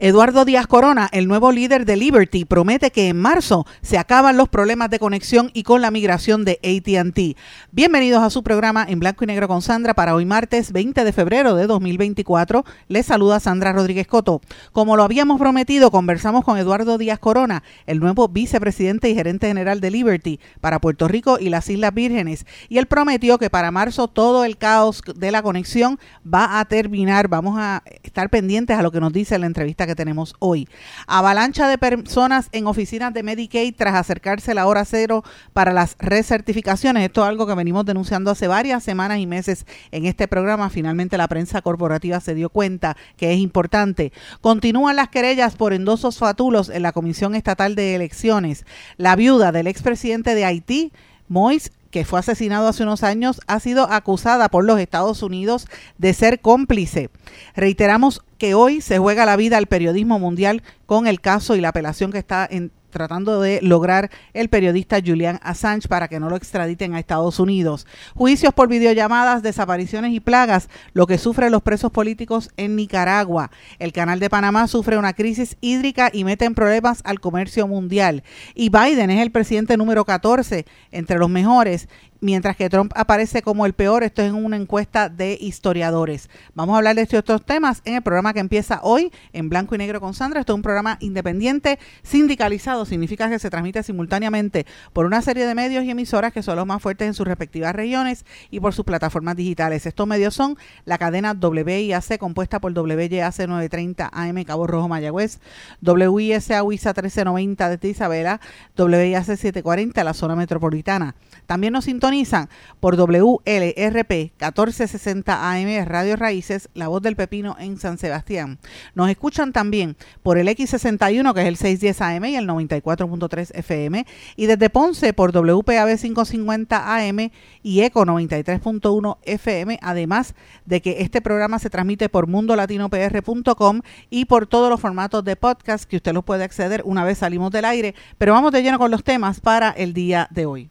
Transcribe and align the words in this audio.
Eduardo 0.00 0.44
Díaz 0.44 0.68
Corona, 0.68 1.08
el 1.10 1.26
nuevo 1.26 1.50
líder 1.50 1.84
de 1.84 1.96
Liberty, 1.96 2.44
promete 2.44 2.92
que 2.92 3.08
en 3.08 3.16
marzo 3.16 3.66
se 3.82 3.98
acaban 3.98 4.36
los 4.36 4.48
problemas 4.48 4.90
de 4.90 5.00
conexión 5.00 5.50
y 5.54 5.64
con 5.64 5.82
la 5.82 5.90
migración 5.90 6.44
de 6.44 6.60
ATT. 6.62 7.36
Bienvenidos 7.72 8.22
a 8.22 8.30
su 8.30 8.44
programa 8.44 8.86
en 8.88 9.00
blanco 9.00 9.24
y 9.24 9.26
negro 9.26 9.48
con 9.48 9.60
Sandra 9.60 9.94
para 9.94 10.14
hoy 10.14 10.24
martes 10.24 10.70
20 10.70 11.02
de 11.02 11.12
febrero 11.12 11.56
de 11.56 11.66
2024. 11.66 12.64
Les 12.86 13.06
saluda 13.06 13.40
Sandra 13.40 13.72
Rodríguez 13.72 14.06
Coto. 14.06 14.40
Como 14.70 14.96
lo 14.96 15.02
habíamos 15.02 15.40
prometido, 15.40 15.90
conversamos 15.90 16.44
con 16.44 16.58
Eduardo 16.58 16.96
Díaz 16.96 17.18
Corona, 17.18 17.64
el 17.86 17.98
nuevo 17.98 18.28
vicepresidente 18.28 19.10
y 19.10 19.16
gerente 19.16 19.48
general 19.48 19.80
de 19.80 19.90
Liberty 19.90 20.38
para 20.60 20.80
Puerto 20.80 21.08
Rico 21.08 21.38
y 21.40 21.48
las 21.48 21.68
Islas 21.68 21.92
Vírgenes. 21.92 22.46
Y 22.68 22.78
él 22.78 22.86
prometió 22.86 23.36
que 23.38 23.50
para 23.50 23.72
marzo 23.72 24.06
todo 24.06 24.44
el 24.44 24.58
caos 24.58 25.02
de 25.16 25.32
la 25.32 25.42
conexión 25.42 25.98
va 26.24 26.60
a 26.60 26.64
terminar. 26.66 27.26
Vamos 27.26 27.56
a 27.58 27.82
estar 28.04 28.30
pendientes 28.30 28.78
a 28.78 28.82
lo 28.82 28.92
que 28.92 29.00
nos 29.00 29.12
dice 29.12 29.36
la 29.40 29.46
entrevista 29.46 29.87
que 29.88 29.96
tenemos 29.96 30.36
hoy. 30.38 30.68
Avalancha 31.08 31.66
de 31.66 31.78
personas 31.78 32.48
en 32.52 32.68
oficinas 32.68 33.12
de 33.12 33.24
Medicaid 33.24 33.74
tras 33.76 33.96
acercarse 33.96 34.54
la 34.54 34.68
hora 34.68 34.84
cero 34.84 35.24
para 35.52 35.72
las 35.72 35.96
recertificaciones. 35.98 37.04
Esto 37.04 37.22
es 37.22 37.28
algo 37.28 37.46
que 37.48 37.54
venimos 37.54 37.84
denunciando 37.84 38.30
hace 38.30 38.46
varias 38.46 38.84
semanas 38.84 39.18
y 39.18 39.26
meses 39.26 39.66
en 39.90 40.06
este 40.06 40.28
programa. 40.28 40.70
Finalmente 40.70 41.18
la 41.18 41.26
prensa 41.26 41.62
corporativa 41.62 42.20
se 42.20 42.34
dio 42.34 42.50
cuenta 42.50 42.96
que 43.16 43.32
es 43.32 43.38
importante. 43.38 44.12
Continúan 44.40 44.94
las 44.94 45.08
querellas 45.08 45.56
por 45.56 45.72
endosos 45.72 46.18
fatulos 46.18 46.68
en 46.68 46.82
la 46.82 46.92
Comisión 46.92 47.34
Estatal 47.34 47.74
de 47.74 47.94
Elecciones. 47.94 48.64
La 48.96 49.16
viuda 49.16 49.50
del 49.50 49.66
expresidente 49.66 50.34
de 50.34 50.44
Haití, 50.44 50.92
Mois 51.28 51.72
que 51.90 52.04
fue 52.04 52.20
asesinado 52.20 52.68
hace 52.68 52.82
unos 52.82 53.02
años, 53.02 53.40
ha 53.46 53.60
sido 53.60 53.90
acusada 53.90 54.48
por 54.48 54.64
los 54.64 54.78
Estados 54.78 55.22
Unidos 55.22 55.66
de 55.96 56.14
ser 56.14 56.40
cómplice. 56.40 57.10
Reiteramos 57.54 58.22
que 58.38 58.54
hoy 58.54 58.80
se 58.80 58.98
juega 58.98 59.26
la 59.26 59.36
vida 59.36 59.56
al 59.56 59.66
periodismo 59.66 60.18
mundial 60.18 60.62
con 60.86 61.06
el 61.06 61.20
caso 61.20 61.56
y 61.56 61.60
la 61.60 61.70
apelación 61.70 62.12
que 62.12 62.18
está 62.18 62.46
en, 62.50 62.72
tratando 62.90 63.40
de 63.40 63.60
lograr 63.62 64.10
el 64.32 64.48
periodista 64.48 64.98
Julian 65.04 65.38
Assange 65.42 65.88
para 65.88 66.08
que 66.08 66.20
no 66.20 66.28
lo 66.30 66.36
extraditen 66.36 66.94
a 66.94 66.98
Estados 66.98 67.38
Unidos. 67.40 67.86
Juicios 68.14 68.54
por 68.54 68.68
videollamadas, 68.68 69.42
desapariciones 69.42 70.12
y 70.12 70.20
plagas, 70.20 70.68
lo 70.92 71.06
que 71.06 71.18
sufren 71.18 71.52
los 71.52 71.62
presos 71.62 71.90
políticos 71.90 72.50
en 72.56 72.76
Nicaragua. 72.76 73.50
El 73.78 73.92
canal 73.92 74.20
de 74.20 74.30
Panamá 74.30 74.66
sufre 74.66 74.98
una 74.98 75.12
crisis 75.12 75.56
hídrica 75.60 76.10
y 76.12 76.24
mete 76.24 76.44
en 76.44 76.54
problemas 76.54 77.00
al 77.04 77.20
comercio 77.20 77.66
mundial. 77.66 78.22
Y 78.54 78.70
Biden 78.70 79.10
es 79.10 79.20
el 79.20 79.30
presidente 79.30 79.76
número 79.76 80.04
14 80.04 80.66
entre 80.90 81.18
los 81.18 81.28
mejores 81.28 81.88
mientras 82.20 82.56
que 82.56 82.68
Trump 82.68 82.92
aparece 82.94 83.42
como 83.42 83.66
el 83.66 83.72
peor. 83.72 84.02
Esto 84.02 84.22
es 84.22 84.28
en 84.28 84.34
una 84.34 84.56
encuesta 84.56 85.08
de 85.08 85.38
historiadores. 85.40 86.28
Vamos 86.54 86.74
a 86.74 86.78
hablar 86.78 86.96
de 86.96 87.02
estos 87.02 87.20
otros 87.20 87.44
temas 87.44 87.82
en 87.84 87.94
el 87.94 88.02
programa 88.02 88.32
que 88.32 88.40
empieza 88.40 88.80
hoy 88.82 89.12
en 89.32 89.48
blanco 89.48 89.74
y 89.74 89.78
negro 89.78 90.00
con 90.00 90.14
Sandra. 90.14 90.40
Esto 90.40 90.52
es 90.52 90.56
un 90.56 90.62
programa 90.62 90.98
independiente, 91.00 91.78
sindicalizado. 92.02 92.84
Significa 92.84 93.28
que 93.28 93.38
se 93.38 93.50
transmite 93.50 93.82
simultáneamente 93.82 94.66
por 94.92 95.06
una 95.06 95.22
serie 95.22 95.46
de 95.46 95.54
medios 95.54 95.84
y 95.84 95.90
emisoras 95.90 96.32
que 96.32 96.42
son 96.42 96.56
los 96.56 96.66
más 96.66 96.82
fuertes 96.82 97.08
en 97.08 97.14
sus 97.14 97.26
respectivas 97.26 97.74
regiones 97.74 98.24
y 98.50 98.60
por 98.60 98.74
sus 98.74 98.84
plataformas 98.84 99.36
digitales. 99.36 99.86
Estos 99.86 100.06
medios 100.06 100.34
son 100.34 100.56
la 100.84 100.98
cadena 100.98 101.32
WIAC 101.32 102.18
compuesta 102.18 102.60
por 102.60 102.72
WYAC 102.72 103.38
930 103.38 104.10
AM 104.12 104.44
Cabo 104.44 104.66
Rojo 104.66 104.88
Mayagüez, 104.88 105.40
WISA 105.82 106.62
WISA 106.62 106.92
1390 106.92 107.76
de 107.76 107.88
Isabela, 107.88 108.40
WIAC 108.76 109.24
740 109.24 110.04
la 110.04 110.14
zona 110.14 110.36
metropolitana. 110.36 111.14
También 111.46 111.72
nos 111.72 111.88
sintonizan 112.08 112.48
por 112.80 112.96
WLRP 112.96 114.10
1460 114.10 115.52
AM 115.52 115.84
Radio 115.84 116.16
Raíces, 116.16 116.70
La 116.72 116.88
Voz 116.88 117.02
del 117.02 117.16
Pepino 117.16 117.56
en 117.58 117.78
San 117.78 117.98
Sebastián. 117.98 118.58
Nos 118.94 119.10
escuchan 119.10 119.52
también 119.52 119.96
por 120.22 120.38
el 120.38 120.48
X61 120.48 121.34
que 121.34 121.40
es 121.42 121.46
el 121.46 121.56
610 121.56 122.00
AM 122.00 122.24
y 122.24 122.36
el 122.36 122.48
94.3 122.48 123.50
FM 123.52 124.06
y 124.36 124.46
desde 124.46 124.70
Ponce 124.70 125.12
por 125.12 125.32
WPAB 125.32 125.98
550 125.98 126.96
AM 126.96 127.30
y 127.62 127.80
ECO 127.82 128.06
93.1 128.06 129.18
FM, 129.24 129.78
además 129.82 130.34
de 130.64 130.80
que 130.80 130.96
este 131.00 131.20
programa 131.20 131.58
se 131.58 131.68
transmite 131.68 132.08
por 132.08 132.26
mundolatinopr.com 132.26 133.82
y 134.08 134.24
por 134.24 134.46
todos 134.46 134.70
los 134.70 134.80
formatos 134.80 135.24
de 135.24 135.36
podcast 135.36 135.84
que 135.84 135.96
usted 135.96 136.14
los 136.14 136.24
puede 136.24 136.44
acceder 136.44 136.82
una 136.86 137.04
vez 137.04 137.18
salimos 137.18 137.50
del 137.50 137.66
aire, 137.66 137.94
pero 138.16 138.32
vamos 138.32 138.52
de 138.52 138.62
lleno 138.62 138.78
con 138.78 138.90
los 138.90 139.04
temas 139.04 139.40
para 139.40 139.70
el 139.70 139.92
día 139.92 140.28
de 140.30 140.46
hoy 140.46 140.70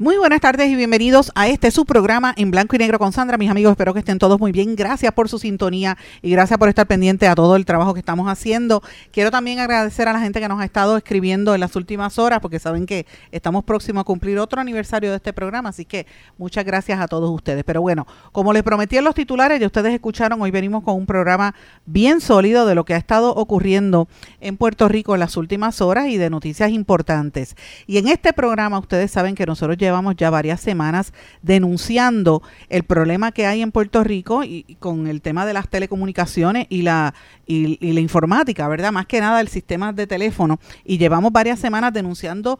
Muy 0.00 0.16
buenas 0.16 0.40
tardes 0.40 0.70
y 0.70 0.76
bienvenidos 0.76 1.30
a 1.34 1.48
este 1.48 1.70
su 1.70 1.84
programa 1.84 2.32
en 2.38 2.50
blanco 2.50 2.74
y 2.74 2.78
negro 2.78 2.98
con 2.98 3.12
Sandra. 3.12 3.36
Mis 3.36 3.50
amigos, 3.50 3.72
espero 3.72 3.92
que 3.92 3.98
estén 3.98 4.18
todos 4.18 4.40
muy 4.40 4.50
bien. 4.50 4.74
Gracias 4.74 5.12
por 5.12 5.28
su 5.28 5.38
sintonía 5.38 5.98
y 6.22 6.30
gracias 6.30 6.58
por 6.58 6.70
estar 6.70 6.86
pendiente 6.86 7.28
a 7.28 7.34
todo 7.34 7.54
el 7.54 7.66
trabajo 7.66 7.92
que 7.92 8.00
estamos 8.00 8.26
haciendo. 8.26 8.82
Quiero 9.12 9.30
también 9.30 9.58
agradecer 9.58 10.08
a 10.08 10.14
la 10.14 10.20
gente 10.20 10.40
que 10.40 10.48
nos 10.48 10.58
ha 10.58 10.64
estado 10.64 10.96
escribiendo 10.96 11.54
en 11.54 11.60
las 11.60 11.76
últimas 11.76 12.18
horas 12.18 12.40
porque 12.40 12.58
saben 12.58 12.86
que 12.86 13.04
estamos 13.30 13.62
próximos 13.62 14.00
a 14.00 14.04
cumplir 14.04 14.38
otro 14.38 14.58
aniversario 14.58 15.10
de 15.10 15.16
este 15.16 15.34
programa, 15.34 15.68
así 15.68 15.84
que 15.84 16.06
muchas 16.38 16.64
gracias 16.64 16.98
a 16.98 17.06
todos 17.06 17.28
ustedes. 17.28 17.62
Pero 17.64 17.82
bueno, 17.82 18.06
como 18.32 18.54
les 18.54 18.62
prometí 18.62 18.96
en 18.96 19.04
los 19.04 19.14
titulares, 19.14 19.60
ya 19.60 19.66
ustedes 19.66 19.92
escucharon, 19.92 20.40
hoy 20.40 20.50
venimos 20.50 20.82
con 20.82 20.96
un 20.96 21.04
programa 21.04 21.54
bien 21.84 22.22
sólido 22.22 22.64
de 22.64 22.74
lo 22.74 22.86
que 22.86 22.94
ha 22.94 22.96
estado 22.96 23.34
ocurriendo 23.34 24.08
en 24.40 24.56
Puerto 24.56 24.88
Rico 24.88 25.12
en 25.12 25.20
las 25.20 25.36
últimas 25.36 25.82
horas 25.82 26.06
y 26.06 26.16
de 26.16 26.30
noticias 26.30 26.70
importantes. 26.70 27.54
Y 27.86 27.98
en 27.98 28.08
este 28.08 28.32
programa 28.32 28.78
ustedes 28.78 29.10
saben 29.10 29.34
que 29.34 29.44
nosotros 29.44 29.76
llevamos 29.76 29.89
llevamos 29.90 30.14
ya 30.16 30.30
varias 30.30 30.60
semanas 30.60 31.12
denunciando 31.42 32.42
el 32.68 32.84
problema 32.84 33.32
que 33.32 33.46
hay 33.46 33.60
en 33.60 33.72
Puerto 33.72 34.04
Rico 34.04 34.44
y, 34.44 34.76
con 34.78 35.08
el 35.08 35.20
tema 35.20 35.44
de 35.44 35.52
las 35.52 35.68
telecomunicaciones 35.68 36.66
y 36.70 36.82
la, 36.82 37.14
y, 37.46 37.92
la 37.92 38.00
informática, 38.00 38.68
¿verdad? 38.68 38.92
Más 38.92 39.06
que 39.06 39.20
nada 39.20 39.40
el 39.40 39.48
sistema 39.48 39.92
de 39.92 40.06
teléfono. 40.06 40.60
Y 40.84 40.98
llevamos 40.98 41.32
varias 41.32 41.58
semanas 41.58 41.92
denunciando 41.92 42.58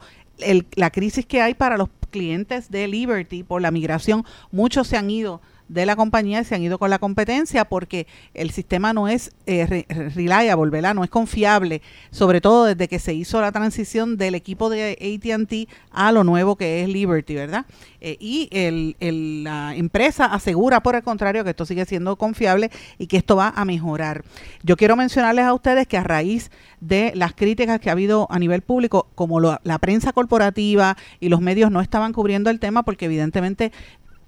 la 0.75 0.89
crisis 0.89 1.25
que 1.25 1.41
hay 1.41 1.53
para 1.53 1.77
los 1.77 1.89
clientes 2.09 2.69
de 2.69 2.87
Liberty 2.87 3.43
por 3.43 3.61
la 3.61 3.71
migración. 3.71 4.25
Muchos 4.51 4.87
se 4.87 4.97
han 4.97 5.09
ido 5.09 5.41
de 5.71 5.85
la 5.85 5.95
compañía 5.95 6.43
se 6.43 6.53
han 6.53 6.61
ido 6.61 6.77
con 6.77 6.89
la 6.89 6.99
competencia 6.99 7.63
porque 7.65 8.05
el 8.33 8.51
sistema 8.51 8.91
no 8.91 9.07
es 9.07 9.31
eh, 9.45 9.85
reliable, 10.15 10.69
¿verdad? 10.69 10.93
No 10.93 11.03
es 11.03 11.09
confiable, 11.09 11.81
sobre 12.11 12.41
todo 12.41 12.65
desde 12.65 12.89
que 12.89 12.99
se 12.99 13.13
hizo 13.13 13.39
la 13.39 13.53
transición 13.53 14.17
del 14.17 14.35
equipo 14.35 14.69
de 14.69 14.91
AT&T 14.99 15.69
a 15.91 16.11
lo 16.11 16.25
nuevo 16.25 16.57
que 16.57 16.83
es 16.83 16.89
Liberty, 16.89 17.35
¿verdad? 17.35 17.65
Eh, 18.01 18.17
y 18.19 18.49
el, 18.51 19.43
la 19.43 19.73
empresa 19.75 20.25
asegura, 20.25 20.83
por 20.83 20.95
el 20.95 21.03
contrario, 21.03 21.43
que 21.43 21.51
esto 21.51 21.65
sigue 21.65 21.85
siendo 21.85 22.17
confiable 22.17 22.69
y 22.97 23.07
que 23.07 23.17
esto 23.17 23.37
va 23.37 23.53
a 23.55 23.63
mejorar. 23.63 24.25
Yo 24.63 24.75
quiero 24.75 24.97
mencionarles 24.97 25.45
a 25.45 25.53
ustedes 25.53 25.87
que 25.87 25.97
a 25.97 26.03
raíz 26.03 26.51
de 26.81 27.13
las 27.15 27.33
críticas 27.33 27.79
que 27.79 27.89
ha 27.89 27.93
habido 27.93 28.27
a 28.29 28.39
nivel 28.39 28.61
público, 28.61 29.07
como 29.15 29.39
la 29.39 29.79
prensa 29.79 30.11
corporativa 30.11 30.97
y 31.19 31.29
los 31.29 31.39
medios 31.39 31.71
no 31.71 31.79
estaban 31.79 32.11
cubriendo 32.11 32.49
el 32.49 32.59
tema 32.59 32.83
porque 32.83 33.05
evidentemente 33.05 33.71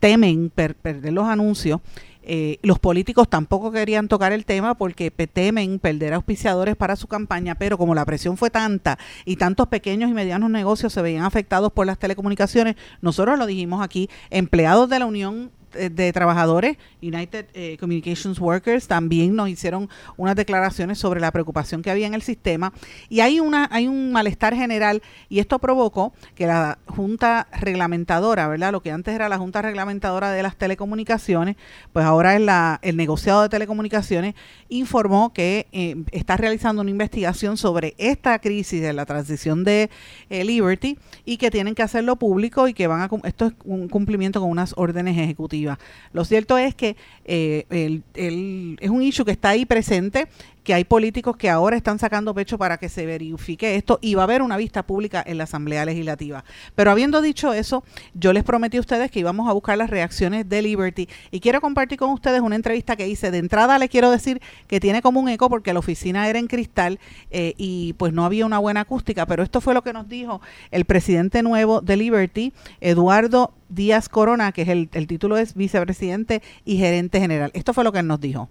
temen 0.04 0.50
perder 0.50 1.14
los 1.14 1.30
anuncios. 1.30 1.80
Eh, 2.24 2.60
los 2.62 2.78
políticos 2.78 3.30
tampoco 3.30 3.72
querían 3.72 4.10
tocar 4.10 4.34
el 4.34 4.44
tema 4.44 4.76
porque 4.76 5.10
temen 5.12 5.80
perder 5.80 6.14
auspiciadores 6.14 6.76
para 6.76 6.98
su 6.98 7.08
campaña, 7.08 7.56
pero 7.56 7.78
como 7.78 7.96
la 7.96 8.04
presión 8.04 8.36
fue 8.36 8.50
tanta 8.50 9.00
y 9.24 9.38
tantos 9.38 9.70
pequeños 9.70 10.12
y 10.12 10.14
medianos 10.14 10.50
negocios 10.50 10.92
se 10.92 11.02
veían 11.02 11.24
afectados 11.24 11.72
por 11.72 11.86
las 11.86 12.00
telecomunicaciones, 12.00 12.76
nosotros 13.00 13.40
lo 13.40 13.46
dijimos 13.46 13.82
aquí, 13.82 14.10
empleados 14.30 14.90
de 14.90 15.00
la 15.00 15.06
Unión 15.06 15.52
de 15.74 16.14
trabajadores, 16.14 16.78
United 17.02 17.48
eh, 17.54 17.78
Communications 17.80 18.40
Workers, 18.40 18.88
también 18.88 19.36
nos 19.36 19.50
hicieron 19.50 19.90
unas 20.18 20.36
declaraciones 20.36 21.00
sobre 21.00 21.20
la 21.20 21.32
preocupación 21.32 21.82
que 21.82 21.92
había 21.92 22.08
en 22.08 22.14
el 22.14 22.22
sistema 22.22 22.74
y 23.10 23.22
hay 23.22 23.40
una 23.40 23.68
hay 23.72 23.88
un 23.88 24.12
malestar 24.12 24.56
general 24.56 25.02
y 25.30 25.40
esto 25.40 25.60
provocó 25.60 26.14
que 26.36 26.48
la 26.48 26.78
Junta 26.88 27.48
Reglamentadora, 27.60 28.48
¿verdad? 28.48 28.72
Lo 28.72 28.82
que 28.82 28.92
antes 28.92 29.16
era 29.16 29.30
la 29.30 29.38
Junta 29.38 29.62
Reglamentadora 29.62 30.32
de 30.32 30.44
las 30.44 30.56
Telecomunicaciones, 30.56 31.56
pues 31.92 32.06
ahora 32.06 32.36
es 32.36 32.42
la 32.42 32.80
el 32.82 32.98
negociado 32.98 33.42
de 33.44 33.50
telecomunicaciones 33.50 34.36
informó 34.70 35.34
que 35.34 35.68
eh, 35.72 35.96
está 36.12 36.38
realizando 36.38 36.82
una 36.82 36.92
investigación 36.92 37.58
sobre 37.58 37.96
esta 37.98 38.40
crisis 38.40 38.82
de 38.82 38.94
la 38.94 39.06
transición 39.06 39.64
de 39.64 39.90
Liberty 40.30 40.98
y 41.26 41.38
que 41.38 41.52
tienen 41.52 41.76
que 41.76 41.84
hacerlo 41.84 42.16
público 42.16 42.68
y 42.68 42.74
que 42.74 42.88
van 42.88 43.02
a 43.02 43.10
esto 43.24 43.48
es 43.48 43.54
un 43.66 43.88
cumplimiento 43.88 44.40
con 44.40 44.50
unas 44.50 44.74
órdenes 44.78 45.18
ejecutivas 45.18 45.63
lo 46.12 46.26
cierto 46.26 46.58
es 46.58 46.76
que 46.76 46.96
eh, 47.26 48.02
es 48.14 48.90
un 48.90 49.02
issue 49.02 49.26
que 49.26 49.32
está 49.32 49.50
ahí 49.50 49.66
presente, 49.66 50.28
que 50.64 50.74
hay 50.74 50.84
políticos 50.84 51.38
que 51.38 51.50
ahora 51.50 51.76
están 51.76 52.00
sacando 52.00 52.34
pecho 52.34 52.58
para 52.58 52.78
que 52.78 52.90
se 52.90 53.06
verifique 53.06 53.76
esto 53.76 54.00
y 54.02 54.16
va 54.16 54.24
a 54.24 54.26
haber 54.26 54.42
una 54.42 54.58
vista 54.58 54.84
pública 54.84 55.24
en 55.26 55.38
la 55.38 55.44
Asamblea 55.44 55.86
Legislativa. 55.86 56.44
Pero 56.76 56.92
habiendo 56.92 57.22
dicho 57.22 57.54
eso, 57.54 57.84
yo 58.14 58.34
les 58.34 58.44
prometí 58.44 58.78
a 58.78 58.80
ustedes 58.80 59.12
que 59.12 59.20
íbamos 59.20 59.50
a 59.50 59.54
buscar 59.54 59.78
las 59.78 59.90
reacciones 59.90 60.48
de 60.48 60.62
Liberty 60.62 61.10
y 61.32 61.40
quiero 61.40 61.62
compartir 61.62 61.98
con 61.98 62.12
ustedes 62.12 62.42
una 62.42 62.56
entrevista 62.56 62.96
que 62.96 63.08
hice. 63.08 63.32
De 63.32 63.38
entrada 63.38 63.78
les 63.78 63.90
quiero 63.90 64.10
decir 64.10 64.42
que 64.68 64.80
tiene 64.80 65.02
como 65.02 65.20
un 65.20 65.30
eco 65.30 65.50
porque 65.50 65.74
la 65.74 65.80
oficina 65.80 66.28
era 66.28 66.40
en 66.40 66.48
cristal 66.48 67.00
eh, 67.32 67.54
y 67.58 67.94
pues 67.94 68.14
no 68.14 68.26
había 68.26 68.46
una 68.46 68.60
buena 68.60 68.82
acústica, 68.82 69.26
pero 69.26 69.44
esto 69.44 69.62
fue 69.62 69.74
lo 69.74 69.82
que 69.82 69.94
nos 69.94 70.08
dijo 70.08 70.42
el 70.72 70.86
presidente 70.86 71.44
nuevo 71.44 71.82
de 71.82 71.98
Liberty, 71.98 72.54
Eduardo 72.82 73.54
Díaz 73.70 74.10
Corona, 74.10 74.52
que 74.52 74.64
es 74.64 74.70
el, 74.70 74.90
el 74.94 75.08
título 75.08 75.38
es 75.38 75.56
vicepresidente 75.56 76.42
y 76.64 76.78
gerente 76.78 77.20
general. 77.20 77.52
Esto 77.54 77.74
fue 77.74 77.84
lo 77.84 77.92
que 77.92 78.00
él 78.00 78.08
nos 78.08 78.20
dijo. 78.20 78.50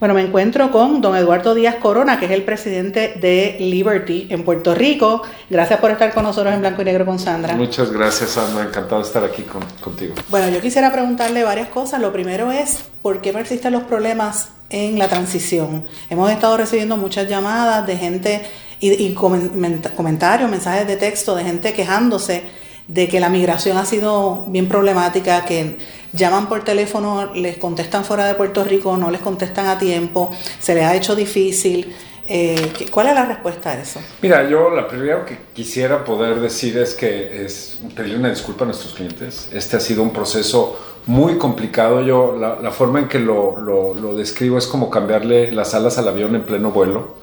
Bueno, 0.00 0.14
me 0.14 0.22
encuentro 0.22 0.70
con 0.70 1.02
don 1.02 1.14
Eduardo 1.14 1.54
Díaz 1.54 1.74
Corona, 1.74 2.18
que 2.18 2.24
es 2.24 2.30
el 2.30 2.42
presidente 2.42 3.18
de 3.20 3.58
Liberty 3.60 4.28
en 4.30 4.44
Puerto 4.44 4.74
Rico. 4.74 5.20
Gracias 5.50 5.78
por 5.78 5.90
estar 5.90 6.14
con 6.14 6.22
nosotros 6.22 6.54
en 6.54 6.60
Blanco 6.60 6.80
y 6.80 6.86
Negro 6.86 7.04
con 7.04 7.18
Sandra. 7.18 7.54
Muchas 7.54 7.92
gracias, 7.92 8.30
Sandra. 8.30 8.64
Encantado 8.64 9.02
de 9.02 9.06
estar 9.06 9.22
aquí 9.22 9.42
contigo. 9.42 10.14
Bueno, 10.30 10.48
yo 10.48 10.62
quisiera 10.62 10.90
preguntarle 10.90 11.44
varias 11.44 11.68
cosas. 11.68 12.00
Lo 12.00 12.14
primero 12.14 12.50
es, 12.50 12.78
¿por 13.02 13.20
qué 13.20 13.34
persisten 13.34 13.74
los 13.74 13.82
problemas 13.82 14.48
en 14.70 14.98
la 14.98 15.06
transición? 15.06 15.84
Hemos 16.08 16.30
estado 16.30 16.56
recibiendo 16.56 16.96
muchas 16.96 17.28
llamadas 17.28 17.86
de 17.86 17.98
gente 17.98 18.40
y, 18.80 19.12
comentarios, 19.12 20.50
mensajes 20.50 20.86
de 20.86 20.96
texto 20.96 21.36
de 21.36 21.44
gente 21.44 21.74
quejándose 21.74 22.44
de 22.90 23.08
que 23.08 23.20
la 23.20 23.28
migración 23.28 23.78
ha 23.78 23.86
sido 23.86 24.46
bien 24.48 24.68
problemática, 24.68 25.44
que 25.44 25.76
llaman 26.12 26.48
por 26.48 26.64
teléfono, 26.64 27.32
les 27.34 27.56
contestan 27.56 28.04
fuera 28.04 28.26
de 28.26 28.34
Puerto 28.34 28.64
Rico, 28.64 28.96
no 28.96 29.12
les 29.12 29.20
contestan 29.20 29.66
a 29.66 29.78
tiempo, 29.78 30.32
se 30.58 30.74
les 30.74 30.84
ha 30.84 30.96
hecho 30.96 31.14
difícil. 31.14 31.94
Eh, 32.26 32.72
¿Cuál 32.90 33.08
es 33.08 33.14
la 33.14 33.26
respuesta 33.26 33.70
a 33.70 33.80
eso? 33.80 34.00
Mira, 34.22 34.48
yo 34.48 34.70
lo 34.70 34.88
primero 34.88 35.24
que 35.24 35.38
quisiera 35.54 36.04
poder 36.04 36.40
decir 36.40 36.78
es 36.78 36.94
que 36.94 37.44
es 37.44 37.78
pedirle 37.94 38.18
una 38.18 38.30
disculpa 38.30 38.64
a 38.64 38.66
nuestros 38.66 38.94
clientes. 38.94 39.48
Este 39.52 39.76
ha 39.76 39.80
sido 39.80 40.02
un 40.02 40.12
proceso 40.12 40.76
muy 41.06 41.38
complicado. 41.38 42.02
Yo 42.02 42.36
la, 42.36 42.72
forma 42.72 42.98
en 42.98 43.08
que 43.08 43.20
lo, 43.20 43.56
lo, 43.60 43.94
lo 43.94 44.14
describo 44.16 44.58
es 44.58 44.66
como 44.66 44.90
cambiarle 44.90 45.52
las 45.52 45.74
alas 45.74 45.96
al 45.98 46.08
avión 46.08 46.34
en 46.34 46.42
pleno 46.42 46.72
vuelo 46.72 47.19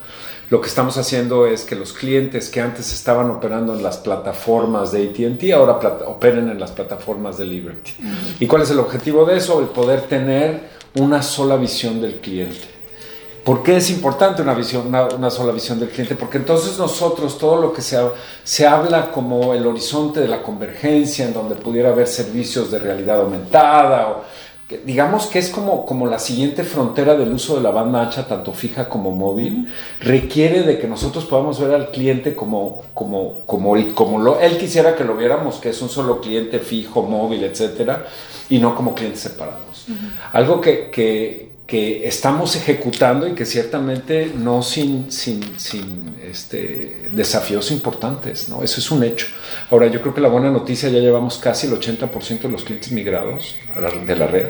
lo 0.49 0.61
que 0.61 0.67
estamos 0.67 0.97
haciendo 0.97 1.45
es 1.45 1.65
que 1.65 1.75
los 1.75 1.91
clientes 1.91 2.49
que 2.49 2.61
antes 2.61 2.93
estaban 2.93 3.29
operando 3.29 3.73
en 3.73 3.83
las 3.83 3.97
plataformas 3.97 4.91
de 4.93 5.09
ATT 5.09 5.53
ahora 5.53 5.73
operen 6.05 6.49
en 6.49 6.59
las 6.59 6.71
plataformas 6.71 7.37
de 7.37 7.45
Liberty. 7.45 7.91
¿Y 8.39 8.47
cuál 8.47 8.61
es 8.61 8.71
el 8.71 8.79
objetivo 8.79 9.25
de 9.25 9.37
eso? 9.37 9.59
El 9.59 9.67
poder 9.67 10.03
tener 10.03 10.69
una 10.95 11.21
sola 11.21 11.57
visión 11.57 12.01
del 12.01 12.15
cliente. 12.15 12.77
¿Por 13.43 13.63
qué 13.63 13.77
es 13.77 13.89
importante 13.89 14.41
una, 14.41 14.53
visión, 14.53 14.87
una, 14.87 15.29
sola 15.29 15.53
visión 15.53 15.79
del 15.79 15.89
cliente? 15.89 16.15
Porque 16.15 16.37
entonces 16.37 16.77
nosotros 16.77 17.37
todo 17.37 17.61
lo 17.61 17.73
que 17.73 17.81
se, 17.81 17.97
se 18.43 18.67
habla 18.67 19.09
como 19.11 19.53
el 19.53 19.65
horizonte 19.65 20.19
de 20.19 20.27
la 20.27 20.43
convergencia, 20.43 21.25
en 21.25 21.33
donde 21.33 21.55
pudiera 21.55 21.89
haber 21.89 22.07
servicios 22.07 22.71
de 22.71 22.79
realidad 22.79 23.21
aumentada 23.21 24.09
o 24.09 24.23
digamos 24.85 25.27
que 25.27 25.39
es 25.39 25.49
como, 25.49 25.85
como 25.85 26.07
la 26.07 26.19
siguiente 26.19 26.63
frontera 26.63 27.15
del 27.15 27.31
uso 27.31 27.55
de 27.55 27.61
la 27.61 27.71
banda 27.71 28.01
ancha, 28.01 28.27
tanto 28.27 28.51
fija 28.51 28.89
como 28.89 29.11
móvil, 29.11 29.67
requiere 30.01 30.63
de 30.63 30.77
que 30.77 30.87
nosotros 30.87 31.25
podamos 31.25 31.59
ver 31.59 31.73
al 31.73 31.91
cliente 31.91 32.35
como, 32.35 32.83
como, 32.93 33.43
como, 33.45 33.75
como 33.95 34.19
lo, 34.19 34.39
él 34.41 34.57
quisiera 34.57 34.95
que 34.95 35.05
lo 35.05 35.15
viéramos, 35.15 35.55
que 35.55 35.69
es 35.69 35.81
un 35.81 35.89
solo 35.89 36.19
cliente 36.19 36.59
fijo, 36.59 37.03
móvil, 37.03 37.45
etcétera, 37.45 38.07
y 38.49 38.59
no 38.59 38.75
como 38.75 38.93
clientes 38.93 39.21
separados. 39.21 39.87
Algo 40.33 40.59
que, 40.59 40.89
que, 40.89 41.46
que 41.67 42.07
estamos 42.07 42.55
ejecutando 42.55 43.27
y 43.27 43.33
que 43.33 43.45
ciertamente 43.45 44.31
no 44.33 44.63
sin, 44.63 45.11
sin, 45.11 45.59
sin 45.59 46.15
este, 46.23 47.09
desafíos 47.11 47.71
importantes, 47.71 48.47
¿no? 48.47 48.63
Eso 48.63 48.79
es 48.79 48.89
un 48.89 49.03
hecho. 49.03 49.27
Ahora, 49.69 49.87
yo 49.87 50.01
creo 50.01 50.13
que 50.13 50.21
la 50.21 50.29
buena 50.29 50.49
noticia, 50.49 50.87
ya 50.87 50.99
llevamos 50.99 51.37
casi 51.37 51.67
el 51.67 51.73
80% 51.73 52.39
de 52.39 52.49
los 52.49 52.63
clientes 52.63 52.89
migrados 52.93 53.55
de 54.05 54.15
la 54.15 54.27
red, 54.27 54.47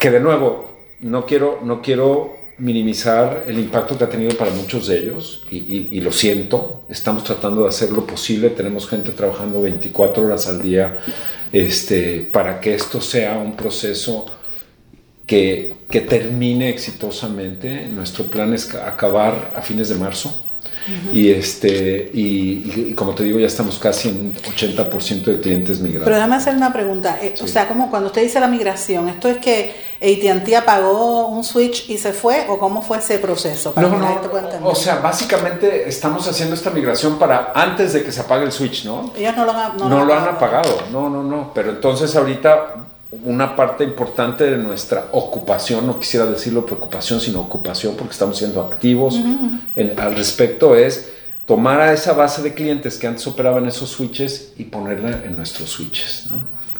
que 0.00 0.10
de 0.10 0.18
nuevo, 0.18 0.74
no 1.00 1.24
quiero, 1.24 1.60
no 1.62 1.80
quiero 1.80 2.34
minimizar 2.58 3.44
el 3.46 3.58
impacto 3.58 3.96
que 3.96 4.04
ha 4.04 4.08
tenido 4.08 4.36
para 4.36 4.50
muchos 4.50 4.88
de 4.88 4.98
ellos 4.98 5.44
y, 5.50 5.88
y, 5.90 6.00
lo 6.00 6.12
siento, 6.12 6.84
estamos 6.88 7.24
tratando 7.24 7.62
de 7.62 7.68
hacer 7.68 7.90
lo 7.90 8.06
posible, 8.06 8.50
tenemos 8.50 8.88
gente 8.88 9.10
trabajando 9.10 9.60
24 9.60 10.24
horas 10.24 10.46
al 10.46 10.62
día 10.62 11.00
este, 11.52 12.28
para 12.32 12.60
que 12.60 12.74
esto 12.74 13.00
sea 13.00 13.38
un 13.38 13.56
proceso 13.56 14.26
que, 15.26 15.74
que 15.90 16.00
termine 16.00 16.68
exitosamente. 16.68 17.86
Nuestro 17.86 18.24
plan 18.26 18.52
es 18.54 18.74
acabar 18.74 19.52
a 19.56 19.62
fines 19.62 19.88
de 19.88 19.96
marzo. 19.96 20.40
Y 21.12 21.30
este 21.30 22.10
y, 22.12 22.92
como 22.92 23.14
te 23.14 23.24
digo, 23.24 23.38
ya 23.38 23.46
estamos 23.46 23.78
casi 23.78 24.10
en 24.10 24.34
80% 24.34 25.24
de 25.24 25.40
clientes 25.40 25.80
migrados. 25.80 26.04
Pero 26.04 26.16
déjame 26.16 26.36
hacer 26.36 26.54
una 26.54 26.72
pregunta. 26.72 27.18
Eh, 27.22 27.34
o 27.42 27.46
sea, 27.46 27.66
como 27.66 27.88
cuando 27.90 28.08
usted 28.08 28.22
dice 28.22 28.38
la 28.38 28.48
migración, 28.48 29.08
¿esto 29.08 29.28
es 29.28 29.38
que 29.38 29.74
AT&T 29.96 30.54
apagó 30.56 31.28
un 31.28 31.42
switch 31.42 31.88
y 31.88 31.96
se 31.96 32.12
fue 32.12 32.44
o 32.48 32.58
cómo 32.58 32.82
fue 32.82 32.98
ese 32.98 33.18
proceso? 33.18 33.72
no, 33.76 33.88
no, 33.88 34.20
o 34.62 34.74
sea, 34.74 34.96
básicamente 34.96 35.88
estamos 35.88 36.28
haciendo 36.28 36.54
esta 36.54 36.70
migración 36.70 37.18
para 37.18 37.52
antes 37.54 37.94
de 37.94 38.04
que 38.04 38.12
se 38.12 38.20
apague 38.20 38.44
el 38.44 38.52
switch, 38.52 38.84
¿no? 38.84 39.12
Ellos 39.16 39.34
no 39.36 39.46
lo, 39.46 39.52
han, 39.52 39.76
no 39.78 40.04
lo 40.04 40.14
han 40.14 40.28
apagado. 40.28 40.82
No, 40.92 41.08
no, 41.08 41.22
no. 41.22 41.52
Pero 41.54 41.70
entonces 41.70 42.14
ahorita 42.14 42.74
una 43.24 43.56
parte 43.56 43.84
importante 43.84 44.44
de 44.44 44.56
nuestra 44.56 45.08
ocupación, 45.12 45.86
no 45.86 45.98
quisiera 45.98 46.26
decirlo 46.26 46.66
preocupación, 46.66 47.20
sino 47.20 47.40
ocupación, 47.40 47.94
porque 47.96 48.12
estamos 48.12 48.38
siendo 48.38 48.60
activos 48.60 49.18
al 49.98 50.16
respecto, 50.16 50.74
es 50.74 51.12
tomar 51.46 51.80
a 51.80 51.92
esa 51.92 52.12
base 52.12 52.42
de 52.42 52.54
clientes 52.54 52.98
que 52.98 53.06
antes 53.06 53.26
operaban 53.26 53.66
esos 53.66 53.90
switches 53.90 54.52
y 54.56 54.64
ponerla 54.64 55.22
en 55.24 55.36
nuestros 55.36 55.70
switches. 55.70 56.30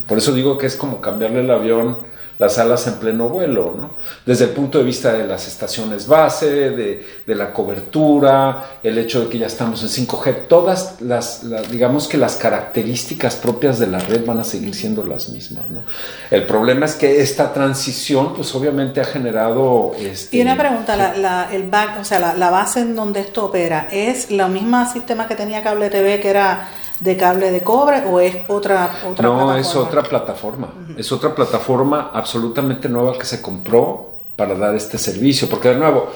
Por 0.06 0.18
eso 0.18 0.32
digo 0.32 0.58
que 0.58 0.66
es 0.66 0.76
como 0.76 1.00
cambiarle 1.00 1.40
el 1.40 1.50
avión 1.50 1.98
las 2.38 2.58
alas 2.58 2.86
en 2.86 2.94
pleno 2.94 3.28
vuelo, 3.28 3.74
¿no? 3.76 3.90
Desde 4.26 4.44
el 4.44 4.50
punto 4.50 4.78
de 4.78 4.84
vista 4.84 5.12
de 5.12 5.26
las 5.26 5.46
estaciones 5.46 6.06
base, 6.06 6.70
de, 6.70 7.06
de 7.26 7.34
la 7.34 7.52
cobertura, 7.52 8.78
el 8.82 8.98
hecho 8.98 9.22
de 9.22 9.28
que 9.28 9.38
ya 9.38 9.46
estamos 9.46 9.82
en 9.82 10.06
5G, 10.06 10.48
todas 10.48 11.00
las, 11.00 11.42
digamos 11.70 12.08
que 12.08 12.16
las 12.16 12.36
características 12.36 13.36
propias 13.36 13.78
de 13.78 13.86
la 13.86 13.98
red 13.98 14.24
van 14.24 14.40
a 14.40 14.44
seguir 14.44 14.74
siendo 14.74 15.04
las 15.04 15.28
mismas, 15.28 15.68
¿no? 15.70 15.82
El 16.30 16.44
problema 16.46 16.86
es 16.86 16.94
que 16.94 17.20
esta 17.20 17.52
transición, 17.52 18.34
pues 18.34 18.54
obviamente 18.54 19.00
ha 19.00 19.04
generado... 19.04 19.92
Este, 19.98 20.36
y 20.36 20.40
una 20.40 20.56
pregunta, 20.56 20.96
la, 20.96 21.16
la, 21.16 21.48
el 21.52 21.68
back, 21.68 22.00
o 22.00 22.04
sea, 22.04 22.18
la, 22.18 22.34
la 22.34 22.50
base 22.50 22.80
en 22.80 22.96
donde 22.96 23.20
esto 23.20 23.46
opera, 23.46 23.88
¿es 23.90 24.30
la 24.30 24.48
misma 24.48 24.90
sistema 24.90 25.28
que 25.28 25.36
tenía 25.36 25.62
Cable 25.62 25.90
TV, 25.90 26.20
que 26.20 26.30
era 26.30 26.68
de 27.04 27.18
cable 27.18 27.50
de 27.50 27.62
cobre 27.62 28.02
o 28.06 28.18
es 28.18 28.34
otra, 28.48 28.98
otra 29.06 29.28
no, 29.28 29.54
es 29.56 29.76
otra 29.76 30.02
plataforma. 30.02 30.72
Es 30.96 31.12
otra 31.12 31.34
plataforma 31.34 32.10
absolutamente 32.14 32.88
nueva 32.88 33.18
que 33.18 33.26
se 33.26 33.42
compró 33.42 34.14
para 34.36 34.54
dar 34.54 34.74
este 34.74 34.96
servicio. 34.96 35.46
Porque 35.46 35.68
de 35.68 35.76
nuevo, 35.76 36.08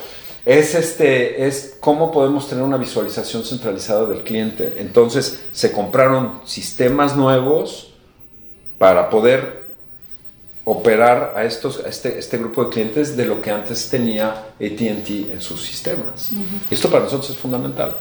es, 0.47 0.75
este, 0.75 1.47
es 1.47 1.77
cómo 1.79 2.11
podemos 2.11 2.49
tener 2.49 2.65
una 2.65 2.79
visualización 2.79 3.45
centralizada 3.45 4.07
del 4.07 4.25
cliente. 4.25 4.77
Entonces 4.79 5.41
se 5.53 5.73
compraron 5.73 6.41
sistemas 6.47 7.15
nuevos 7.15 7.93
para 8.79 9.11
poder 9.11 9.65
operar 10.65 11.35
a, 11.37 11.45
estos, 11.45 11.83
este, 11.87 12.19
este 12.19 12.39
grupo 12.39 12.65
de 12.65 12.71
clientes 12.71 13.15
de 13.15 13.27
lo 13.27 13.43
que 13.43 13.51
antes 13.51 13.91
tenía 13.91 14.31
ATT 14.55 15.11
en 15.33 15.41
sus 15.43 15.63
sistemas. 15.67 16.33
Esto 16.71 16.89
para 16.91 17.05
nosotros 17.05 17.29
es 17.31 17.37
fundamental. 17.37 17.95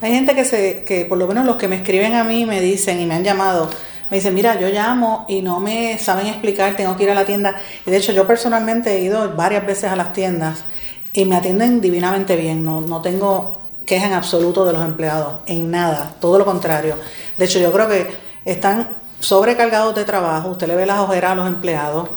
Hay 0.00 0.12
gente 0.12 0.34
que, 0.34 0.44
se, 0.44 0.84
que 0.84 1.04
por 1.04 1.18
lo 1.18 1.26
menos 1.26 1.46
los 1.46 1.56
que 1.56 1.68
me 1.68 1.76
escriben 1.76 2.14
a 2.14 2.24
mí 2.24 2.44
me 2.44 2.60
dicen 2.60 3.00
y 3.00 3.06
me 3.06 3.14
han 3.14 3.24
llamado, 3.24 3.70
me 4.10 4.18
dicen, 4.18 4.34
mira, 4.34 4.58
yo 4.58 4.68
llamo 4.68 5.24
y 5.28 5.42
no 5.42 5.60
me 5.60 5.98
saben 5.98 6.26
explicar, 6.26 6.76
tengo 6.76 6.96
que 6.96 7.04
ir 7.04 7.10
a 7.10 7.14
la 7.14 7.24
tienda. 7.24 7.54
Y 7.86 7.90
de 7.90 7.96
hecho 7.96 8.12
yo 8.12 8.26
personalmente 8.26 8.96
he 8.96 9.02
ido 9.02 9.34
varias 9.34 9.66
veces 9.66 9.90
a 9.90 9.96
las 9.96 10.12
tiendas 10.12 10.64
y 11.12 11.24
me 11.24 11.36
atienden 11.36 11.80
divinamente 11.80 12.36
bien, 12.36 12.64
no, 12.64 12.80
no 12.80 13.00
tengo 13.00 13.60
queja 13.86 14.06
en 14.06 14.14
absoluto 14.14 14.64
de 14.64 14.72
los 14.72 14.84
empleados, 14.84 15.40
en 15.46 15.70
nada, 15.70 16.14
todo 16.20 16.38
lo 16.38 16.44
contrario. 16.44 16.96
De 17.38 17.44
hecho 17.44 17.58
yo 17.58 17.72
creo 17.72 17.88
que 17.88 18.14
están 18.44 18.88
sobrecargados 19.20 19.94
de 19.94 20.04
trabajo, 20.04 20.50
usted 20.50 20.66
le 20.66 20.74
ve 20.74 20.86
las 20.86 20.98
ojeras 20.98 21.32
a 21.32 21.34
los 21.34 21.46
empleados, 21.46 22.08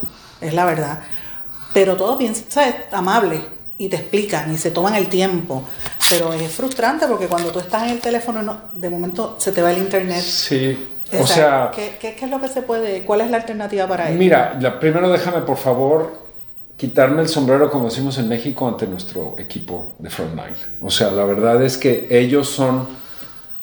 es 0.42 0.54
la 0.54 0.66
verdad, 0.66 1.00
pero 1.74 1.96
todo 1.96 2.18
bien, 2.18 2.36
¿sabes? 2.36 2.76
Amable 2.92 3.57
y 3.78 3.90
te 3.90 3.98
explican 3.98 4.54
y 4.54 4.58
se 4.58 4.72
toman 4.72 4.96
el 4.96 5.08
tiempo. 5.08 5.64
Pero 6.10 6.34
es 6.34 6.52
frustrante 6.52 7.06
porque 7.08 7.28
cuando 7.28 7.52
tú 7.52 7.60
estás 7.60 7.84
en 7.84 7.90
el 7.90 8.00
teléfono, 8.00 8.58
de 8.74 8.90
momento 8.90 9.36
se 9.40 9.52
te 9.52 9.62
va 9.62 9.72
el 9.72 9.78
internet. 9.78 10.22
Sí. 10.22 10.90
O, 11.20 11.26
sea, 11.26 11.72
¿qué, 11.74 11.98
¿qué, 12.00 12.18
es 12.20 12.30
lo 12.30 12.42
que 12.42 12.50
se 12.50 12.62
puede? 12.62 13.04
¿Cuál 13.04 13.22
es 13.22 13.32
la 13.32 13.38
alternativa 13.38 13.88
para 13.88 14.10
eso? 14.10 14.18
Mira, 14.18 14.58
la, 14.60 14.78
primero 14.78 15.10
déjame 15.10 15.40
por 15.42 15.56
favor 15.56 16.28
quitarme 16.76 17.22
el 17.22 17.30
sombrero, 17.30 17.72
como 17.72 17.86
decimos 17.86 18.18
en 18.18 18.28
México, 18.28 18.68
ante 18.68 18.86
nuestro 18.88 19.36
equipo 19.40 19.94
de 20.00 20.10
Frontline. 20.10 20.56
O 20.82 20.92
sea, 20.92 21.10
la 21.12 21.24
verdad 21.24 21.64
es 21.64 21.78
que 21.78 22.08
ellos 22.10 22.50
son 22.50 22.88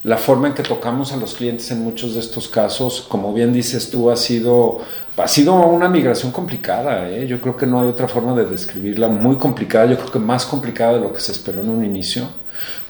la 0.05 0.19
forma 0.19 0.49
en 0.49 0.55
que 0.55 0.63
tocamos 0.63 1.13
a 1.13 1.17
los 1.17 1.35
clientes 1.35 1.71
en 1.71 1.83
muchos 1.83 2.15
de 2.15 2.21
estos 2.21 2.47
casos, 2.47 3.07
como 3.09 3.33
bien 3.33 3.53
dices 3.53 3.91
tú, 3.91 4.11
ha 4.11 4.17
sido, 4.17 4.81
ha 5.17 5.27
sido 5.27 5.55
una 5.55 5.89
migración 5.89 6.31
complicada. 6.31 7.09
¿eh? 7.09 7.27
Yo 7.27 7.41
creo 7.41 7.57
que 7.57 7.67
no 7.67 7.81
hay 7.81 7.89
otra 7.89 8.07
forma 8.07 8.35
de 8.35 8.45
describirla, 8.45 9.09
muy 9.09 9.37
complicada, 9.37 9.87
yo 9.87 9.97
creo 9.97 10.13
que 10.13 10.19
más 10.19 10.45
complicada 10.45 10.95
de 10.95 11.01
lo 11.01 11.13
que 11.13 11.21
se 11.21 11.33
esperó 11.33 11.63
en 11.63 11.71
un 11.71 11.85
inicio 11.85 12.29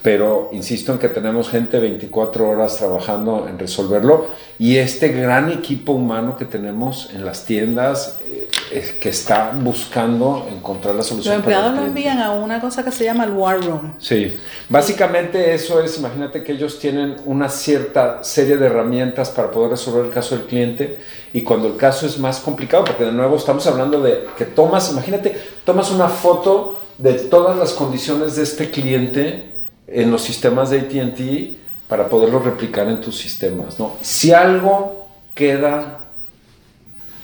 pero 0.02 0.50
insisto 0.52 0.92
en 0.92 0.99
que 0.99 1.09
tenemos 1.09 1.49
gente 1.49 1.78
24 1.78 2.49
horas 2.49 2.76
trabajando 2.76 3.47
en 3.49 3.59
resolverlo 3.59 4.26
y 4.59 4.76
este 4.76 5.09
gran 5.09 5.50
equipo 5.50 5.92
humano 5.92 6.37
que 6.37 6.44
tenemos 6.44 7.11
en 7.14 7.25
las 7.25 7.44
tiendas 7.44 8.21
eh, 8.28 8.94
que 9.00 9.09
está 9.09 9.52
buscando 9.59 10.47
encontrar 10.54 10.94
la 10.94 11.02
solución. 11.02 11.37
Los 11.37 11.40
empleados 11.40 11.75
lo 11.75 11.87
envían 11.87 12.21
a 12.21 12.33
una 12.33 12.61
cosa 12.61 12.85
que 12.85 12.92
se 12.92 13.04
llama 13.04 13.25
el 13.25 13.30
War 13.30 13.64
Room. 13.64 13.94
Sí, 13.99 14.37
básicamente 14.68 15.54
eso 15.54 15.83
es, 15.83 15.99
imagínate 15.99 16.44
que 16.44 16.52
ellos 16.52 16.78
tienen 16.78 17.16
una 17.25 17.49
cierta 17.49 18.23
serie 18.23 18.56
de 18.56 18.66
herramientas 18.66 19.30
para 19.30 19.50
poder 19.50 19.71
resolver 19.71 20.04
el 20.04 20.11
caso 20.11 20.37
del 20.37 20.47
cliente 20.47 20.99
y 21.33 21.42
cuando 21.42 21.66
el 21.66 21.76
caso 21.76 22.06
es 22.06 22.18
más 22.18 22.40
complicado, 22.40 22.85
porque 22.85 23.04
de 23.04 23.12
nuevo 23.12 23.37
estamos 23.37 23.66
hablando 23.66 24.00
de 24.02 24.26
que 24.37 24.44
tomas, 24.44 24.92
imagínate, 24.92 25.35
tomas 25.64 25.90
una 25.90 26.09
foto 26.09 26.80
de 26.99 27.14
todas 27.14 27.56
las 27.56 27.73
condiciones 27.73 28.37
de 28.37 28.42
este 28.42 28.71
cliente 28.71 29.53
en 29.87 30.11
los 30.11 30.23
sistemas 30.23 30.71
de 30.71 30.81
ATT 30.81 31.88
para 31.88 32.09
poderlo 32.09 32.38
replicar 32.38 32.88
en 32.88 33.00
tus 33.00 33.19
sistemas. 33.19 33.79
¿no? 33.79 33.95
Si 34.00 34.33
algo 34.33 35.07
queda 35.35 36.00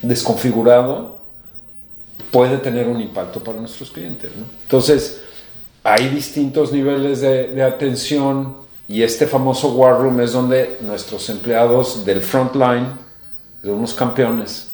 desconfigurado, 0.03 1.21
puede 2.31 2.59
tener 2.59 2.89
un 2.89 3.01
impacto 3.01 3.43
para 3.43 3.59
nuestros 3.59 3.91
clientes. 3.91 4.31
¿no? 4.37 4.45
Entonces, 4.63 5.23
hay 5.83 6.09
distintos 6.09 6.73
niveles 6.73 7.21
de, 7.21 7.49
de, 7.49 7.63
atención 7.63 8.57
y 8.87 9.03
este 9.03 9.27
famoso 9.27 9.73
War 9.73 9.99
Room 9.99 10.21
es 10.21 10.33
donde 10.33 10.77
nuestros 10.83 11.31
empleados 11.31 12.05
del 12.05 12.21
frontline, 12.21 12.87
de 13.63 13.71
unos 13.71 13.95
campeones, 13.95 14.73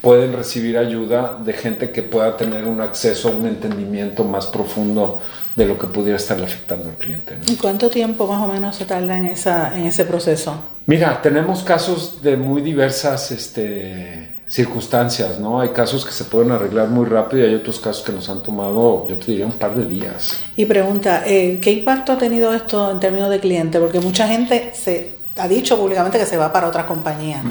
pueden 0.00 0.32
recibir 0.32 0.78
ayuda 0.78 1.38
de 1.44 1.52
gente 1.52 1.90
que 1.92 2.02
pueda 2.02 2.36
tener 2.36 2.64
un 2.64 2.80
acceso, 2.80 3.30
un 3.30 3.46
entendimiento 3.46 4.24
más 4.24 4.46
profundo 4.46 5.20
de 5.56 5.66
lo 5.66 5.78
que 5.78 5.86
pudiera 5.86 6.16
estarle 6.16 6.44
afectando 6.44 6.88
al 6.88 6.96
cliente. 6.96 7.36
¿Y 7.46 7.56
cuánto 7.56 7.90
tiempo 7.90 8.26
más 8.26 8.42
o 8.42 8.50
menos 8.50 8.76
se 8.76 8.84
tarda 8.84 9.16
en, 9.16 9.26
esa, 9.26 9.76
en 9.76 9.86
ese 9.86 10.04
proceso? 10.04 10.54
Mira, 10.86 11.20
tenemos 11.22 11.62
casos 11.62 12.22
de 12.22 12.36
muy 12.36 12.62
diversas 12.62 13.30
este, 13.30 14.42
circunstancias, 14.46 15.38
¿no? 15.38 15.60
Hay 15.60 15.70
casos 15.70 16.04
que 16.04 16.12
se 16.12 16.24
pueden 16.24 16.50
arreglar 16.52 16.88
muy 16.88 17.06
rápido 17.06 17.44
y 17.44 17.48
hay 17.48 17.54
otros 17.54 17.78
casos 17.80 18.04
que 18.04 18.12
nos 18.12 18.28
han 18.28 18.42
tomado, 18.42 19.06
yo 19.08 19.16
te 19.16 19.26
diría, 19.32 19.46
un 19.46 19.52
par 19.52 19.74
de 19.74 19.84
días. 19.84 20.38
Y 20.56 20.64
pregunta, 20.64 21.22
eh, 21.26 21.58
¿qué 21.60 21.72
impacto 21.72 22.12
ha 22.12 22.18
tenido 22.18 22.52
esto 22.52 22.90
en 22.90 23.00
términos 23.00 23.30
de 23.30 23.40
cliente? 23.40 23.78
Porque 23.78 24.00
mucha 24.00 24.26
gente 24.26 24.72
se 24.74 25.22
ha 25.38 25.48
dicho 25.48 25.78
públicamente 25.78 26.18
que 26.18 26.26
se 26.26 26.36
va 26.36 26.52
para 26.52 26.68
otras 26.68 26.84
compañías. 26.86 27.42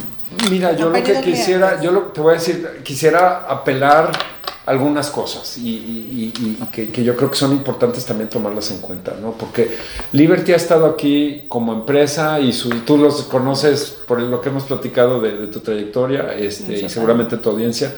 Mira, 0.50 0.74
yo 0.74 0.90
lo 0.90 1.04
que 1.04 1.22
quisiera, 1.22 1.82
yo 1.82 1.92
lo, 1.92 2.02
te 2.04 2.22
voy 2.22 2.32
a 2.32 2.38
decir, 2.38 2.82
quisiera 2.84 3.46
apelar 3.48 4.12
algunas 4.72 5.10
cosas 5.10 5.58
y, 5.58 6.32
que, 6.72 7.04
yo 7.04 7.16
creo 7.18 7.30
que 7.30 7.36
son 7.36 7.52
importantes 7.52 8.06
también 8.06 8.30
tomarlas 8.30 8.72
en 8.72 8.78
cuenta, 8.78 9.14
¿no? 9.22 9.34
Porque 9.34 9.78
Liberty 10.14 10.54
ha 10.54 10.56
estado 10.56 10.86
aquí 10.86 11.44
como 11.50 11.74
empresa 11.74 12.40
y 12.40 12.52
tú 12.86 12.98
los 12.98 13.24
conoces 13.24 13.98
por 14.08 14.22
lo 14.22 14.40
que 14.40 14.50
hemos 14.50 14.64
platicado 14.64 15.20
de, 15.20 15.48
tu 15.48 15.60
trayectoria 15.60 16.34
este, 16.34 16.80
y 16.80 16.90
seguramente 16.90 17.38
tu 17.38 17.50
audiencia. 17.50 17.94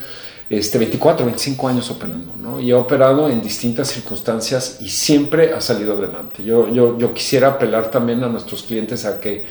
Este, 0.49 0.77
24, 0.77 1.25
25 1.25 1.67
años 1.67 1.89
operando, 1.89 2.33
¿no? 2.37 2.59
Y 2.59 2.71
ha 2.71 2.77
operado 2.77 3.29
en 3.29 3.41
distintas 3.41 3.87
circunstancias 3.87 4.79
y 4.81 4.89
siempre 4.89 5.53
ha 5.53 5.61
salido 5.61 5.93
adelante. 5.93 6.43
Yo, 6.43 6.67
yo, 6.67 6.97
yo 6.97 7.13
quisiera 7.13 7.47
apelar 7.47 7.89
también 7.89 8.23
a 8.23 8.27
nuestros 8.27 8.63
clientes 8.63 9.05
a 9.05 9.19
que, 9.19 9.45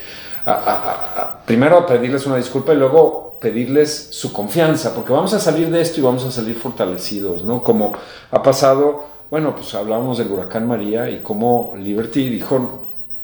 primero 1.46 1.78
a 1.78 1.86
pedirles 1.86 2.26
una 2.26 2.36
disculpa 2.36 2.74
y 2.74 2.76
luego 2.76 3.31
pedirles 3.42 4.08
su 4.10 4.32
confianza, 4.32 4.94
porque 4.94 5.12
vamos 5.12 5.34
a 5.34 5.40
salir 5.40 5.68
de 5.68 5.80
esto 5.80 5.98
y 5.98 6.02
vamos 6.04 6.24
a 6.24 6.30
salir 6.30 6.54
fortalecidos, 6.54 7.42
¿no? 7.42 7.62
Como 7.62 7.92
ha 8.30 8.42
pasado, 8.42 9.04
bueno, 9.30 9.54
pues 9.56 9.74
hablábamos 9.74 10.18
del 10.18 10.30
huracán 10.30 10.66
María 10.66 11.10
y 11.10 11.18
cómo 11.18 11.74
Liberty 11.76 12.28
dijo, 12.28 12.82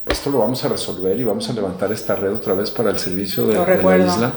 esto 0.08 0.30
lo 0.30 0.40
vamos 0.40 0.64
a 0.64 0.68
resolver 0.68 1.18
y 1.18 1.22
vamos 1.22 1.48
a 1.48 1.52
levantar 1.52 1.92
esta 1.92 2.16
red 2.16 2.32
otra 2.32 2.54
vez 2.54 2.70
para 2.70 2.90
el 2.90 2.98
servicio 2.98 3.46
de, 3.46 3.54
la 3.54 3.98
isla. 3.98 4.32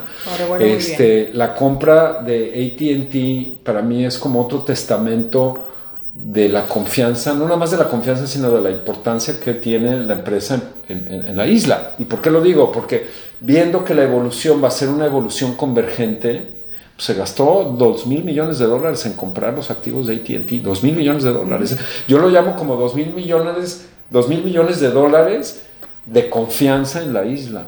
Este, 0.60 1.30
la 1.32 1.54
compra 1.54 2.22
de 2.22 3.56
ATT 3.58 3.64
para 3.64 3.82
mí 3.82 4.04
es 4.04 4.18
como 4.18 4.40
otro 4.42 4.60
testamento 4.60 5.71
de 6.14 6.48
la 6.48 6.68
confianza, 6.68 7.32
no 7.32 7.44
nada 7.44 7.56
más 7.56 7.70
de 7.70 7.78
la 7.78 7.88
confianza, 7.88 8.26
sino 8.26 8.50
de 8.50 8.60
la 8.60 8.70
importancia 8.70 9.40
que 9.40 9.54
tiene 9.54 9.98
la 10.00 10.14
empresa 10.14 10.60
en, 10.88 11.36
la 11.36 11.46
isla. 11.46 11.94
¿Y 11.98 12.04
por 12.04 12.20
qué 12.20 12.30
lo 12.30 12.42
digo? 12.42 12.70
Porque 12.70 13.06
viendo 13.40 13.84
que 13.84 13.94
la 13.94 14.02
evolución 14.02 14.62
va 14.62 14.68
a 14.68 14.72
ser 14.72 14.90
una 14.90 15.06
evolución 15.06 15.54
convergente, 15.54 16.48
pues 16.94 17.06
se 17.06 17.14
gastó 17.14 17.74
2 17.76 18.06
mil 18.06 18.24
millones 18.24 18.58
de 18.58 18.66
dólares 18.66 19.06
en 19.06 19.14
comprar 19.14 19.54
los 19.54 19.70
activos 19.70 20.06
de 20.06 20.16
ATT, 20.16 20.62
2 20.62 20.82
mil 20.82 20.94
millones 20.94 21.22
de 21.22 21.32
dólares. 21.32 21.78
Yo 22.06 22.18
lo 22.18 22.28
llamo 22.28 22.56
como 22.56 22.76
2 22.76 22.94
mil 22.94 23.14
millones, 23.14 23.86
2 24.10 24.28
mil 24.28 24.44
millones 24.44 24.80
de 24.80 24.90
dólares 24.90 25.62
de 26.04 26.28
confianza 26.28 27.02
en 27.02 27.14
la 27.14 27.24
isla. 27.24 27.64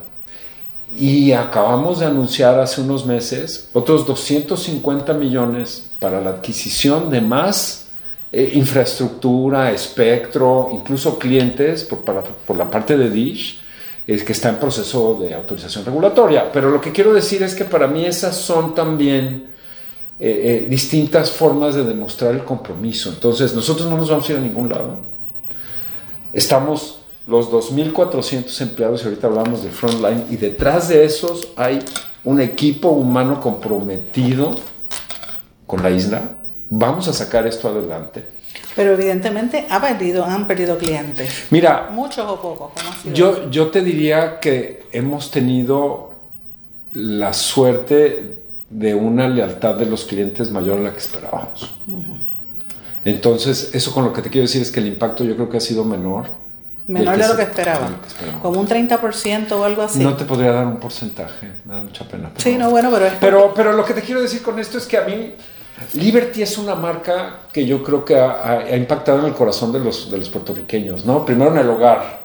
Y 0.97 1.33
acabamos 1.33 2.01
de 2.01 2.07
anunciar 2.07 2.61
hace 2.61 2.83
unos 2.83 3.07
meses 3.07 3.71
otros 3.73 4.07
250 4.07 5.15
millones 5.15 5.91
para 5.99 6.21
la 6.21 6.31
adquisición 6.31 7.11
de 7.11 7.21
más 7.23 7.84
eh, 8.37 8.51
infraestructura, 8.55 9.71
espectro, 9.71 10.71
incluso 10.73 11.19
clientes 11.19 11.85
por, 11.85 12.01
por 12.01 12.57
la 12.57 12.69
parte 12.69 12.97
de 12.97 13.09
Dish, 13.09 13.61
es 14.07 14.25
que 14.25 14.33
está 14.33 14.49
en 14.49 14.57
proceso 14.57 15.19
de 15.21 15.35
autorización 15.35 15.85
regulatoria. 15.85 16.51
Pero 16.53 16.71
lo 16.71 16.81
que 16.81 16.91
quiero 16.91 17.13
decir 17.13 17.43
es 17.45 17.55
que 17.55 17.65
para 17.65 17.87
mí 17.87 18.05
esas 18.05 18.37
son 18.37 18.75
también 18.75 19.55
eh, 20.19 20.63
eh, 20.65 20.67
distintas 20.69 21.31
formas 21.31 21.75
de 21.75 21.85
demostrar 21.85 22.35
el 22.35 22.45
compromiso. 22.45 23.11
Entonces, 23.11 23.55
nosotros 23.55 23.89
no 23.89 23.97
nos 23.97 24.11
vamos 24.11 24.29
a 24.29 24.33
ir 24.33 24.39
a 24.39 24.43
ningún 24.43 24.69
lado. 24.69 24.99
Estamos 26.33 26.99
los 27.27 27.51
2.400 27.51 28.61
empleados, 28.61 29.03
y 29.03 29.05
ahorita 29.07 29.29
hablamos 29.29 29.63
del 29.63 29.73
frontline, 29.73 30.25
y 30.31 30.37
detrás 30.37 30.89
de 30.89 31.05
esos 31.05 31.49
hay 31.57 31.79
un 32.25 32.41
equipo 32.41 32.89
humano 32.89 33.41
comprometido 33.41 34.51
con 35.67 35.83
la 35.83 35.91
isla, 35.91 36.34
vamos 36.79 37.09
a 37.09 37.13
sacar 37.13 37.47
esto 37.47 37.69
adelante. 37.69 38.25
Pero 38.77 38.93
evidentemente 38.95 39.67
ha 39.71 39.81
perdido, 39.81 40.25
han 40.25 40.47
perdido 40.47 40.77
clientes. 40.77 41.47
Mira, 41.51 41.91
muchos 41.93 42.29
o 42.29 42.41
pocos. 42.41 42.73
yo, 43.13 43.51
yo 43.51 43.69
te 43.69 43.83
diría 43.83 44.41
que 44.41 44.85
hemos 44.93 45.31
tenido 45.31 46.13
la 46.93 47.33
suerte 47.33 48.39
de 48.71 48.95
una 48.95 49.29
lealtad 49.29 49.77
de 49.77 49.87
los 49.87 50.05
clientes 50.05 50.51
mayor 50.51 50.79
a 50.79 50.83
la 50.83 50.93
que 50.93 50.99
esperábamos. 50.99 51.75
Entonces, 53.05 53.71
eso 53.75 53.93
con 53.93 54.05
lo 54.05 54.13
que 54.13 54.23
te 54.23 54.31
quiero 54.31 54.47
decir 54.47 54.63
es 54.63 54.73
que 54.73 54.81
el 54.81 54.87
impacto 54.87 55.23
yo 55.23 55.35
creo 55.37 55.49
que 55.49 55.59
ha 55.59 55.61
sido 55.61 55.85
menor. 55.85 56.27
Menor 56.87 57.17
de 57.17 57.29
lo 57.29 57.37
que 57.37 57.43
esperaban. 57.43 57.97
Como 58.43 58.61
un 58.61 58.67
30% 58.67 59.53
o 59.53 59.65
algo 59.65 59.83
así. 59.83 60.01
No 60.01 60.15
te 60.17 60.25
podría 60.25 60.53
dar 60.53 60.67
un 60.67 60.79
porcentaje, 60.79 61.49
me 61.65 61.75
da 61.75 61.81
mucha 61.83 62.05
pena. 62.07 62.33
sí, 62.37 62.57
no, 62.59 62.71
bueno, 62.71 62.91
pero 62.91 63.07
es 63.07 63.13
pero, 63.21 63.53
pero 63.55 63.73
lo 63.73 63.85
que 63.85 63.95
te 63.95 64.03
quiero 64.03 64.21
decir 64.21 64.43
con 64.43 64.59
esto 64.59 64.79
es 64.79 64.87
que 64.87 64.99
a 64.99 65.05
mí 65.05 65.35
Liberty 65.95 66.43
es 66.43 66.57
una 66.59 66.75
marca 66.75 67.41
que 67.53 67.67
yo 67.67 67.83
creo 67.83 68.05
que 68.05 68.17
ha, 68.17 68.77
impactado 68.77 69.21
en 69.21 69.27
el 69.27 69.35
corazón 69.35 69.73
de 69.73 69.81
los, 69.81 70.11
de 70.11 70.19
los 70.19 70.29
puertorriqueños, 70.29 71.05
¿no? 71.05 71.25
Primero 71.25 71.53
en 71.53 71.59
el 71.59 71.69
hogar. 71.69 72.25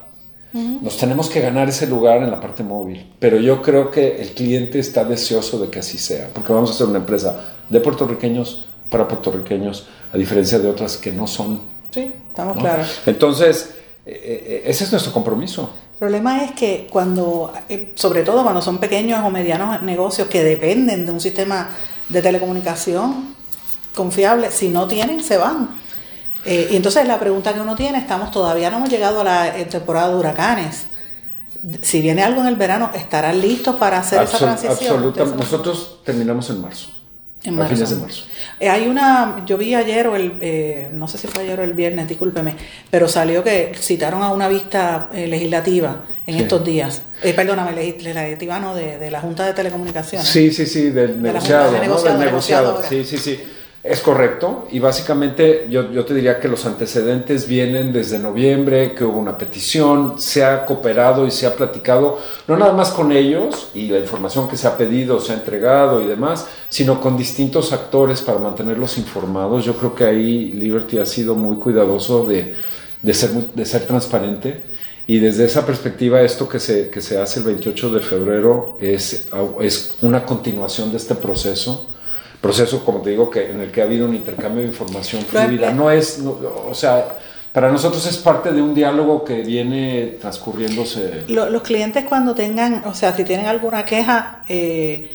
Nos 0.51 0.97
tenemos 0.97 1.29
que 1.29 1.41
ganar 1.41 1.69
ese 1.69 1.85
lugar 1.85 2.23
en 2.23 2.31
la 2.31 2.39
parte 2.39 2.63
móvil, 2.63 3.13
pero 3.19 3.37
yo 3.37 3.61
creo 3.61 3.91
que 3.91 4.19
el 4.19 4.29
cliente 4.29 4.79
está 4.79 5.03
deseoso 5.03 5.59
de 5.59 5.69
que 5.69 5.77
así 5.77 5.99
sea, 5.99 6.29
porque 6.33 6.51
vamos 6.51 6.71
a 6.71 6.73
ser 6.73 6.87
una 6.87 6.97
empresa 6.97 7.39
de 7.69 7.79
puertorriqueños 7.79 8.65
para 8.89 9.07
puertorriqueños, 9.07 9.87
a 10.11 10.17
diferencia 10.17 10.57
de 10.57 10.67
otras 10.67 10.97
que 10.97 11.11
no 11.11 11.27
son. 11.27 11.61
Sí, 11.91 12.11
estamos 12.29 12.57
claros. 12.57 13.01
Entonces, 13.05 13.75
eh, 14.05 14.21
eh, 14.25 14.63
ese 14.65 14.85
es 14.85 14.91
nuestro 14.91 15.13
compromiso. 15.13 15.71
El 15.93 15.99
problema 15.99 16.43
es 16.43 16.51
que 16.53 16.87
cuando, 16.89 17.53
eh, 17.67 17.91
sobre 17.93 18.23
todo 18.23 18.41
cuando 18.41 18.61
son 18.61 18.79
pequeños 18.79 19.23
o 19.23 19.29
medianos 19.29 19.83
negocios 19.83 20.27
que 20.29 20.43
dependen 20.43 21.05
de 21.05 21.11
un 21.11 21.19
sistema 21.19 21.69
de 22.07 22.21
telecomunicación, 22.21 23.35
confiable, 23.95 24.51
si 24.51 24.69
no 24.69 24.87
tienen, 24.87 25.23
se 25.23 25.37
van. 25.37 25.79
Eh, 26.45 26.69
y 26.71 26.75
entonces 26.75 27.05
la 27.07 27.19
pregunta 27.19 27.53
que 27.53 27.59
uno 27.59 27.75
tiene, 27.75 27.97
estamos 27.97 28.31
todavía 28.31 28.69
no 28.69 28.77
hemos 28.77 28.89
llegado 28.89 29.21
a 29.21 29.23
la 29.23 29.57
eh, 29.57 29.65
temporada 29.65 30.09
de 30.09 30.15
huracanes. 30.15 30.85
Si 31.81 31.99
viene 31.99 32.23
algo 32.23 32.39
en 32.41 32.47
el 32.47 32.55
verano, 32.55 32.89
¿estarán 32.95 33.41
listos 33.41 33.75
para 33.75 33.99
hacer 33.99 34.23
esa 34.23 34.37
transición? 34.37 34.95
Absolutamente. 34.95 35.43
Nosotros 35.43 35.99
terminamos 36.05 36.49
en 36.49 36.61
marzo. 36.61 36.89
En 37.43 37.55
marzo. 37.55 37.73
A 37.73 37.75
fines 37.75 37.89
de 37.89 37.95
marzo. 37.97 38.23
Eh, 38.61 38.69
hay 38.69 38.87
una, 38.87 39.43
yo 39.45 39.57
vi 39.57 39.75
ayer 39.75 40.07
o 40.07 40.15
el, 40.15 40.89
no 40.93 41.09
sé 41.09 41.17
si 41.17 41.27
fue 41.27 41.43
ayer 41.43 41.59
o 41.59 41.63
el 41.63 41.73
viernes, 41.73 42.07
discúlpeme, 42.07 42.55
pero 42.89 43.09
salió 43.09 43.43
que 43.43 43.73
citaron 43.77 44.23
a 44.23 44.31
una 44.31 44.47
vista 44.47 45.09
legislativa 45.13 46.03
en 46.25 46.35
estos 46.35 46.63
días. 46.63 47.01
perdóname, 47.21 47.73
legislativa 47.73 48.59
no, 48.59 48.73
de, 48.73 48.97
de, 48.97 49.11
la 49.11 49.19
Junta 49.19 49.45
de 49.45 49.53
Telecomunicaciones. 49.53 50.27
Sí, 50.27 50.51
sí, 50.51 50.65
sí, 50.65 50.91
del 50.91 51.21
negociado, 51.21 51.73
del 51.73 52.19
negociado. 52.19 52.81
Sí, 52.87 53.03
sí, 53.03 53.17
sí. 53.17 53.39
Es 53.81 54.01
correcto, 54.01 54.67
y 54.71 54.79
básicamente 54.79 55.67
yo, 55.69 55.89
yo, 55.89 56.03
te 56.03 56.13
diría 56.13 56.41
que 56.41 56.49
los 56.49 56.65
antecedentes 56.65 57.47
vienen 57.47 57.93
desde 57.93 58.19
noviembre, 58.19 58.93
que 58.93 59.05
hubo 59.05 59.17
una 59.17 59.37
petición, 59.37 60.19
se 60.19 60.43
ha 60.43 60.65
cooperado 60.65 61.25
y 61.25 61.31
se 61.31 61.47
ha 61.47 61.55
platicado, 61.55 62.19
no 62.49 62.57
nada 62.57 62.73
más 62.73 62.91
con 62.91 63.13
ellos 63.13 63.69
y 63.73 63.87
la 63.87 63.99
información 63.99 64.49
que 64.49 64.57
se 64.57 64.67
ha 64.67 64.75
pedido, 64.75 65.21
se 65.21 65.31
ha 65.31 65.35
entregado 65.35 66.01
y 66.01 66.07
demás, 66.07 66.45
sino 66.67 66.99
con 66.99 67.15
distintos 67.15 67.71
actores 67.71 68.19
para 68.19 68.37
mantenerlos 68.37 68.97
informados. 68.97 69.63
Yo 69.63 69.77
creo 69.77 69.95
que 69.95 70.03
ahí 70.03 70.51
Liberty 70.51 70.97
ha 70.97 71.05
sido 71.05 71.35
muy 71.35 71.55
cuidadoso 71.55 72.25
de, 72.25 72.55
de, 73.01 73.13
ser, 73.13 73.29
de 73.29 73.65
ser 73.65 73.85
transparente. 73.85 74.61
Y 75.07 75.19
desde 75.19 75.45
esa 75.45 75.65
perspectiva, 75.65 76.21
esto 76.21 76.49
que 76.49 76.59
se, 76.59 76.89
que 76.89 76.99
se 76.99 77.17
hace 77.17 77.39
el 77.39 77.45
28 77.45 77.91
de 77.91 78.01
febrero 78.01 78.77
es, 78.81 79.29
es 79.61 79.95
una 80.01 80.25
continuación 80.25 80.91
de 80.91 80.97
este 80.97 81.15
proceso 81.15 81.87
proceso, 82.41 82.83
como 82.85 83.01
te 83.01 83.11
digo, 83.11 83.29
que 83.29 83.51
en 83.51 83.59
el 83.59 83.71
que 83.71 83.81
ha 83.81 83.85
habido 83.85 84.07
un 84.07 84.15
intercambio 84.15 84.61
de 84.61 84.69
información 84.69 85.23
fluida. 85.23 85.71
No 85.71 85.91
es, 85.91 86.19
o 86.19 86.73
sea, 86.73 87.17
para 87.51 87.71
nosotros 87.71 88.05
es 88.05 88.17
parte 88.17 88.51
de 88.51 88.61
un 88.61 88.73
diálogo 88.73 89.23
que 89.23 89.41
viene 89.41 90.17
transcurriéndose. 90.21 91.25
Los, 91.27 91.61
clientes 91.63 92.05
cuando 92.05 92.35
tengan, 92.35 92.83
o 92.85 92.93
sea, 92.93 93.15
si 93.15 93.23
tienen 93.23 93.47
alguna 93.47 93.83
queja, 93.83 94.43
eh, 94.47 95.11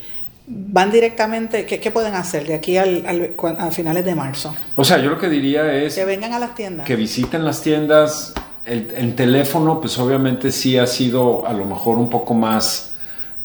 van 0.47 0.91
directamente, 0.91 1.65
¿qué, 1.65 1.91
pueden 1.91 2.15
hacer 2.15 2.47
de 2.47 2.55
aquí 2.55 2.77
al, 2.77 3.35
a 3.59 3.71
finales 3.71 4.05
de 4.05 4.15
marzo? 4.15 4.55
O 4.77 4.85
sea, 4.85 4.99
yo 4.99 5.11
lo 5.11 5.19
que 5.19 5.29
diría 5.29 5.73
es... 5.73 5.95
Que 5.95 6.05
vengan 6.05 6.33
a 6.33 6.39
las 6.39 6.55
tiendas. 6.55 6.87
Que 6.87 6.97
visiten 6.97 7.45
las 7.45 7.63
tiendas. 7.63 8.35
El, 8.67 8.93
el 8.97 9.15
teléfono, 9.15 9.81
pues 9.81 9.99
obviamente 9.99 10.51
sí 10.51 10.77
ha 10.77 10.87
sido 10.87 11.47
a 11.47 11.53
lo 11.53 11.65
mejor 11.65 11.99
un 11.99 12.11
poco 12.11 12.35
más 12.35 12.94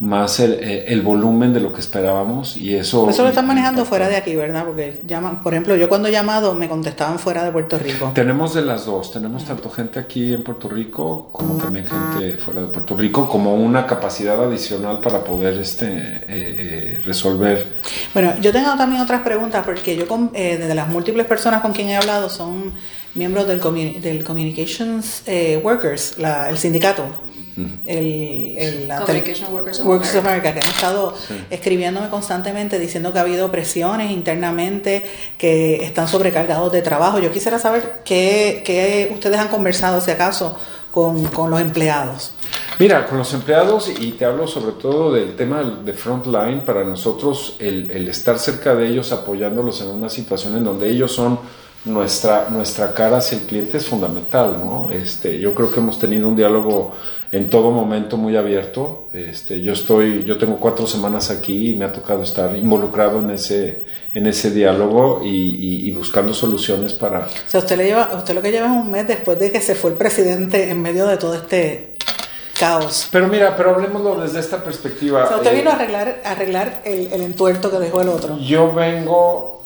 más 0.00 0.40
el, 0.40 0.54
eh, 0.54 0.86
el, 0.88 1.02
volumen 1.02 1.52
de 1.52 1.60
lo 1.60 1.74
que 1.74 1.80
esperábamos 1.80 2.56
y 2.56 2.74
eso... 2.74 3.08
Eso 3.10 3.22
lo 3.22 3.28
están 3.28 3.46
manejando 3.46 3.84
fuera 3.84 4.08
de 4.08 4.16
aquí, 4.16 4.34
¿verdad? 4.34 4.64
Porque 4.64 5.02
llaman, 5.06 5.42
por 5.42 5.52
ejemplo, 5.52 5.76
yo 5.76 5.90
cuando 5.90 6.08
he 6.08 6.10
llamado 6.10 6.54
me 6.54 6.70
contestaban 6.70 7.18
fuera 7.18 7.44
de 7.44 7.52
Puerto 7.52 7.78
Rico. 7.78 8.10
Tenemos 8.14 8.54
de 8.54 8.62
las 8.62 8.86
dos, 8.86 9.12
tenemos 9.12 9.44
tanto 9.44 9.68
gente 9.68 9.98
aquí 9.98 10.32
en 10.32 10.42
Puerto 10.42 10.70
Rico 10.70 11.28
como 11.32 11.58
también 11.58 11.86
gente 11.86 12.38
fuera 12.38 12.62
de 12.62 12.68
Puerto 12.68 12.96
Rico 12.96 13.28
como 13.28 13.54
una 13.54 13.86
capacidad 13.86 14.42
adicional 14.42 15.00
para 15.00 15.22
poder 15.22 15.58
este, 15.58 15.86
eh, 15.86 16.22
eh, 16.28 17.02
resolver. 17.04 17.66
Bueno, 18.14 18.32
yo 18.40 18.52
tengo 18.52 18.74
también 18.78 19.02
otras 19.02 19.20
preguntas 19.20 19.62
porque 19.66 19.96
yo 19.96 20.06
de 20.32 20.74
las 20.74 20.88
múltiples 20.88 21.26
personas 21.26 21.60
con 21.60 21.72
quien 21.72 21.88
he 21.90 21.96
hablado 21.96 22.30
son 22.30 22.72
miembros 23.14 23.46
del, 23.46 23.60
del 24.00 24.24
Communications 24.24 25.24
Workers, 25.62 26.16
la, 26.16 26.48
el 26.48 26.56
sindicato 26.56 27.04
el, 27.86 28.54
el 28.58 28.88
la 28.88 29.00
Workers, 29.00 30.14
of, 30.14 30.26
America. 30.26 30.52
que 30.52 30.60
han 30.60 30.68
estado 30.68 31.14
escribiéndome 31.50 32.08
constantemente 32.08 32.78
diciendo 32.78 33.12
que 33.12 33.18
ha 33.18 33.22
habido 33.22 33.50
presiones 33.50 34.10
internamente, 34.10 35.02
que 35.38 35.84
están 35.84 36.08
sobrecargados 36.08 36.72
de 36.72 36.82
trabajo. 36.82 37.18
Yo 37.18 37.30
quisiera 37.32 37.58
saber 37.58 38.02
qué, 38.04 38.62
qué 38.64 39.10
ustedes 39.12 39.38
han 39.38 39.48
conversado, 39.48 40.00
si 40.00 40.10
acaso, 40.10 40.56
con, 40.90 41.24
con, 41.26 41.50
los 41.50 41.60
empleados. 41.60 42.32
Mira, 42.78 43.06
con 43.06 43.18
los 43.18 43.32
empleados, 43.34 43.88
y 43.88 44.12
te 44.12 44.24
hablo 44.24 44.46
sobre 44.46 44.72
todo 44.72 45.12
del 45.12 45.36
tema 45.36 45.62
de 45.62 45.92
frontline, 45.92 46.64
para 46.64 46.84
nosotros 46.84 47.56
el, 47.58 47.90
el 47.90 48.08
estar 48.08 48.38
cerca 48.38 48.74
de 48.74 48.88
ellos, 48.88 49.12
apoyándolos 49.12 49.80
en 49.82 49.88
una 49.88 50.08
situación 50.08 50.56
en 50.56 50.64
donde 50.64 50.88
ellos 50.88 51.12
son 51.12 51.38
nuestra, 51.84 52.48
nuestra 52.50 52.92
cara 52.92 53.18
hacia 53.18 53.38
el 53.38 53.44
cliente 53.44 53.78
es 53.78 53.86
fundamental, 53.86 54.58
¿no? 54.58 54.90
Este, 54.92 55.38
yo 55.38 55.54
creo 55.54 55.70
que 55.70 55.80
hemos 55.80 55.98
tenido 55.98 56.28
un 56.28 56.36
diálogo 56.36 56.92
en 57.32 57.48
todo 57.48 57.70
momento 57.70 58.16
muy 58.16 58.36
abierto. 58.36 59.08
Este, 59.12 59.62
yo 59.62 59.72
estoy, 59.72 60.24
yo 60.24 60.36
tengo 60.36 60.56
cuatro 60.58 60.86
semanas 60.86 61.30
aquí 61.30 61.70
y 61.70 61.76
me 61.76 61.84
ha 61.84 61.92
tocado 61.92 62.22
estar 62.22 62.54
involucrado 62.56 63.20
en 63.20 63.30
ese, 63.30 63.84
en 64.12 64.26
ese 64.26 64.50
diálogo 64.50 65.22
y, 65.24 65.90
buscando 65.92 66.32
soluciones 66.32 66.94
para. 66.94 67.26
O 67.26 67.28
sea, 67.46 67.60
usted 67.60 67.76
le 67.76 67.84
lleva, 67.84 68.10
usted 68.16 68.34
lo 68.34 68.40
que 68.40 68.50
lleva 68.50 68.66
es 68.66 68.72
un 68.72 68.90
mes 68.90 69.06
después 69.06 69.38
de 69.38 69.52
que 69.52 69.60
se 69.60 69.74
fue 69.74 69.90
el 69.90 69.96
presidente 69.96 70.70
en 70.70 70.80
medio 70.80 71.06
de 71.06 71.18
todo 71.18 71.34
este 71.34 71.92
caos. 72.58 73.08
Pero 73.12 73.28
mira, 73.28 73.54
pero 73.56 73.74
hablemoslo 73.74 74.20
desde 74.20 74.40
esta 74.40 74.62
perspectiva. 74.64 75.24
O 75.24 75.28
sea, 75.28 75.36
usted 75.38 75.54
vino 75.54 75.70
a 75.70 75.74
arreglar, 75.74 76.22
arreglar 76.24 76.82
el, 76.84 77.12
el 77.12 77.22
entuerto 77.22 77.70
que 77.70 77.78
dejó 77.78 78.00
el 78.00 78.08
otro. 78.08 78.38
Yo 78.38 78.72
vengo, 78.72 79.59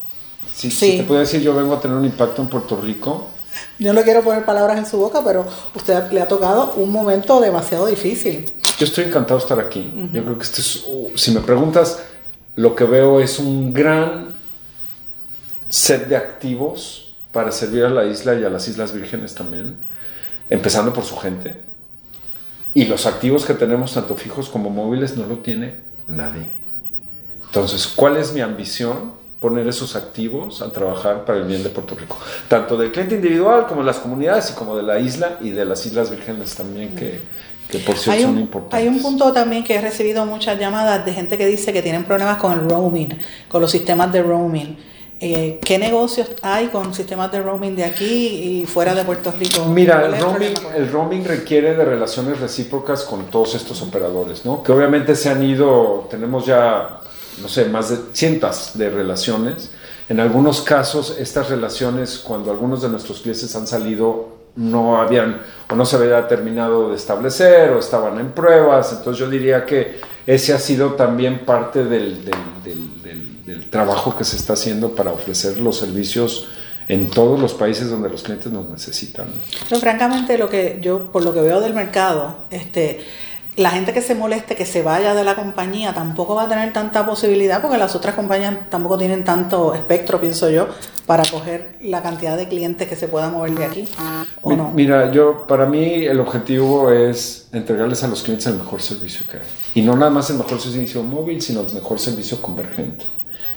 si, 0.54 0.70
si 0.70 0.98
te 0.98 1.04
puedo 1.04 1.20
decir, 1.20 1.40
yo 1.40 1.54
vengo 1.54 1.74
a 1.74 1.80
tener 1.80 1.96
un 1.96 2.04
impacto 2.04 2.42
en 2.42 2.48
Puerto 2.48 2.80
Rico 2.80 3.28
yo 3.78 3.92
no 3.92 4.02
quiero 4.02 4.22
poner 4.22 4.44
palabras 4.44 4.78
en 4.78 4.86
su 4.86 4.98
boca, 4.98 5.22
pero 5.24 5.46
usted 5.74 6.10
le 6.12 6.20
ha 6.20 6.28
tocado 6.28 6.74
un 6.76 6.90
momento 6.90 7.40
demasiado 7.40 7.86
difícil. 7.86 8.52
Yo 8.78 8.86
estoy 8.86 9.04
encantado 9.04 9.38
de 9.38 9.42
estar 9.42 9.60
aquí. 9.60 9.92
Yo 10.12 10.24
creo 10.24 10.38
que 10.38 10.44
este 10.44 10.60
es, 10.60 10.84
uh, 10.86 11.10
si 11.14 11.32
me 11.32 11.40
preguntas, 11.40 12.02
lo 12.56 12.74
que 12.74 12.84
veo 12.84 13.20
es 13.20 13.38
un 13.38 13.72
gran 13.72 14.34
set 15.68 16.08
de 16.08 16.16
activos 16.16 17.14
para 17.32 17.50
servir 17.50 17.84
a 17.84 17.90
la 17.90 18.04
isla 18.04 18.34
y 18.34 18.44
a 18.44 18.50
las 18.50 18.68
Islas 18.68 18.92
Vírgenes 18.92 19.34
también, 19.34 19.76
empezando 20.50 20.92
por 20.92 21.04
su 21.04 21.16
gente. 21.16 21.62
Y 22.74 22.84
los 22.84 23.06
activos 23.06 23.44
que 23.44 23.54
tenemos, 23.54 23.94
tanto 23.94 24.16
fijos 24.16 24.48
como 24.48 24.70
móviles, 24.70 25.16
no 25.16 25.26
lo 25.26 25.38
tiene 25.38 25.76
nadie. 26.08 26.48
Entonces, 27.46 27.86
¿cuál 27.86 28.16
es 28.16 28.32
mi 28.32 28.40
ambición? 28.40 29.12
Poner 29.44 29.68
esos 29.68 29.94
activos 29.94 30.62
a 30.62 30.72
trabajar 30.72 31.26
para 31.26 31.40
el 31.40 31.44
bien 31.44 31.62
de 31.62 31.68
Puerto 31.68 31.94
Rico, 31.94 32.16
tanto 32.48 32.78
del 32.78 32.90
cliente 32.90 33.16
individual 33.16 33.66
como 33.66 33.82
de 33.82 33.86
las 33.88 33.98
comunidades 33.98 34.50
y 34.50 34.54
como 34.54 34.74
de 34.74 34.82
la 34.82 34.98
isla 34.98 35.36
y 35.42 35.50
de 35.50 35.66
las 35.66 35.84
Islas 35.84 36.10
Vírgenes 36.10 36.54
también 36.54 36.96
que, 36.96 37.20
que 37.68 37.78
por 37.80 37.94
cierto 37.94 38.22
son 38.22 38.38
importantes. 38.38 38.80
Hay 38.80 38.88
un 38.88 39.02
punto 39.02 39.30
también 39.34 39.62
que 39.62 39.74
he 39.74 39.82
recibido 39.82 40.24
muchas 40.24 40.58
llamadas 40.58 41.04
de 41.04 41.12
gente 41.12 41.36
que 41.36 41.44
dice 41.46 41.74
que 41.74 41.82
tienen 41.82 42.04
problemas 42.04 42.38
con 42.38 42.52
el 42.52 42.60
roaming, 42.70 43.18
con 43.46 43.60
los 43.60 43.70
sistemas 43.70 44.10
de 44.10 44.22
roaming. 44.22 44.78
Eh, 45.20 45.60
¿Qué 45.62 45.78
negocios 45.78 46.30
hay 46.40 46.68
con 46.68 46.94
sistemas 46.94 47.30
de 47.30 47.42
roaming 47.42 47.76
de 47.76 47.84
aquí 47.84 48.62
y 48.62 48.66
fuera 48.66 48.94
de 48.94 49.04
Puerto 49.04 49.30
Rico? 49.38 49.66
Mira, 49.66 50.06
el 50.06 50.18
roaming, 50.18 50.54
el 50.74 50.90
roaming, 50.90 51.22
requiere 51.22 51.74
de 51.74 51.84
relaciones 51.84 52.40
recíprocas 52.40 53.02
con 53.02 53.26
todos 53.26 53.54
estos 53.54 53.82
operadores, 53.82 54.46
¿no? 54.46 54.62
Que 54.62 54.72
obviamente 54.72 55.14
se 55.14 55.28
han 55.28 55.42
ido, 55.42 56.06
tenemos 56.10 56.46
ya 56.46 57.02
no 57.40 57.48
sé, 57.48 57.66
más 57.66 57.90
de 57.90 57.98
cientos 58.12 58.72
de 58.74 58.90
relaciones. 58.90 59.70
En 60.08 60.20
algunos 60.20 60.60
casos, 60.60 61.16
estas 61.18 61.48
relaciones, 61.48 62.18
cuando 62.18 62.50
algunos 62.50 62.82
de 62.82 62.88
nuestros 62.88 63.20
clientes 63.20 63.54
han 63.56 63.66
salido, 63.66 64.34
no 64.56 65.00
habían 65.00 65.40
o 65.68 65.74
no 65.74 65.84
se 65.84 65.96
había 65.96 66.28
terminado 66.28 66.90
de 66.90 66.96
establecer 66.96 67.70
o 67.70 67.78
estaban 67.78 68.18
en 68.18 68.32
pruebas. 68.32 68.92
Entonces 68.92 69.18
yo 69.18 69.30
diría 69.30 69.66
que 69.66 70.00
ese 70.26 70.52
ha 70.52 70.58
sido 70.58 70.92
también 70.92 71.44
parte 71.44 71.84
del, 71.84 72.30
trabajo 73.70 74.16
que 74.16 74.24
se 74.24 74.36
está 74.36 74.52
haciendo 74.52 74.94
para 74.94 75.12
ofrecer 75.12 75.58
los 75.58 75.78
servicios 75.78 76.48
en 76.86 77.10
todos 77.10 77.40
los 77.40 77.54
países 77.54 77.90
donde 77.90 78.08
los 78.08 78.22
clientes 78.22 78.52
nos 78.52 78.68
necesitan. 78.68 79.26
francamente, 79.80 80.38
lo 80.38 80.48
que 80.48 80.78
yo, 80.80 81.10
por 81.10 81.24
lo 81.24 81.32
que 81.32 81.40
veo 81.40 81.60
del 81.60 81.74
mercado, 81.74 82.36
este, 82.50 83.04
la 83.56 83.70
gente 83.70 83.92
que 83.92 84.02
se 84.02 84.14
moleste, 84.14 84.56
que 84.56 84.66
se 84.66 84.82
vaya 84.82 85.14
de 85.14 85.22
la 85.22 85.36
compañía, 85.36 85.94
tampoco 85.94 86.34
va 86.34 86.44
a 86.44 86.48
tener 86.48 86.72
tanta 86.72 87.06
posibilidad 87.06 87.62
porque 87.62 87.78
las 87.78 87.94
otras 87.94 88.14
compañías 88.14 88.68
tampoco 88.68 88.98
tienen 88.98 89.22
tanto 89.24 89.74
espectro, 89.74 90.20
pienso 90.20 90.50
yo, 90.50 90.68
para 91.06 91.22
coger 91.24 91.76
la 91.80 92.02
cantidad 92.02 92.36
de 92.36 92.48
clientes 92.48 92.88
que 92.88 92.96
se 92.96 93.06
pueda 93.06 93.30
mover 93.30 93.52
de 93.52 93.64
aquí. 93.64 93.84
¿o 94.42 94.56
no? 94.56 94.72
Mira, 94.72 95.12
yo 95.12 95.46
para 95.46 95.66
mí 95.66 96.04
el 96.04 96.18
objetivo 96.18 96.90
es 96.90 97.48
entregarles 97.52 98.02
a 98.02 98.08
los 98.08 98.22
clientes 98.22 98.46
el 98.46 98.56
mejor 98.56 98.82
servicio 98.82 99.24
que 99.30 99.36
hay. 99.36 99.44
Y 99.74 99.82
no 99.82 99.94
nada 99.96 100.10
más 100.10 100.30
el 100.30 100.38
mejor 100.38 100.60
servicio 100.60 101.02
móvil, 101.02 101.40
sino 101.40 101.60
el 101.60 101.72
mejor 101.72 102.00
servicio 102.00 102.42
convergente. 102.42 103.04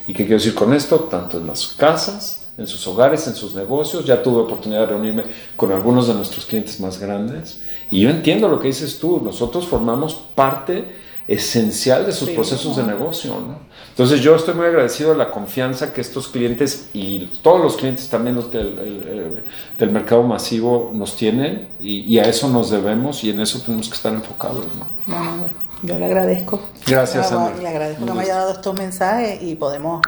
¿Y 0.06 0.14
qué 0.14 0.24
quiero 0.26 0.38
decir 0.38 0.54
con 0.54 0.74
esto? 0.74 1.00
Tanto 1.02 1.38
en 1.40 1.48
las 1.48 1.68
casas, 1.68 2.50
en 2.58 2.68
sus 2.68 2.86
hogares, 2.88 3.28
en 3.28 3.36
sus 3.36 3.56
negocios. 3.56 4.06
Ya 4.06 4.22
tuve 4.22 4.42
oportunidad 4.42 4.82
de 4.82 4.88
reunirme 4.88 5.24
con 5.56 5.72
algunos 5.72 6.08
de 6.08 6.14
nuestros 6.14 6.46
clientes 6.46 6.80
más 6.80 7.00
grandes 7.00 7.62
y 7.90 8.02
yo 8.02 8.10
entiendo 8.10 8.48
lo 8.50 8.60
que 8.60 8.68
dices 8.68 9.00
tú, 9.00 9.22
nosotros 9.24 9.68
formamos 9.68 10.16
parte 10.36 11.08
esencial 11.28 12.06
de 12.06 12.14
sus 12.14 12.30
procesos 12.30 12.78
de 12.78 12.84
negocio. 12.84 13.32
¿no? 13.32 13.60
Entonces 13.90 14.22
yo 14.22 14.36
estoy 14.36 14.54
muy 14.54 14.66
agradecido 14.66 15.12
de 15.12 15.18
la 15.18 15.30
confianza 15.30 15.94
que 15.94 16.02
estos 16.02 16.30
clientes 16.30 16.90
y 16.94 17.30
todos 17.42 17.62
los 17.62 17.76
clientes 17.76 18.08
también 18.10 18.36
los 18.36 18.52
del, 18.52 19.44
del 19.78 19.92
mercado 19.92 20.24
masivo 20.24 20.92
nos 20.94 21.16
tienen 21.16 21.68
y, 21.80 22.18
a 22.18 22.24
eso 22.24 22.48
nos 22.50 22.70
debemos 22.70 23.24
y 23.24 23.32
en 23.32 23.42
eso 23.42 23.60
tenemos 23.60 23.90
que 23.90 23.96
estar 23.96 24.14
enfocados. 24.14 24.66
¿no? 25.08 25.67
Yo 25.84 26.00
le 26.00 26.06
agradezco. 26.06 26.60
Gracias, 26.88 27.32
Le 27.60 27.68
agradezco 27.68 28.06
que 28.06 28.14
me 28.14 28.22
haya 28.22 28.36
dado 28.36 28.54
estos 28.54 28.74
mensajes 28.76 29.42
y 29.42 29.56
podemos 29.56 30.02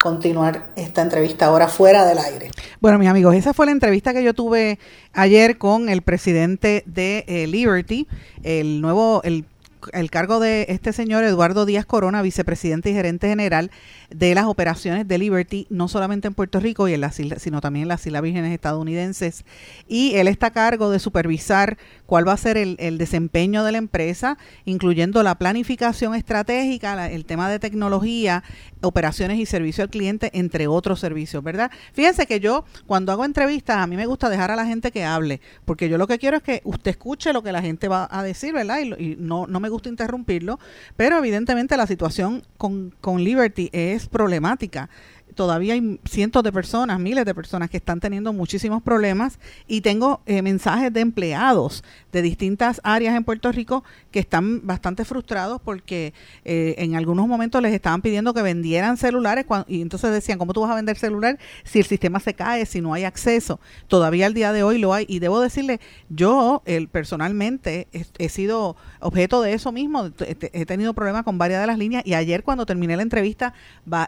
continuar 0.00 0.68
esta 0.76 1.02
entrevista 1.02 1.46
ahora 1.46 1.68
fuera 1.68 2.06
del 2.06 2.18
aire. 2.18 2.50
Bueno, 2.80 2.98
mis 2.98 3.08
amigos, 3.08 3.34
esa 3.34 3.52
fue 3.52 3.66
la 3.66 3.72
entrevista 3.72 4.12
que 4.12 4.22
yo 4.22 4.34
tuve 4.34 4.78
ayer 5.12 5.58
con 5.58 5.88
el 5.88 6.02
presidente 6.02 6.84
de 6.86 7.24
eh, 7.26 7.46
Liberty, 7.46 8.06
el 8.44 8.80
nuevo, 8.80 9.20
el 9.24 9.44
el 9.92 10.10
cargo 10.10 10.40
de 10.40 10.66
este 10.68 10.92
señor 10.92 11.24
Eduardo 11.24 11.66
Díaz 11.66 11.86
Corona, 11.86 12.22
vicepresidente 12.22 12.90
y 12.90 12.94
gerente 12.94 13.28
general 13.28 13.70
de 14.10 14.34
las 14.34 14.46
operaciones 14.46 15.08
de 15.08 15.18
Liberty, 15.18 15.66
no 15.70 15.88
solamente 15.88 16.28
en 16.28 16.34
Puerto 16.34 16.60
Rico 16.60 16.88
y 16.88 16.94
en 16.94 17.00
las 17.00 17.16
sino 17.16 17.60
también 17.60 17.84
en 17.84 17.88
las 17.88 18.06
Islas 18.06 18.22
Vírgenes 18.22 18.52
estadounidenses. 18.52 19.44
Y 19.88 20.14
él 20.16 20.28
está 20.28 20.48
a 20.48 20.52
cargo 20.52 20.90
de 20.90 20.98
supervisar 20.98 21.78
cuál 22.06 22.26
va 22.26 22.32
a 22.32 22.36
ser 22.36 22.56
el, 22.56 22.98
desempeño 22.98 23.64
de 23.64 23.72
la 23.72 23.78
empresa, 23.78 24.38
incluyendo 24.64 25.22
la 25.22 25.36
planificación 25.36 26.14
estratégica, 26.14 27.10
el 27.10 27.24
tema 27.24 27.50
de 27.50 27.58
tecnología, 27.58 28.42
operaciones 28.82 29.38
y 29.38 29.46
servicio 29.46 29.82
al 29.82 29.90
cliente, 29.90 30.30
entre 30.34 30.66
otros 30.66 31.00
servicios, 31.00 31.42
¿verdad? 31.42 31.70
Fíjense 31.92 32.26
que 32.26 32.40
yo 32.40 32.64
cuando 32.86 33.12
hago 33.12 33.24
entrevistas, 33.24 33.78
a 33.78 33.86
mí 33.86 33.96
me 33.96 34.06
gusta 34.06 34.28
dejar 34.28 34.50
a 34.50 34.56
la 34.56 34.66
gente 34.66 34.92
que 34.92 35.04
hable, 35.04 35.40
porque 35.64 35.88
yo 35.88 35.98
lo 35.98 36.06
que 36.06 36.18
quiero 36.18 36.36
es 36.36 36.42
que 36.42 36.60
usted 36.64 36.92
escuche 36.92 37.32
lo 37.32 37.42
que 37.42 37.52
la 37.52 37.62
gente 37.62 37.88
va 37.88 38.08
a 38.10 38.22
decir, 38.22 38.52
¿verdad? 38.52 38.78
Y, 38.80 39.16
no, 39.18 39.46
no 39.46 39.60
me 39.60 39.68
gusta 39.68 39.75
interrumpirlo, 39.84 40.58
pero 40.96 41.18
evidentemente 41.18 41.76
la 41.76 41.86
situación 41.86 42.42
con, 42.56 42.94
con 43.00 43.22
Liberty 43.22 43.70
es 43.72 44.06
problemática 44.08 44.88
todavía 45.36 45.74
hay 45.74 46.00
cientos 46.04 46.42
de 46.42 46.50
personas, 46.50 46.98
miles 46.98 47.24
de 47.24 47.34
personas 47.34 47.70
que 47.70 47.76
están 47.76 48.00
teniendo 48.00 48.32
muchísimos 48.32 48.82
problemas 48.82 49.38
y 49.68 49.82
tengo 49.82 50.22
eh, 50.26 50.42
mensajes 50.42 50.92
de 50.92 51.00
empleados 51.00 51.84
de 52.10 52.22
distintas 52.22 52.80
áreas 52.82 53.14
en 53.14 53.22
Puerto 53.22 53.52
Rico 53.52 53.84
que 54.10 54.18
están 54.18 54.66
bastante 54.66 55.04
frustrados 55.04 55.60
porque 55.62 56.14
eh, 56.44 56.74
en 56.78 56.96
algunos 56.96 57.28
momentos 57.28 57.62
les 57.62 57.74
estaban 57.74 58.00
pidiendo 58.02 58.32
que 58.34 58.42
vendieran 58.42 58.96
celulares 58.96 59.44
y 59.68 59.82
entonces 59.82 60.10
decían, 60.10 60.38
¿cómo 60.38 60.54
tú 60.54 60.62
vas 60.62 60.72
a 60.72 60.74
vender 60.74 60.96
celular 60.96 61.38
si 61.64 61.78
el 61.78 61.84
sistema 61.84 62.18
se 62.18 62.34
cae, 62.34 62.64
si 62.64 62.80
no 62.80 62.94
hay 62.94 63.04
acceso? 63.04 63.60
Todavía 63.86 64.26
al 64.26 64.34
día 64.34 64.52
de 64.52 64.62
hoy 64.62 64.78
lo 64.78 64.94
hay 64.94 65.04
y 65.06 65.18
debo 65.18 65.40
decirle, 65.40 65.80
yo 66.08 66.62
personalmente 66.90 67.88
he, 67.92 68.28
sido 68.30 68.76
objeto 69.00 69.42
de 69.42 69.52
eso 69.52 69.70
mismo, 69.70 70.10
he, 70.20 70.64
tenido 70.64 70.94
problemas 70.94 71.24
con 71.24 71.36
varias 71.36 71.60
de 71.60 71.66
las 71.66 71.78
líneas 71.78 72.02
y 72.06 72.14
ayer 72.14 72.42
cuando 72.42 72.64
terminé 72.64 72.96
la 72.96 73.02
entrevista 73.02 73.52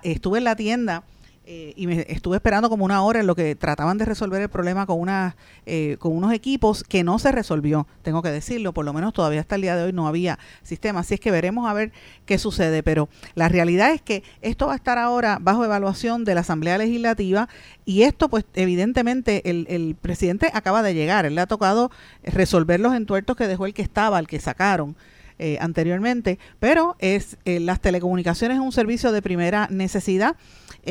estuve 0.02 0.38
en 0.38 0.44
la 0.44 0.56
tienda 0.56 1.04
eh, 1.50 1.72
y 1.76 1.87
me 1.87 2.04
estuve 2.11 2.37
esperando 2.37 2.68
como 2.68 2.84
una 2.84 3.00
hora 3.00 3.20
en 3.20 3.26
lo 3.26 3.34
que 3.34 3.54
trataban 3.54 3.96
de 3.96 4.04
resolver 4.04 4.42
el 4.42 4.50
problema 4.50 4.84
con, 4.84 5.00
una, 5.00 5.34
eh, 5.64 5.96
con 5.98 6.14
unos 6.14 6.34
equipos 6.34 6.84
que 6.84 7.02
no 7.02 7.18
se 7.18 7.32
resolvió, 7.32 7.87
tengo 8.02 8.20
que 8.20 8.30
decirlo, 8.30 8.74
por 8.74 8.84
lo 8.84 8.92
menos 8.92 9.14
todavía 9.14 9.40
hasta 9.40 9.54
el 9.54 9.62
día 9.62 9.74
de 9.74 9.84
hoy 9.84 9.94
no 9.94 10.06
había 10.06 10.38
sistema, 10.62 11.00
así 11.00 11.14
es 11.14 11.20
que 11.20 11.30
veremos 11.30 11.66
a 11.66 11.72
ver 11.72 11.90
qué 12.26 12.37
sucede, 12.37 12.82
pero 12.82 13.08
la 13.34 13.48
realidad 13.48 13.92
es 13.92 14.02
que 14.02 14.22
esto 14.42 14.66
va 14.66 14.74
a 14.74 14.76
estar 14.76 14.98
ahora 14.98 15.38
bajo 15.40 15.64
evaluación 15.64 16.26
de 16.26 16.34
la 16.34 16.42
Asamblea 16.42 16.76
Legislativa 16.76 17.48
y 17.87 18.02
esto 18.02 18.28
pues 18.28 18.44
evidentemente 18.52 19.48
el, 19.48 19.64
el 19.70 19.94
presidente 19.98 20.50
acaba 20.52 20.82
de 20.82 20.92
llegar, 20.92 21.24
él 21.24 21.34
le 21.34 21.40
ha 21.40 21.46
tocado 21.46 21.90
resolver 22.24 22.78
los 22.78 22.92
entuertos 22.92 23.38
que 23.38 23.46
dejó 23.46 23.64
el 23.64 23.72
que 23.72 23.80
estaba, 23.80 24.18
el 24.18 24.26
que 24.26 24.38
sacaron. 24.38 24.96
Eh, 25.40 25.57
anteriormente, 25.61 26.38
pero 26.59 26.96
es 26.98 27.37
las 27.44 27.81
telecomunicaciones 27.81 28.57
es 28.57 28.61
un 28.61 28.72
servicio 28.72 29.12
de 29.12 29.22
primera 29.22 29.68
necesidad 29.70 30.37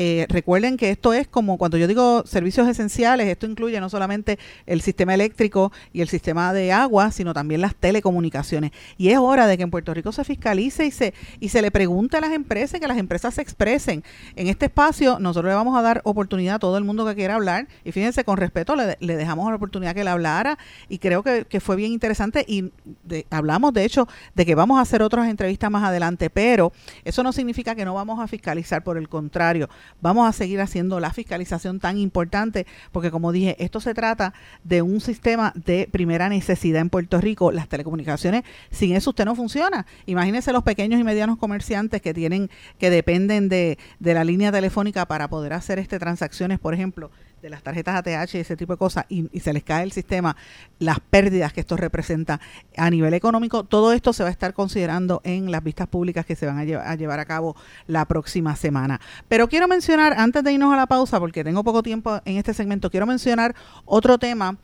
eh, 0.00 0.26
recuerden 0.28 0.76
que 0.76 0.90
esto 0.90 1.12
es 1.12 1.26
como 1.26 1.58
cuando 1.58 1.76
yo 1.76 1.88
digo 1.88 2.22
servicios 2.24 2.68
esenciales, 2.68 3.26
esto 3.26 3.46
incluye 3.46 3.80
no 3.80 3.90
solamente 3.90 4.38
el 4.64 4.80
sistema 4.80 5.12
eléctrico 5.12 5.72
y 5.92 6.02
el 6.02 6.08
sistema 6.08 6.52
de 6.52 6.70
agua, 6.72 7.10
sino 7.10 7.34
también 7.34 7.60
las 7.60 7.74
telecomunicaciones. 7.74 8.70
Y 8.96 9.08
es 9.08 9.18
hora 9.18 9.48
de 9.48 9.56
que 9.56 9.64
en 9.64 9.72
Puerto 9.72 9.92
Rico 9.94 10.12
se 10.12 10.22
fiscalice 10.22 10.86
y 10.86 10.92
se, 10.92 11.14
y 11.40 11.48
se 11.48 11.62
le 11.62 11.72
pregunte 11.72 12.16
a 12.16 12.20
las 12.20 12.32
empresas, 12.32 12.78
que 12.78 12.86
las 12.86 12.98
empresas 12.98 13.34
se 13.34 13.42
expresen. 13.42 14.04
En 14.36 14.46
este 14.46 14.66
espacio 14.66 15.18
nosotros 15.18 15.50
le 15.50 15.56
vamos 15.56 15.76
a 15.76 15.82
dar 15.82 16.00
oportunidad 16.04 16.54
a 16.54 16.58
todo 16.60 16.78
el 16.78 16.84
mundo 16.84 17.04
que 17.04 17.16
quiera 17.16 17.34
hablar 17.34 17.66
y 17.84 17.90
fíjense, 17.90 18.22
con 18.22 18.36
respeto 18.36 18.76
le, 18.76 18.96
dejamos 19.00 19.48
la 19.50 19.56
oportunidad 19.56 19.96
que 19.96 20.04
le 20.04 20.10
hablara 20.10 20.58
y 20.88 20.98
creo 20.98 21.24
que, 21.24 21.58
fue 21.58 21.74
bien 21.74 21.90
interesante 21.90 22.44
y 22.46 22.70
hablamos 23.30 23.72
de 23.72 23.84
hecho 23.84 24.06
de 24.38 24.46
que 24.46 24.54
vamos 24.54 24.78
a 24.78 24.82
hacer 24.82 25.02
otras 25.02 25.28
entrevistas 25.28 25.68
más 25.68 25.82
adelante, 25.82 26.30
pero 26.30 26.72
eso 27.04 27.24
no 27.24 27.32
significa 27.32 27.74
que 27.74 27.84
no 27.84 27.94
vamos 27.94 28.20
a 28.20 28.28
fiscalizar, 28.28 28.84
por 28.84 28.96
el 28.96 29.08
contrario, 29.08 29.68
vamos 30.00 30.28
a 30.28 30.32
seguir 30.32 30.60
haciendo 30.60 31.00
la 31.00 31.12
fiscalización 31.12 31.80
tan 31.80 31.98
importante, 31.98 32.64
porque 32.92 33.10
como 33.10 33.32
dije, 33.32 33.56
esto 33.58 33.80
se 33.80 33.94
trata 33.94 34.34
de 34.62 34.80
un 34.80 35.00
sistema 35.00 35.52
de 35.56 35.88
primera 35.90 36.28
necesidad 36.28 36.80
en 36.80 36.88
Puerto 36.88 37.20
Rico. 37.20 37.50
Las 37.50 37.68
telecomunicaciones, 37.68 38.44
sin 38.70 38.94
eso 38.94 39.10
usted 39.10 39.24
no 39.24 39.34
funciona. 39.34 39.86
Imagínense 40.06 40.52
los 40.52 40.62
pequeños 40.62 41.00
y 41.00 41.04
medianos 41.04 41.36
comerciantes 41.36 42.00
que 42.00 42.14
tienen, 42.14 42.48
que 42.78 42.90
dependen 42.90 43.48
de, 43.48 43.76
de 43.98 44.14
la 44.14 44.22
línea 44.22 44.52
telefónica 44.52 45.06
para 45.06 45.26
poder 45.26 45.52
hacer 45.52 45.80
este 45.80 45.98
transacciones, 45.98 46.60
por 46.60 46.74
ejemplo, 46.74 47.10
de 47.42 47.50
las 47.50 47.62
tarjetas 47.62 47.96
ATH 47.96 48.34
y 48.34 48.38
ese 48.38 48.56
tipo 48.56 48.72
de 48.72 48.78
cosas 48.78 49.04
y, 49.08 49.28
se 49.40 49.52
les 49.52 49.62
cae 49.62 49.84
el 49.84 49.92
sistema, 49.92 50.36
las 50.78 51.00
pérdidas 51.00 51.52
que 51.52 51.60
esto 51.60 51.76
representa 51.76 52.40
a 52.76 52.90
nivel 52.90 53.14
económico, 53.14 53.64
todo 53.64 53.92
esto 53.92 54.12
se 54.12 54.22
va 54.22 54.28
a 54.28 54.32
estar 54.32 54.54
considerando 54.54 55.20
en 55.24 55.50
las 55.50 55.62
vistas 55.62 55.88
públicas 55.88 56.26
que 56.26 56.36
se 56.36 56.46
van 56.46 56.58
a, 56.58 56.90
a 56.90 56.94
llevar 56.94 57.20
a 57.20 57.24
cabo 57.24 57.56
la 57.86 58.04
próxima 58.04 58.56
semana. 58.56 59.00
Pero 59.28 59.48
quiero 59.48 59.68
mencionar, 59.68 60.14
antes 60.18 60.42
de 60.44 60.52
irnos 60.52 60.72
a 60.72 60.76
la 60.76 60.86
pausa, 60.86 61.18
porque 61.20 61.44
tengo 61.44 61.62
poco 61.64 61.82
tiempo 61.82 62.20
en 62.24 62.36
este 62.36 62.54
segmento, 62.54 62.90
quiero 62.90 63.06
mencionar 63.06 63.54
otro 63.84 64.18
tema 64.18 64.56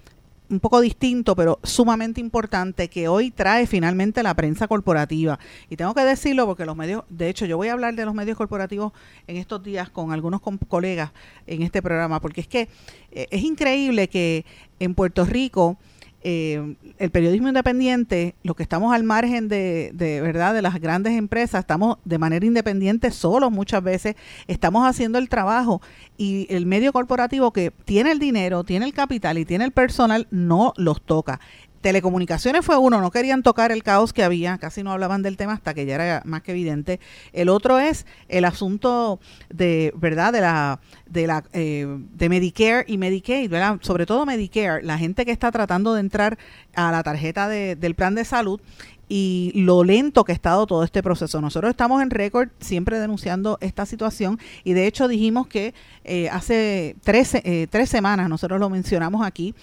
un 0.55 0.61
poco 0.61 0.81
distinto, 0.81 1.35
pero 1.35 1.59
sumamente 1.63 2.21
importante, 2.21 2.89
que 2.89 3.09
hoy 3.09 3.31
trae 3.31 3.67
finalmente 3.67 4.23
la 4.23 4.35
prensa 4.35 4.69
corporativa. 4.69 5.39
Y 5.69 5.77
tengo 5.77 5.95
que 5.95 6.03
decirlo 6.03 6.47
porque 6.47 6.65
los 6.65 6.77
medios, 6.77 7.05
de 7.09 7.29
hecho, 7.29 7.45
yo 7.45 7.57
voy 7.57 7.69
a 7.69 7.73
hablar 7.73 7.95
de 7.95 8.05
los 8.05 8.15
medios 8.15 8.37
corporativos 8.37 8.93
en 9.27 9.37
estos 9.37 9.63
días 9.63 9.91
con 9.91 10.13
algunos 10.13 10.41
colegas 10.69 11.11
en 11.47 11.63
este 11.63 11.83
programa, 11.83 12.21
porque 12.21 12.41
es 12.41 12.49
que 12.49 12.69
eh, 13.11 13.27
es 13.31 13.43
increíble 13.43 14.09
que 14.09 14.45
en 14.79 14.95
Puerto 14.95 15.25
Rico 15.25 15.77
eh, 16.25 16.77
el 16.99 17.11
periodismo 17.11 17.49
independiente, 17.49 18.35
lo 18.43 18.55
que 18.55 18.63
estamos 18.63 18.95
al 18.95 19.05
margen 19.05 19.49
de, 19.49 19.91
de, 19.93 20.23
verdad 20.23 20.55
de 20.55 20.63
las 20.63 20.81
grandes 20.81 21.13
empresas, 21.13 21.61
estamos 21.61 21.99
de 22.05 22.19
manera 22.19 22.47
independiente 22.47 23.11
solos 23.11 23.53
muchas 23.53 23.83
veces, 23.83 24.17
estamos 24.49 24.89
haciendo 24.89 25.19
el 25.19 25.29
trabajo 25.29 25.83
y 26.17 26.47
el 26.49 26.65
medio 26.65 26.93
corporativo 26.95 27.53
que 27.53 27.73
tiene 27.85 28.11
el 28.11 28.19
dinero, 28.19 28.65
tiene 28.65 28.87
el 28.87 28.95
capital 28.95 29.37
y 29.37 29.45
tiene 29.45 29.67
el 29.67 29.73
personal 29.73 30.27
no 30.31 30.73
los 30.79 31.03
toca. 31.03 31.41
Telecomunicaciones 31.85 32.65
fue 32.65 32.79
uno, 32.79 33.03
no 33.03 33.11
querían 33.11 33.43
tocar 33.43 33.71
el 33.71 33.83
caos 33.83 34.15
que 34.15 34.25
había, 34.25 34.57
casi 34.57 34.83
no 34.83 34.91
hablaban 34.91 35.21
del 35.21 35.37
tema 35.37 35.53
hasta 35.53 35.75
que 35.75 35.85
ya 35.85 35.97
era 35.97 36.23
más 36.25 36.41
que 36.41 36.53
evidente. 36.53 36.99
El 37.35 37.51
otro 37.51 37.79
es 37.79 38.07
el 38.31 38.47
asunto 38.47 39.21
de, 39.51 39.93
¿verdad? 39.95 40.33
De 40.33 40.41
la 40.41 40.81
de 41.05 41.27
la 41.27 41.45
eh, 41.53 41.87
de 41.87 42.29
Medicare 42.31 42.87
y 42.89 42.97
Medicaid, 42.97 43.51
¿verdad? 43.51 43.81
Sobre 43.83 44.07
todo 44.07 44.25
Medicare, 44.25 44.83
la 44.83 44.97
gente 44.97 45.27
que 45.27 45.31
está 45.31 45.53
tratando 45.53 45.93
de 45.93 46.01
entrar 46.01 46.39
a 46.75 46.91
la 46.91 47.03
tarjeta 47.03 47.49
de, 47.49 47.77
del 47.77 47.95
plan 47.95 48.15
de 48.15 48.25
salud 48.25 48.63
y 49.09 49.53
lo 49.55 49.85
lento 49.85 50.25
que 50.25 50.33
ha 50.33 50.35
estado 50.35 50.67
todo 50.67 50.83
este 50.85 51.03
proceso. 51.03 51.41
Nosotros 51.41 51.71
estamos 51.71 52.03
en 52.03 52.11
récord 52.11 52.49
siempre 52.61 52.99
denunciando 52.99 53.59
esta 53.61 53.87
situación 53.87 54.39
y 54.65 54.73
de 54.73 54.87
hecho 54.87 55.09
dijimos 55.09 55.47
que 55.47 55.75
eh, 56.05 56.29
hace 56.31 56.97
tres, 57.03 57.35
eh, 57.35 57.67
tres 57.71 57.91
semanas, 57.91 58.29
nosotros 58.29 58.59
lo 58.59 58.71
mencionamos 58.71 59.27
aquí, 59.27 59.55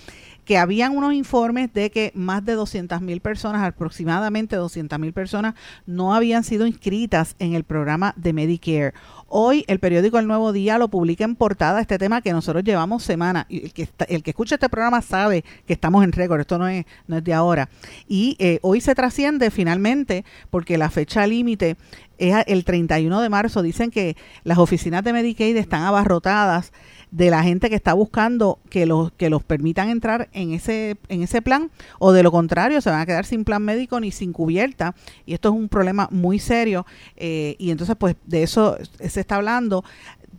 que 0.46 0.58
habían 0.58 0.96
unos 0.96 1.14
informes 1.14 1.74
de 1.74 1.92
que 1.92 2.12
más 2.16 2.44
de 2.44 2.54
200 2.54 3.02
mil 3.02 3.22
personas, 3.22 3.64
aproximadamente 3.64 4.56
200 4.56 5.00
mil 5.00 5.14
personas, 5.14 5.56
no 5.86 6.14
habían 6.14 6.44
sido 6.44 6.68
inscritas 6.68 7.36
en 7.40 7.54
el 7.54 7.64
programa 7.64 8.14
de 8.18 8.34
Medicare. 8.34 8.94
Hoy 9.28 9.64
el 9.68 9.80
periódico 9.80 10.20
El 10.20 10.28
Nuevo 10.28 10.52
Día 10.52 10.78
lo 10.78 10.90
publica 10.90 11.24
en 11.24 11.36
portada 11.36 11.80
este 11.80 11.98
tema 11.98 12.22
que 12.22 12.34
nosotros 12.34 12.64
llevamos 12.64 13.04
semana. 13.04 13.48
El 13.50 13.72
que, 13.72 13.88
el 14.10 14.24
que 14.24 14.32
escucha 14.32 14.56
este 14.56 14.68
programa 14.68 15.02
sabe 15.02 15.46
que 15.66 15.74
estamos 15.74 16.04
en 16.04 16.12
récord, 16.12 16.42
esto 16.42 16.58
no 16.58 16.68
es, 16.68 16.86
no 17.08 17.18
es 17.18 17.24
de 17.24 17.34
ahora. 17.34 17.70
Y 18.08 18.36
eh, 18.40 18.60
hoy 18.62 18.82
se 18.82 18.96
trasciende 18.96 19.52
finalmente 19.52 20.26
porque 20.50 20.78
la 20.78 20.90
fecha 20.90 21.26
límite 21.28 21.78
es 22.18 22.36
el 22.48 22.66
31 22.66 23.22
de 23.22 23.30
marzo. 23.30 23.62
Dicen 23.62 23.90
que 23.90 24.16
las 24.44 24.58
oficinas 24.58 25.04
de 25.04 25.14
Medicaid 25.14 25.56
están 25.56 25.84
abarrotadas 25.84 26.72
de 27.12 27.30
la 27.30 27.44
gente 27.44 27.70
que 27.70 27.76
está 27.76 27.94
buscando 27.94 28.60
que 28.70 28.86
los 28.86 29.12
que 29.12 29.30
los 29.30 29.44
permitan 29.44 29.90
entrar 29.90 30.30
en 30.32 30.54
ese 30.54 30.98
en 31.10 31.22
ese 31.22 31.42
plan 31.42 31.70
o 32.00 32.14
de 32.14 32.24
lo 32.24 32.32
contrario 32.32 32.80
se 32.80 32.90
van 32.90 33.02
a 33.02 33.06
quedar 33.06 33.26
sin 33.26 33.44
plan 33.44 33.62
médico 33.62 34.00
ni 34.00 34.12
sin 34.12 34.34
cubierta. 34.34 34.96
Y 35.26 35.34
esto 35.34 35.50
es 35.50 35.56
un 35.56 35.70
problema 35.70 36.08
muy 36.12 36.40
serio. 36.40 36.86
Eh, 37.18 37.56
y 37.60 37.72
entonces 37.72 37.96
pues 38.00 38.16
de 38.26 38.44
eso 38.44 38.78
se 39.00 39.20
está 39.20 39.36
hablando. 39.36 39.84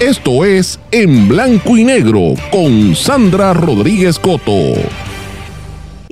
Esto 0.00 0.44
es 0.44 0.78
En 0.90 1.28
Blanco 1.28 1.76
y 1.76 1.84
Negro 1.84 2.34
con 2.50 2.94
Sandra 2.94 3.52
Rodríguez 3.52 4.18
Coto. 4.18 4.74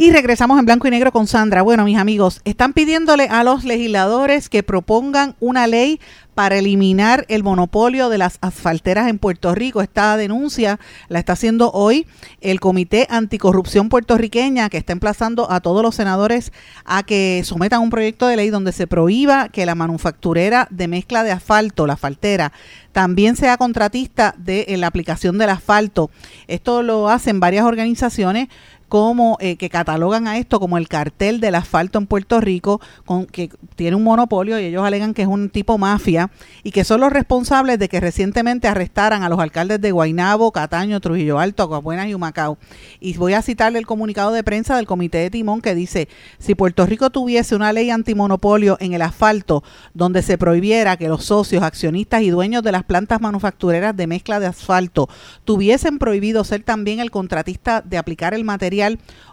Y 0.02 0.10
regresamos 0.10 0.58
en 0.58 0.64
blanco 0.64 0.88
y 0.88 0.90
negro 0.90 1.12
con 1.12 1.28
Sandra. 1.28 1.62
Bueno, 1.62 1.84
mis 1.84 1.96
amigos, 1.96 2.40
están 2.44 2.72
pidiéndole 2.72 3.28
a 3.28 3.44
los 3.44 3.62
legisladores 3.62 4.48
que 4.48 4.64
propongan 4.64 5.36
una 5.38 5.68
ley 5.68 6.00
para 6.34 6.56
eliminar 6.56 7.24
el 7.28 7.44
monopolio 7.44 8.08
de 8.08 8.18
las 8.18 8.38
asfalteras 8.40 9.08
en 9.08 9.20
Puerto 9.20 9.54
Rico. 9.54 9.80
Esta 9.80 10.16
denuncia 10.16 10.80
la 11.08 11.20
está 11.20 11.34
haciendo 11.34 11.70
hoy 11.70 12.04
el 12.40 12.58
Comité 12.58 13.06
Anticorrupción 13.10 13.88
Puertorriqueña, 13.88 14.70
que 14.70 14.78
está 14.78 14.92
emplazando 14.92 15.48
a 15.52 15.60
todos 15.60 15.84
los 15.84 15.94
senadores 15.94 16.52
a 16.84 17.04
que 17.04 17.42
sometan 17.44 17.80
un 17.80 17.90
proyecto 17.90 18.26
de 18.26 18.34
ley 18.34 18.50
donde 18.50 18.72
se 18.72 18.88
prohíba 18.88 19.50
que 19.50 19.66
la 19.66 19.76
manufacturera 19.76 20.66
de 20.70 20.88
mezcla 20.88 21.22
de 21.22 21.30
asfalto, 21.30 21.86
la 21.86 21.92
asfaltera, 21.92 22.52
también 22.90 23.36
sea 23.36 23.56
contratista 23.56 24.34
de 24.36 24.66
la 24.78 24.88
aplicación 24.88 25.38
del 25.38 25.50
asfalto. 25.50 26.10
Esto 26.48 26.82
lo 26.82 27.08
hacen 27.08 27.38
varias 27.38 27.64
organizaciones 27.64 28.48
como 28.92 29.38
eh, 29.40 29.56
que 29.56 29.70
catalogan 29.70 30.28
a 30.28 30.36
esto 30.36 30.60
como 30.60 30.76
el 30.76 30.86
cartel 30.86 31.40
del 31.40 31.54
asfalto 31.54 31.98
en 31.98 32.06
Puerto 32.06 32.42
Rico, 32.42 32.78
con, 33.06 33.24
que 33.24 33.48
tiene 33.74 33.96
un 33.96 34.02
monopolio 34.02 34.60
y 34.60 34.64
ellos 34.64 34.84
alegan 34.84 35.14
que 35.14 35.22
es 35.22 35.28
un 35.28 35.48
tipo 35.48 35.78
mafia 35.78 36.30
y 36.62 36.72
que 36.72 36.84
son 36.84 37.00
los 37.00 37.10
responsables 37.10 37.78
de 37.78 37.88
que 37.88 38.00
recientemente 38.00 38.68
arrestaran 38.68 39.22
a 39.22 39.30
los 39.30 39.38
alcaldes 39.38 39.80
de 39.80 39.92
Guaynabo, 39.92 40.52
Cataño, 40.52 41.00
Trujillo 41.00 41.38
Alto, 41.38 41.62
Aguabuena 41.62 42.06
y 42.06 42.12
Humacao. 42.12 42.58
Y 43.00 43.16
voy 43.16 43.32
a 43.32 43.40
citarle 43.40 43.78
el 43.78 43.86
comunicado 43.86 44.30
de 44.30 44.44
prensa 44.44 44.76
del 44.76 44.86
Comité 44.86 45.16
de 45.16 45.30
Timón 45.30 45.62
que 45.62 45.74
dice, 45.74 46.06
si 46.38 46.54
Puerto 46.54 46.84
Rico 46.84 47.08
tuviese 47.08 47.56
una 47.56 47.72
ley 47.72 47.88
antimonopolio 47.88 48.76
en 48.78 48.92
el 48.92 49.00
asfalto 49.00 49.64
donde 49.94 50.20
se 50.20 50.36
prohibiera 50.36 50.98
que 50.98 51.08
los 51.08 51.24
socios, 51.24 51.62
accionistas 51.62 52.20
y 52.20 52.28
dueños 52.28 52.62
de 52.62 52.72
las 52.72 52.84
plantas 52.84 53.22
manufactureras 53.22 53.96
de 53.96 54.06
mezcla 54.06 54.38
de 54.38 54.48
asfalto 54.48 55.08
tuviesen 55.46 55.96
prohibido 55.96 56.44
ser 56.44 56.62
también 56.62 57.00
el 57.00 57.10
contratista 57.10 57.80
de 57.80 57.96
aplicar 57.96 58.34
el 58.34 58.44
material 58.44 58.81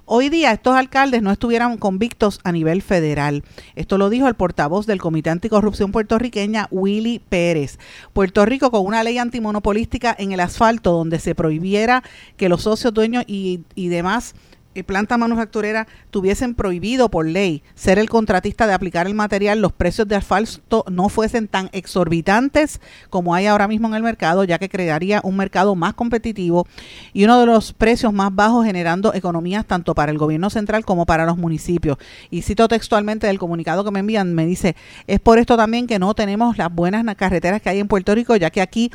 hoy 0.05 0.29
día 0.29 0.51
estos 0.51 0.75
alcaldes 0.75 1.21
no 1.21 1.31
estuvieran 1.31 1.77
convictos 1.77 2.39
a 2.43 2.51
nivel 2.51 2.81
federal. 2.81 3.43
Esto 3.75 3.97
lo 3.97 4.09
dijo 4.09 4.27
el 4.27 4.35
portavoz 4.35 4.85
del 4.85 4.99
Comité 4.99 5.29
Anticorrupción 5.29 5.91
puertorriqueña, 5.91 6.67
Willy 6.71 7.19
Pérez. 7.19 7.79
Puerto 8.13 8.45
Rico 8.45 8.71
con 8.71 8.85
una 8.85 9.03
ley 9.03 9.17
antimonopolística 9.17 10.15
en 10.17 10.31
el 10.31 10.39
asfalto 10.39 10.91
donde 10.91 11.19
se 11.19 11.35
prohibiera 11.35 12.03
que 12.37 12.49
los 12.49 12.63
socios, 12.63 12.93
dueños 12.93 13.23
y, 13.27 13.61
y 13.75 13.87
demás 13.89 14.35
plantas 14.83 15.17
manufactureras 15.17 15.87
tuviesen 16.11 16.55
prohibido 16.55 17.09
por 17.09 17.25
ley 17.25 17.63
ser 17.75 17.99
el 17.99 18.09
contratista 18.09 18.67
de 18.67 18.73
aplicar 18.73 19.07
el 19.07 19.13
material, 19.13 19.61
los 19.61 19.73
precios 19.73 20.07
de 20.07 20.15
asfalto 20.15 20.85
no 20.89 21.09
fuesen 21.09 21.47
tan 21.47 21.69
exorbitantes 21.71 22.81
como 23.09 23.33
hay 23.33 23.47
ahora 23.47 23.67
mismo 23.67 23.87
en 23.87 23.95
el 23.95 24.03
mercado, 24.03 24.43
ya 24.43 24.59
que 24.59 24.69
crearía 24.69 25.21
un 25.23 25.37
mercado 25.37 25.75
más 25.75 25.93
competitivo 25.93 26.67
y 27.13 27.23
uno 27.23 27.39
de 27.39 27.45
los 27.45 27.73
precios 27.73 28.13
más 28.13 28.33
bajos 28.33 28.65
generando 28.65 29.13
economías 29.13 29.65
tanto 29.65 29.95
para 29.95 30.11
el 30.11 30.17
gobierno 30.17 30.49
central 30.49 30.85
como 30.85 31.05
para 31.05 31.25
los 31.25 31.37
municipios. 31.37 31.97
Y 32.29 32.41
cito 32.41 32.67
textualmente 32.67 33.27
del 33.27 33.39
comunicado 33.39 33.83
que 33.83 33.91
me 33.91 33.99
envían, 33.99 34.33
me 34.33 34.45
dice, 34.45 34.75
es 35.07 35.19
por 35.19 35.39
esto 35.39 35.57
también 35.57 35.87
que 35.87 35.99
no 35.99 36.13
tenemos 36.13 36.57
las 36.57 36.73
buenas 36.73 37.03
carreteras 37.15 37.61
que 37.61 37.69
hay 37.69 37.79
en 37.79 37.87
Puerto 37.87 38.13
Rico, 38.15 38.35
ya 38.35 38.49
que 38.49 38.61
aquí 38.61 38.91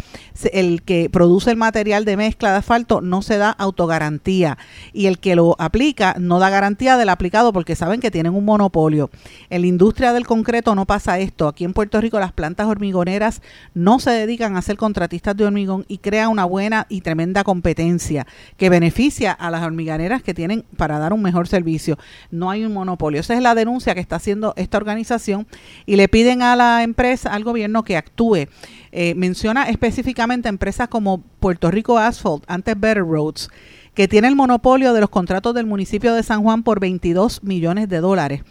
el 0.53 0.83
que 0.83 1.11
produce 1.11 1.51
el 1.51 1.57
material 1.57 2.05
de 2.05 2.17
mezcla 2.17 2.53
de 2.53 2.59
asfalto 2.59 3.01
no 3.01 3.23
se 3.23 3.39
da 3.39 3.51
autogarantía 3.51 4.59
y 4.93 5.07
el 5.07 5.19
que 5.19 5.37
lo 5.37 5.57
aplica 5.59 5.74
no 6.19 6.39
da 6.39 6.51
garantía 6.51 6.97
del 6.97 7.09
aplicado 7.09 7.53
porque 7.53 7.75
saben 7.75 8.01
que 8.01 8.11
tienen 8.11 8.35
un 8.35 8.45
monopolio. 8.45 9.11
En 9.51 9.63
la 9.63 9.67
industria 9.67 10.13
del 10.13 10.27
concreto 10.27 10.75
no 10.75 10.87
pasa 10.87 11.19
esto. 11.19 11.49
Aquí 11.49 11.65
en 11.65 11.73
Puerto 11.73 12.01
Rico 12.01 12.21
las 12.21 12.33
plantas 12.33 12.69
hormigoneras 12.69 13.43
no 13.75 13.99
se 13.99 14.11
dedican 14.11 14.57
a 14.57 14.63
ser 14.63 14.77
contratistas 14.77 15.37
de 15.37 15.45
hormigón 15.45 15.85
y 15.89 15.99
crea 15.99 16.29
una 16.29 16.45
buena 16.45 16.87
y 16.89 17.01
tremenda 17.01 17.43
competencia 17.43 18.27
que 18.57 18.71
beneficia 18.71 19.33
a 19.33 19.51
las 19.51 19.63
hormigoneras 19.65 20.23
que 20.23 20.33
tienen 20.33 20.65
para 20.77 20.99
dar 20.99 21.13
un 21.13 21.23
mejor 21.23 21.49
servicio. 21.49 21.99
No 22.31 22.51
hay 22.51 22.65
un 22.65 22.73
monopolio. 22.73 23.21
Esa 23.21 23.35
es 23.35 23.43
la 23.43 23.55
denuncia 23.55 23.95
que 23.95 24.01
está 24.01 24.17
haciendo 24.17 24.55
esta 24.57 24.77
organización 24.77 25.47
y 25.87 25.97
le 25.97 26.09
piden 26.09 26.43
a 26.43 26.55
la 26.55 26.85
empresa, 26.85 27.33
al 27.33 27.43
gobierno 27.43 27.83
que 27.83 27.97
actúe. 27.97 28.47
Eh, 28.93 29.15
menciona 29.17 29.65
específicamente 29.65 30.49
empresas 30.49 30.87
como 30.87 31.21
Puerto 31.41 31.69
Rico 31.73 31.99
Asphalt, 31.99 32.45
antes 32.47 32.79
Better 32.79 33.03
Roads, 33.05 33.51
que 33.95 34.09
tiene 34.09 34.29
el 34.29 34.37
monopolio 34.37 34.93
de 34.93 35.01
los 35.01 35.11
contratos 35.11 35.55
del 35.55 35.67
municipio 35.67 36.15
de 36.15 36.23
San 36.23 36.43
Juan 36.43 36.63
por 36.63 36.81
22 36.81 37.43
millones 37.43 37.89
de 37.89 38.01
dólares 38.01 38.43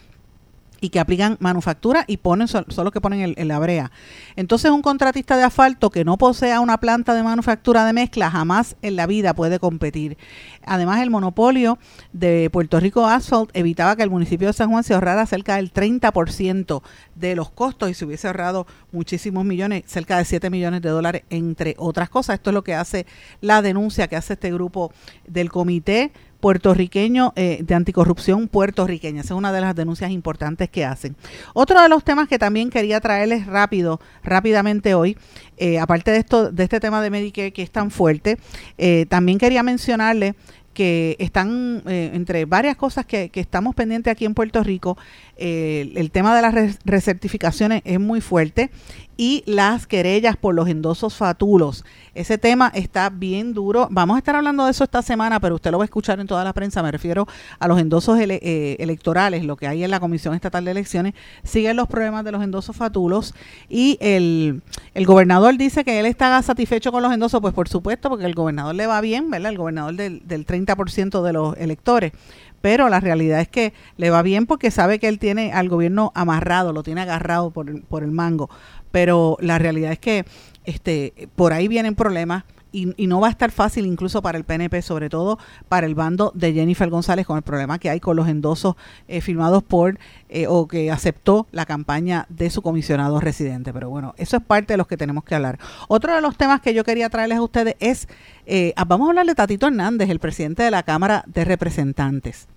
y 0.84 0.90
que 0.90 1.00
aplican 1.00 1.38
manufactura 1.40 2.04
y 2.08 2.18
ponen 2.18 2.50
solo 2.50 2.92
que 2.92 3.00
ponen 3.00 3.34
el, 3.38 3.48
la 3.48 3.58
brea. 3.58 3.90
Entonces 4.36 4.70
un 4.70 4.82
contratista 4.82 5.38
de 5.38 5.44
asfalto 5.44 5.90
que 5.90 6.04
no 6.04 6.18
posea 6.18 6.60
una 6.60 6.78
planta 6.78 7.14
de 7.14 7.24
manufactura 7.24 7.86
de 7.86 7.94
mezcla 7.94 8.30
jamás 8.30 8.76
en 8.82 8.98
la 8.98 9.08
vida 9.08 9.34
puede 9.34 9.60
competir. 9.60 10.18
Además 10.66 11.02
el 11.02 11.10
monopolio 11.10 11.80
de 12.12 12.50
Puerto 12.52 12.82
Rico 12.82 13.08
Asphalt 13.08 13.50
evitaba 13.54 13.96
que 13.96 14.04
el 14.04 14.10
municipio 14.10 14.48
de 14.48 14.54
San 14.54 14.72
Juan 14.72 14.84
se 14.84 14.94
ahorrara 14.94 15.26
cerca 15.26 15.56
del 15.56 15.72
30% 15.72 16.82
de 17.16 17.36
los 17.38 17.50
costos 17.50 17.90
y 17.90 17.94
se 17.94 18.04
hubiese 18.04 18.28
ahorrado 18.28 18.68
muchísimos 18.92 19.46
millones, 19.46 19.84
cerca 19.88 20.18
de 20.18 20.26
7 20.26 20.50
millones 20.50 20.82
de 20.82 20.90
dólares 20.90 21.24
entre 21.30 21.76
otras 21.78 22.10
cosas. 22.10 22.34
Esto 22.34 22.50
es 22.50 22.56
lo 22.56 22.66
que 22.66 22.76
hace 22.76 23.06
la 23.40 23.62
denuncia 23.62 24.10
que 24.10 24.18
hace 24.18 24.34
este 24.34 24.52
grupo 24.52 24.92
del 25.26 25.50
comité 25.50 26.12
puertorriqueño 26.44 27.32
eh, 27.38 27.60
de 27.64 27.74
anticorrupción 27.74 28.50
puertorriqueña. 28.50 29.22
Esa 29.22 29.34
es 29.34 29.38
una 29.38 29.54
de 29.54 29.62
las 29.62 29.74
denuncias 29.78 30.12
importantes 30.12 30.70
que 30.70 30.84
hacen. 30.84 31.16
Otro 31.54 31.82
de 31.82 31.88
los 31.88 32.04
temas 32.04 32.28
que 32.28 32.38
también 32.38 32.70
quería 32.70 33.00
traerles 33.00 33.48
rápido, 33.48 34.02
rápidamente 34.26 34.94
hoy, 34.94 35.18
eh, 35.56 35.80
aparte 35.80 36.12
de 36.12 36.18
esto, 36.18 36.52
de 36.52 36.64
este 36.64 36.82
tema 36.82 37.02
de 37.02 37.10
Medicare 37.12 37.54
que 37.54 37.62
es 37.62 37.72
tan 37.72 37.92
fuerte, 37.92 38.40
eh, 38.78 39.06
también 39.08 39.38
quería 39.38 39.64
mencionarle 39.64 40.36
que 40.74 41.16
están 41.20 41.84
entre 41.86 42.46
varias 42.46 42.76
cosas 42.76 43.06
que, 43.06 43.30
estamos 43.36 43.76
pendientes 43.76 44.12
aquí 44.12 44.26
en 44.26 44.34
Puerto 44.34 44.64
Rico, 44.64 44.98
el 45.38 46.10
tema 46.12 46.36
de 46.36 46.42
las 46.42 46.80
recertificaciones 46.84 47.84
es 47.86 48.00
muy 48.00 48.22
fuerte 48.22 48.72
y 49.18 49.44
las 49.46 49.88
querellas 49.88 50.38
por 50.38 50.56
los 50.56 50.68
endosos 50.68 51.16
fatulos. 51.16 51.86
Ese 52.16 52.38
tema 52.38 52.72
está 52.74 53.10
bien 53.10 53.54
duro. 53.54 53.88
Vamos 53.92 54.16
a 54.16 54.20
estar 54.20 54.36
hablando 54.36 54.66
de 54.66 54.72
eso 54.72 54.84
esta 54.84 55.02
semana, 55.02 55.40
pero 55.40 55.56
usted 55.56 55.72
lo 55.72 55.80
va 55.80 55.84
a 55.84 55.86
escuchar 55.86 56.20
en 56.20 56.28
toda 56.28 56.44
la 56.44 56.54
prensa. 56.54 56.84
Me 56.84 56.92
refiero 56.92 57.28
a 57.60 57.68
los 57.68 57.80
endosos 57.80 58.20
eh, 58.20 58.76
electorales, 58.80 59.44
lo 59.46 59.56
que 59.56 59.68
hay 59.68 59.84
en 59.84 59.92
la 59.92 60.00
Comisión 60.00 60.36
Estatal 60.36 60.66
de 60.66 60.72
Elecciones. 60.72 61.14
Siguen 61.44 61.76
los 61.76 61.88
problemas 61.88 62.24
de 62.24 62.32
los 62.32 62.44
endosos 62.44 62.76
fatulos 62.76 63.34
y 63.70 63.98
el, 64.00 64.62
el 64.94 65.06
gobernador 65.06 65.58
dice 65.58 65.84
que 65.84 66.00
él 66.00 66.06
está 66.06 66.42
satisfecho 66.42 66.92
con 66.92 67.02
los 67.04 67.14
endosos, 67.14 67.42
pues 67.42 67.54
por 67.54 67.68
supuesto, 67.68 68.10
porque 68.10 68.26
el 68.26 68.36
gobernador 68.36 68.76
le 68.76 68.88
va 68.88 69.02
bien, 69.02 69.30
¿verdad? 69.30 69.52
El 69.52 69.58
gobernador 69.58 69.96
del, 69.96 70.28
del 70.28 70.46
30% 70.46 71.24
de 71.24 71.34
los 71.34 71.58
electores 71.58 72.14
pero 72.62 72.88
la 72.88 73.02
realidad 73.02 73.42
es 73.42 73.50
que 73.50 73.74
le 73.98 74.10
va 74.10 74.22
bien 74.22 74.46
porque 74.46 74.72
sabe 74.72 74.98
que 74.98 75.10
él 75.10 75.20
tiene 75.20 75.52
al 75.52 75.68
gobierno 75.68 76.14
amarrado, 76.16 76.72
lo 76.72 76.82
tiene 76.82 77.02
agarrado 77.02 77.52
por, 77.52 77.82
por 77.82 78.04
el 78.04 78.12
mango 78.12 78.50
pero 78.94 79.38
la 79.42 79.58
realidad 79.58 79.92
es 79.92 79.98
que 79.98 80.24
este 80.66 81.28
por 81.36 81.52
ahí 81.52 81.68
vienen 81.68 81.96
problemas 81.96 82.44
y, 82.72 82.94
y, 82.96 83.08
no 83.08 83.20
va 83.20 83.28
a 83.28 83.32
estar 83.32 83.50
fácil 83.52 83.86
incluso 83.88 84.22
para 84.22 84.38
el 84.38 84.44
PNP, 84.44 84.82
sobre 84.82 85.10
todo 85.10 85.38
para 85.68 85.88
el 85.88 85.96
bando 85.96 86.32
de 86.36 86.54
Jennifer 86.54 86.90
González, 86.90 87.26
con 87.26 87.38
el 87.38 87.44
problema 87.44 87.80
que 87.80 87.90
hay 87.90 88.00
con 88.00 88.16
los 88.16 88.28
endosos 88.28 88.76
eh, 89.08 89.22
firmados 89.22 89.64
por 89.64 89.98
eh, 90.30 90.46
o 90.48 90.68
que 90.68 90.92
aceptó 90.92 91.48
la 91.52 91.66
campaña 91.66 92.28
de 92.30 92.50
su 92.50 92.62
comisionado 92.62 93.20
residente. 93.20 93.74
Pero 93.74 93.90
bueno, 93.90 94.14
eso 94.18 94.38
es 94.38 94.44
parte 94.44 94.74
de 94.74 94.78
los 94.78 94.88
que 94.88 94.98
tenemos 94.98 95.24
que 95.24 95.36
hablar. 95.36 95.60
Otro 95.88 96.14
de 96.14 96.22
los 96.22 96.36
temas 96.38 96.62
que 96.62 96.74
yo 96.74 96.84
quería 96.84 97.10
traerles 97.10 97.40
a 97.40 97.44
ustedes 97.44 97.76
es, 97.80 98.08
eh, 98.46 98.74
vamos 98.88 99.08
a 99.08 99.10
hablar 99.10 99.26
de 99.26 99.36
Tatito 99.36 99.68
Hernández, 99.68 100.10
el 100.10 100.20
presidente 100.20 100.64
de 100.64 100.72
la 100.72 100.84
Cámara 100.84 101.24
de 101.28 101.46
Representantes. 101.46 102.48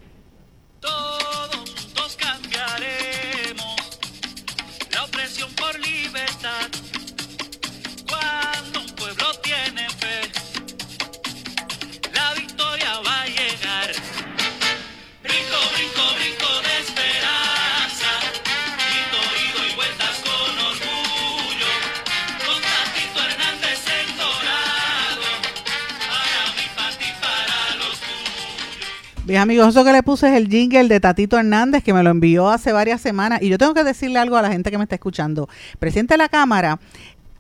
Bien, 29.37 29.43
amigos, 29.43 29.69
eso 29.69 29.85
que 29.85 29.93
le 29.93 30.03
puse 30.03 30.31
es 30.31 30.35
el 30.35 30.49
jingle 30.49 30.89
de 30.89 30.99
Tatito 30.99 31.37
Hernández, 31.37 31.85
que 31.85 31.93
me 31.93 32.03
lo 32.03 32.09
envió 32.09 32.49
hace 32.49 32.73
varias 32.73 33.03
semanas. 33.03 33.43
Y 33.43 33.51
yo 33.51 33.59
tengo 33.59 33.75
que 33.75 33.85
decirle 33.85 34.19
algo 34.19 34.39
a 34.39 34.41
la 34.41 34.51
gente 34.51 34.71
que 34.71 34.79
me 34.79 34.85
está 34.85 34.95
escuchando. 34.95 35.47
Presidente 35.79 36.15
de 36.15 36.19
la 36.19 36.31
Cámara 36.31 36.81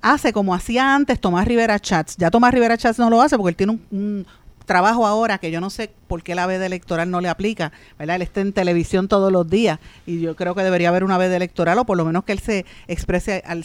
hace 0.02 0.34
como 0.34 0.54
hacía 0.54 0.94
antes 0.94 1.18
Tomás 1.18 1.48
Rivera 1.48 1.80
Chats. 1.80 2.18
Ya 2.18 2.30
Tomás 2.30 2.52
Rivera 2.52 2.76
Chats 2.76 2.98
no 2.98 3.08
lo 3.08 3.22
hace 3.22 3.38
porque 3.38 3.48
él 3.48 3.56
tiene 3.56 3.78
un, 3.90 4.26
trabajo 4.66 5.06
ahora 5.06 5.38
que 5.38 5.50
yo 5.50 5.60
no 5.60 5.70
sé 5.70 5.90
por 6.08 6.22
qué 6.22 6.34
la 6.34 6.46
veda 6.46 6.66
electoral 6.66 7.10
no 7.10 7.20
le 7.20 7.28
aplica, 7.28 7.72
¿verdad? 7.98 8.16
Él 8.16 8.22
está 8.22 8.40
en 8.40 8.52
televisión 8.52 9.08
todos 9.08 9.32
los 9.32 9.48
días 9.48 9.78
y 10.06 10.20
yo 10.20 10.36
creo 10.36 10.54
que 10.54 10.62
debería 10.62 10.88
haber 10.90 11.04
una 11.04 11.18
veda 11.18 11.36
electoral 11.36 11.78
o 11.78 11.86
por 11.86 11.96
lo 11.96 12.04
menos 12.04 12.24
que 12.24 12.32
él 12.32 12.40
se 12.40 12.66
exprese 12.86 13.42
al, 13.46 13.64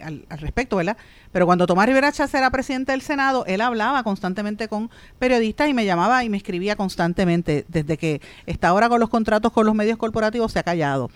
al, 0.00 0.40
respecto, 0.40 0.76
¿verdad? 0.76 0.96
Pero 1.32 1.46
cuando 1.46 1.66
Tomás 1.66 1.86
Rivera 1.86 2.10
Chávez 2.10 2.34
era 2.34 2.50
presidente 2.50 2.92
del 2.92 3.02
Senado, 3.02 3.44
él 3.46 3.60
hablaba 3.60 4.02
constantemente 4.02 4.68
con 4.68 4.90
periodistas 5.18 5.68
y 5.68 5.74
me 5.74 5.84
llamaba 5.84 6.24
y 6.24 6.28
me 6.28 6.38
escribía 6.38 6.76
constantemente. 6.76 7.64
Desde 7.68 7.96
que 7.96 8.20
está 8.46 8.68
ahora 8.68 8.88
con 8.88 9.00
los 9.00 9.10
contratos 9.10 9.52
con 9.52 9.66
los 9.66 9.74
medios 9.74 9.98
corporativos 9.98 10.52
se 10.52 10.58
ha 10.58 10.62
callado. 10.62 11.10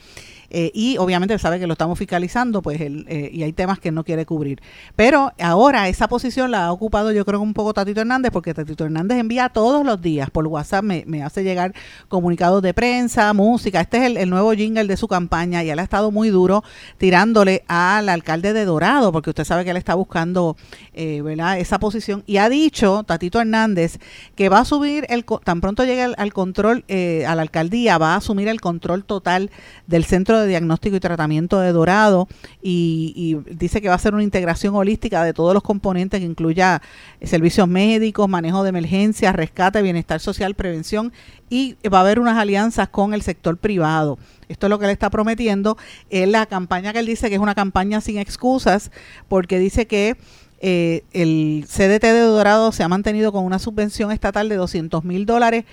Eh, 0.55 0.71
y 0.75 0.99
obviamente 0.99 1.39
sabe 1.39 1.59
que 1.59 1.67
lo 1.67 1.73
estamos 1.73 1.99
fiscalizando, 1.99 2.61
pues 2.61 2.79
eh, 2.79 3.31
y 3.33 3.43
hay 3.43 3.55
temas 3.55 3.79
que 3.79 3.91
no 3.91 4.05
quiere 4.05 4.27
cubrir. 4.27 4.61
Pero 4.97 5.33
ahora 5.41 5.89
esa 5.89 6.09
posición 6.09 6.51
la 6.51 6.67
ha 6.67 6.73
ocupado 6.73 7.11
yo 7.11 7.25
creo 7.25 7.41
un 7.41 7.55
poco 7.55 7.73
Tatito 7.73 8.03
Hernández, 8.03 8.31
porque 8.33 8.53
Tatito 8.53 8.85
Hernández 8.85 9.19
envía 9.19 9.49
todos 9.49 9.85
los 9.85 10.03
días 10.03 10.29
por 10.29 10.47
WhatsApp, 10.47 10.85
me, 10.85 11.05
me 11.07 11.23
hace 11.23 11.43
llegar 11.43 11.73
comunicados 12.09 12.61
de 12.61 12.75
prensa, 12.75 13.33
música, 13.33 13.81
este 13.81 14.05
es 14.05 14.17
el, 14.19 14.29
nuevo 14.29 14.53
jingle 14.53 14.85
de 14.85 14.97
su 14.99 15.09
campaña 15.09 15.65
y 15.65 15.71
él 15.71 15.79
ha 15.79 15.83
estado 15.83 16.11
muy 16.11 16.29
duro 16.29 16.63
tirándole 16.99 17.65
al 17.67 18.11
alcalde 18.11 18.53
de 18.53 18.67
Dorado, 18.67 19.11
porque 19.11 19.31
usted 19.31 19.45
sabe 19.45 19.65
que 19.65 19.71
él 19.71 19.79
está 19.79 19.95
buscando 19.95 20.59
eh, 20.93 21.23
¿verdad? 21.23 21.59
esa 21.61 21.79
posición 21.79 22.25
y 22.27 22.37
ha 22.37 22.51
dicho 22.51 23.05
Tatito 23.05 23.41
Hernández 23.41 23.99
que 24.35 24.51
va 24.51 24.59
a 24.59 24.65
subir, 24.67 25.07
el 25.09 25.25
tan 25.45 25.63
pronto 25.63 25.85
llegue 25.85 26.03
al, 26.03 26.33
control, 26.35 26.85
a 27.27 27.35
la 27.35 27.41
alcaldía, 27.41 27.97
va 27.97 28.13
a 28.13 28.17
asumir 28.17 28.49
el 28.49 28.61
control 28.61 29.05
total 29.05 29.51
del 29.87 30.05
centro 30.05 30.42
de 30.43 30.49
Diagnóstico 30.49 30.97
y 30.97 31.01
Tratamiento 31.01 31.61
de 31.61 31.73
Dorado 31.73 32.29
y, 32.63 33.39
dice 33.51 33.81
que 33.81 33.89
va 33.89 33.95
a 33.95 33.99
ser 33.99 34.15
una 34.15 34.23
integración 34.23 34.75
holística 34.75 35.25
de 35.25 35.33
todos 35.33 35.55
los 35.55 35.63
componentes 35.63 36.21
que 36.21 36.27
incluya 36.27 36.83
servicios 37.23 37.69
médicos, 37.69 38.29
manejo 38.29 38.63
de 38.63 38.69
emergencias, 38.71 39.35
rescate, 39.35 39.81
bienestar 39.83 40.21
social, 40.21 40.55
prevención 40.55 41.13
y 41.49 41.77
va 41.89 41.99
a 41.99 42.01
haber 42.03 42.19
unas 42.19 42.39
alianzas 42.39 42.89
con 42.89 43.15
el 43.15 43.23
sector 43.23 43.57
privado. 43.57 44.19
Esto 44.49 44.67
es 44.67 44.71
lo 44.71 44.79
que 44.79 44.87
él 44.87 44.91
está 44.91 45.11
prometiendo. 45.11 45.79
En 46.11 46.33
la 46.33 46.47
campaña 46.47 46.93
que 46.93 46.99
él 46.99 47.07
dice 47.07 47.29
que 47.29 47.37
es 47.37 47.41
una 47.41 47.55
campaña 47.55 48.01
sin 48.01 48.19
excusas 48.19 48.91
porque 49.29 49.59
dice 49.59 49.87
que 49.87 50.17
eh, 50.65 51.03
el 51.13 51.65
CDT 51.67 52.03
de 52.03 52.21
Dorado 52.21 52.71
se 52.71 52.85
ha 52.85 52.89
mantenido 52.89 53.33
con 53.33 53.45
una 53.45 53.59
subvención 53.59 54.13
estatal 54.13 54.49
de 54.49 54.55
200 54.55 55.03
mil 55.03 55.27
dólares 55.27 55.65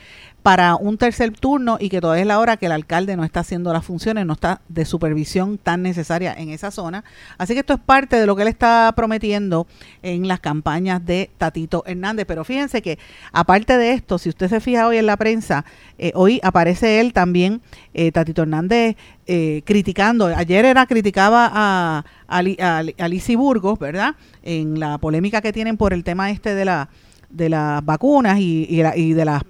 para 0.49 0.75
un 0.77 0.97
tercer 0.97 1.29
turno 1.29 1.77
y 1.79 1.89
que 1.89 2.01
todavía 2.01 2.23
es 2.23 2.27
la 2.27 2.39
hora 2.39 2.57
que 2.57 2.65
el 2.65 2.71
alcalde 2.71 3.15
no 3.15 3.23
está 3.23 3.41
haciendo 3.41 3.71
las 3.71 3.85
funciones, 3.85 4.25
no 4.25 4.33
está 4.33 4.61
de 4.67 4.83
supervisión 4.83 5.59
tan 5.59 5.83
necesaria 5.83 6.33
en 6.33 6.49
esa 6.49 6.71
zona. 6.71 7.03
Así 7.37 7.53
que 7.53 7.59
esto 7.59 7.75
es 7.75 7.79
parte 7.79 8.15
de 8.15 8.25
lo 8.25 8.35
que 8.35 8.41
él 8.41 8.47
está 8.47 8.91
prometiendo 8.95 9.67
en 10.01 10.27
las 10.27 10.39
campañas 10.39 11.05
de 11.05 11.29
Tatito 11.37 11.83
Hernández. 11.85 12.25
Pero 12.25 12.43
fíjense 12.43 12.81
que 12.81 12.97
aparte 13.31 13.77
de 13.77 13.91
esto, 13.91 14.17
si 14.17 14.29
usted 14.29 14.49
se 14.49 14.59
fija 14.59 14.87
hoy 14.87 14.97
en 14.97 15.05
la 15.05 15.17
prensa, 15.17 15.65
eh, 15.99 16.13
hoy 16.15 16.39
aparece 16.41 16.99
él 16.99 17.13
también, 17.13 17.61
eh, 17.93 18.11
Tatito 18.11 18.41
Hernández, 18.41 18.95
eh, 19.27 19.61
criticando, 19.65 20.25
ayer 20.25 20.65
era 20.65 20.87
criticaba 20.87 21.47
a, 21.53 22.05
a, 22.27 23.37
Burgos, 23.37 23.77
¿verdad? 23.77 24.15
En 24.41 24.79
la 24.79 24.97
polémica 24.97 25.41
que 25.41 25.53
tienen 25.53 25.77
por 25.77 25.93
el 25.93 26.03
tema 26.03 26.31
este 26.31 26.55
de 26.55 26.65
la 26.65 26.89
de 27.29 27.47
las 27.47 27.85
vacunas 27.85 28.39
y, 28.39 28.65
y 28.67 29.13
de 29.13 29.25
las 29.25 29.43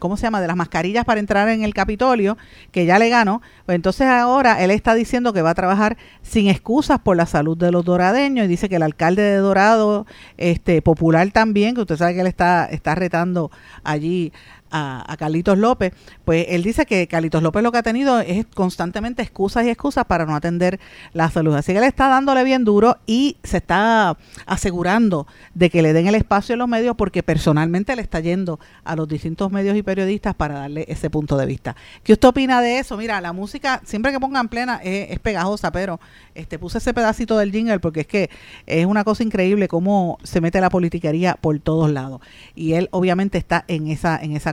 ¿cómo 0.00 0.16
se 0.16 0.24
llama? 0.24 0.40
De 0.40 0.48
las 0.48 0.56
mascarillas 0.56 1.04
para 1.04 1.20
entrar 1.20 1.48
en 1.48 1.62
el 1.62 1.72
Capitolio, 1.72 2.36
que 2.72 2.86
ya 2.86 2.98
le 2.98 3.08
ganó. 3.08 3.40
Pues 3.66 3.76
entonces 3.76 4.08
ahora 4.08 4.60
él 4.64 4.72
está 4.72 4.94
diciendo 4.94 5.32
que 5.32 5.42
va 5.42 5.50
a 5.50 5.54
trabajar 5.54 5.96
sin 6.22 6.48
excusas 6.48 6.98
por 6.98 7.16
la 7.16 7.26
salud 7.26 7.56
de 7.56 7.70
los 7.70 7.84
doradeños 7.84 8.46
y 8.46 8.48
dice 8.48 8.68
que 8.68 8.76
el 8.76 8.82
alcalde 8.82 9.22
de 9.22 9.36
Dorado, 9.36 10.06
este 10.36 10.82
popular 10.82 11.30
también, 11.30 11.76
que 11.76 11.82
usted 11.82 11.96
sabe 11.96 12.14
que 12.14 12.22
él 12.22 12.26
está, 12.26 12.64
está 12.64 12.96
retando 12.96 13.52
allí 13.84 14.32
a, 14.70 15.16
Carlitos 15.18 15.58
López, 15.58 15.92
pues 16.24 16.46
él 16.48 16.62
dice 16.62 16.86
que 16.86 17.06
Carlitos 17.06 17.42
López 17.42 17.62
lo 17.62 17.72
que 17.72 17.78
ha 17.78 17.82
tenido 17.82 18.20
es 18.20 18.46
constantemente 18.54 19.22
excusas 19.22 19.64
y 19.64 19.68
excusas 19.68 20.04
para 20.06 20.26
no 20.26 20.34
atender 20.34 20.80
la 21.12 21.30
salud. 21.30 21.54
Así 21.54 21.72
que 21.72 21.78
él 21.78 21.84
está 21.84 22.08
dándole 22.08 22.44
bien 22.44 22.64
duro 22.64 22.98
y 23.06 23.36
se 23.42 23.58
está 23.58 24.16
asegurando 24.46 25.26
de 25.54 25.70
que 25.70 25.82
le 25.82 25.92
den 25.92 26.06
el 26.06 26.14
espacio 26.14 26.54
en 26.54 26.60
los 26.60 26.68
medios 26.68 26.96
porque 26.96 27.22
personalmente 27.22 27.94
le 27.96 28.02
está 28.02 28.20
yendo 28.20 28.60
a 28.84 28.96
los 28.96 29.08
distintos 29.08 29.50
medios 29.50 29.76
y 29.76 29.82
periodistas 29.82 30.34
para 30.34 30.60
darle 30.60 30.84
ese 30.88 31.10
punto 31.10 31.36
de 31.36 31.46
vista. 31.46 31.76
¿Qué 32.02 32.12
usted 32.12 32.28
opina 32.28 32.60
de 32.60 32.78
eso? 32.78 32.96
Mira, 32.96 33.20
la 33.20 33.32
música 33.32 33.82
siempre 33.84 34.12
que 34.12 34.20
pongan 34.20 34.48
plena 34.48 34.80
es, 34.82 35.10
es 35.10 35.18
pegajosa, 35.18 35.72
pero 35.72 36.00
este 36.34 36.58
puse 36.58 36.78
ese 36.78 36.94
pedacito 36.94 37.36
del 37.36 37.52
jingle 37.52 37.80
porque 37.80 38.00
es 38.00 38.06
que 38.06 38.30
es 38.66 38.86
una 38.86 39.04
cosa 39.04 39.22
increíble 39.22 39.68
cómo 39.68 40.18
se 40.22 40.40
mete 40.40 40.60
la 40.60 40.70
politiquería 40.70 41.36
por 41.40 41.58
todos 41.58 41.90
lados. 41.90 42.20
Y 42.54 42.74
él 42.74 42.88
obviamente 42.92 43.38
está 43.38 43.64
en 43.68 43.88
esa 43.88 44.18
en 44.20 44.36
esa 44.36 44.52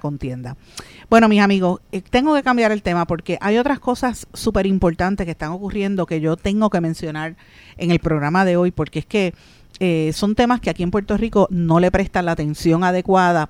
Bueno, 1.10 1.28
mis 1.28 1.42
amigos, 1.42 1.82
eh, 1.92 2.02
tengo 2.02 2.34
que 2.36 2.44
cambiar 2.44 2.72
el 2.72 2.82
tema 2.82 3.06
porque 3.06 3.38
hay 3.42 3.58
otras 3.58 3.80
cosas 3.80 4.28
súper 4.34 4.66
importantes 4.66 5.26
que 5.26 5.32
están 5.32 5.52
ocurriendo 5.52 6.06
que 6.06 6.22
yo 6.22 6.38
tengo 6.38 6.70
que 6.70 6.82
mencionar 6.82 7.36
en 7.78 7.92
el 7.92 8.00
programa 8.00 8.46
de 8.46 8.58
hoy 8.58 8.72
porque 8.72 9.00
es 9.00 9.06
que 9.06 9.34
eh, 9.80 10.12
son 10.14 10.36
temas 10.36 10.62
que 10.62 10.70
aquí 10.70 10.84
en 10.84 10.92
Puerto 10.92 11.18
Rico 11.18 11.48
no 11.52 11.80
le 11.80 11.92
prestan 11.92 12.26
la 12.26 12.32
atención 12.32 12.84
adecuada 12.84 13.50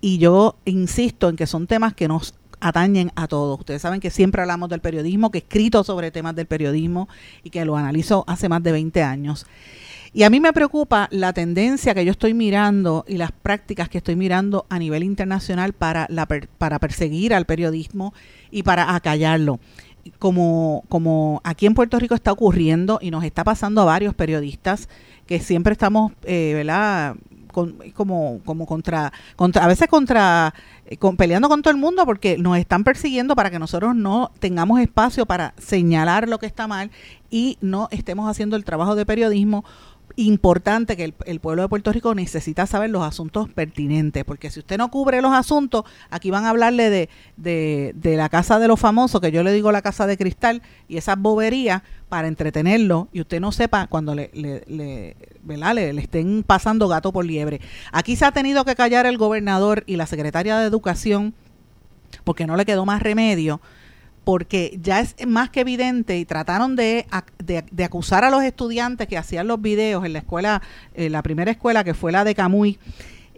y 0.00 0.18
yo 0.18 0.56
insisto 0.64 1.28
en 1.28 1.36
que 1.36 1.46
son 1.46 1.66
temas 1.66 1.94
que 1.94 2.08
nos 2.08 2.34
atañen 2.60 3.10
a 3.16 3.26
todos. 3.26 3.58
Ustedes 3.58 3.82
saben 3.82 4.00
que 4.00 4.10
siempre 4.10 4.42
hablamos 4.42 4.68
del 4.68 4.80
periodismo, 4.80 5.30
que 5.30 5.38
he 5.38 5.42
escrito 5.42 5.84
sobre 5.84 6.10
temas 6.10 6.34
del 6.34 6.46
periodismo 6.46 7.08
y 7.42 7.50
que 7.50 7.64
lo 7.64 7.76
analizo 7.76 8.24
hace 8.26 8.48
más 8.48 8.62
de 8.62 8.72
20 8.72 9.02
años. 9.02 9.46
Y 10.12 10.24
a 10.24 10.30
mí 10.30 10.40
me 10.40 10.52
preocupa 10.52 11.08
la 11.12 11.32
tendencia 11.32 11.94
que 11.94 12.04
yo 12.04 12.10
estoy 12.10 12.34
mirando 12.34 13.04
y 13.06 13.16
las 13.16 13.30
prácticas 13.30 13.88
que 13.88 13.98
estoy 13.98 14.16
mirando 14.16 14.66
a 14.68 14.78
nivel 14.78 15.04
internacional 15.04 15.72
para, 15.72 16.06
la, 16.10 16.26
para 16.58 16.80
perseguir 16.80 17.32
al 17.32 17.44
periodismo 17.44 18.12
y 18.50 18.64
para 18.64 18.96
acallarlo. 18.96 19.60
Como, 20.18 20.82
como 20.88 21.40
aquí 21.44 21.66
en 21.66 21.74
Puerto 21.74 21.98
Rico 21.98 22.14
está 22.14 22.32
ocurriendo 22.32 22.98
y 23.00 23.10
nos 23.10 23.22
está 23.22 23.44
pasando 23.44 23.82
a 23.82 23.84
varios 23.84 24.14
periodistas 24.14 24.88
que 25.26 25.38
siempre 25.38 25.72
estamos, 25.72 26.12
eh, 26.24 26.52
¿verdad? 26.54 27.14
como, 27.50 28.40
como 28.44 28.66
contra, 28.66 29.12
contra, 29.36 29.64
a 29.64 29.68
veces 29.68 29.88
contra, 29.88 30.54
eh, 30.86 30.98
peleando 31.16 31.48
con 31.48 31.62
todo 31.62 31.72
el 31.72 31.78
mundo 31.80 32.04
porque 32.06 32.38
nos 32.38 32.56
están 32.58 32.84
persiguiendo 32.84 33.36
para 33.36 33.50
que 33.50 33.58
nosotros 33.58 33.94
no 33.94 34.30
tengamos 34.38 34.80
espacio 34.80 35.26
para 35.26 35.54
señalar 35.58 36.28
lo 36.28 36.38
que 36.38 36.46
está 36.46 36.66
mal 36.66 36.90
y 37.30 37.58
no 37.60 37.88
estemos 37.90 38.28
haciendo 38.28 38.56
el 38.56 38.64
trabajo 38.64 38.94
de 38.94 39.06
periodismo 39.06 39.64
importante 40.16 40.96
que 40.96 41.14
el, 41.24 41.40
pueblo 41.40 41.62
de 41.62 41.68
Puerto 41.68 41.92
Rico 41.92 42.14
necesita 42.14 42.66
saber 42.66 42.90
los 42.90 43.02
asuntos 43.02 43.48
pertinentes, 43.48 44.24
porque 44.24 44.50
si 44.50 44.60
usted 44.60 44.78
no 44.78 44.90
cubre 44.90 45.22
los 45.22 45.32
asuntos, 45.32 45.84
aquí 46.10 46.30
van 46.30 46.44
a 46.44 46.50
hablarle 46.50 47.08
de, 47.36 48.16
la 48.16 48.28
casa 48.28 48.58
de 48.58 48.68
los 48.68 48.78
famosos, 48.80 49.20
que 49.20 49.32
yo 49.32 49.42
le 49.42 49.52
digo 49.52 49.72
la 49.72 49.82
casa 49.82 50.06
de 50.06 50.16
cristal, 50.16 50.62
y 50.88 50.96
esas 50.96 51.18
boberías 51.18 51.82
para 52.08 52.28
entretenerlo, 52.28 53.08
y 53.12 53.20
usted 53.20 53.40
no 53.40 53.52
sepa 53.52 53.86
cuando 53.86 54.14
le, 54.14 54.30
le, 54.32 54.64
le, 54.66 55.16
le, 55.92 56.00
estén 56.02 56.42
pasando 56.42 56.88
gato 56.88 57.12
por 57.12 57.24
liebre. 57.24 57.60
Aquí 57.92 58.16
se 58.16 58.24
ha 58.24 58.32
tenido 58.32 58.64
que 58.64 58.74
callar 58.74 59.06
el 59.06 59.18
gobernador 59.18 59.84
y 59.86 59.96
la 59.96 60.06
secretaria 60.06 60.58
de 60.58 60.66
Educación, 60.66 61.34
porque 62.24 62.46
no 62.46 62.56
le 62.56 62.64
quedó 62.64 62.84
más 62.84 63.02
remedio 63.02 63.60
porque 64.24 64.78
ya 64.82 65.00
es 65.00 65.14
más 65.26 65.50
que 65.50 65.60
evidente 65.60 66.18
y 66.18 66.24
trataron 66.24 66.76
de, 66.76 67.06
de, 67.38 67.84
acusar 67.84 68.24
a 68.24 68.30
los 68.30 68.42
estudiantes 68.42 69.08
que 69.08 69.18
hacían 69.18 69.48
los 69.48 69.60
videos 69.60 70.04
en 70.04 70.12
la 70.12 70.18
escuela, 70.20 70.62
en 70.94 71.12
la 71.12 71.22
primera 71.22 71.50
escuela 71.50 71.84
que 71.84 71.94
fue 71.94 72.12
la 72.12 72.24
de 72.24 72.34
Camuy, 72.34 72.78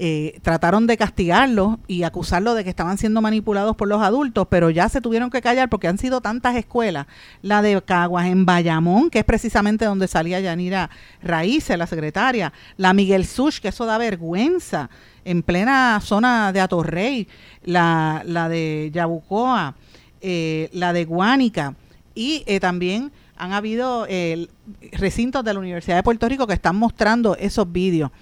eh, 0.04 0.40
trataron 0.42 0.86
de 0.86 0.96
castigarlos 0.96 1.76
y 1.86 2.02
acusarlos 2.02 2.56
de 2.56 2.64
que 2.64 2.70
estaban 2.70 2.98
siendo 2.98 3.20
manipulados 3.20 3.76
por 3.76 3.88
los 3.88 4.02
adultos, 4.02 4.48
pero 4.50 4.70
ya 4.70 4.88
se 4.88 5.00
tuvieron 5.00 5.30
que 5.30 5.42
callar 5.42 5.68
porque 5.68 5.86
han 5.86 5.98
sido 5.98 6.20
tantas 6.20 6.56
escuelas, 6.56 7.06
la 7.42 7.62
de 7.62 7.80
Caguas 7.82 8.26
en 8.26 8.46
Bayamón, 8.46 9.10
que 9.10 9.20
es 9.20 9.24
precisamente 9.24 9.84
donde 9.84 10.08
salía 10.08 10.40
Yanira 10.40 10.90
Raíces, 11.22 11.78
la 11.78 11.86
secretaria, 11.86 12.52
la 12.78 12.94
Miguel 12.94 13.26
Sush, 13.26 13.60
que 13.60 13.68
eso 13.68 13.86
da 13.86 13.98
vergüenza, 13.98 14.88
en 15.24 15.42
plena 15.42 16.00
zona 16.02 16.52
de 16.52 16.60
Atorrey, 16.60 17.28
la, 17.62 18.22
la 18.24 18.48
de 18.48 18.90
Yabucoa, 18.92 19.76
eh, 20.24 20.70
la 20.72 20.92
de 20.92 21.04
Guánica 21.04 21.74
y 22.14 22.44
eh, 22.46 22.60
también 22.60 23.10
han 23.36 23.52
habido 23.52 24.06
eh, 24.08 24.46
recintos 24.92 25.44
de 25.44 25.52
la 25.52 25.58
Universidad 25.58 25.96
de 25.96 26.04
Puerto 26.04 26.28
Rico 26.28 26.46
que 26.46 26.54
están 26.54 26.76
mostrando 26.76 27.36
esos 27.36 27.70
vídeos. 27.72 28.12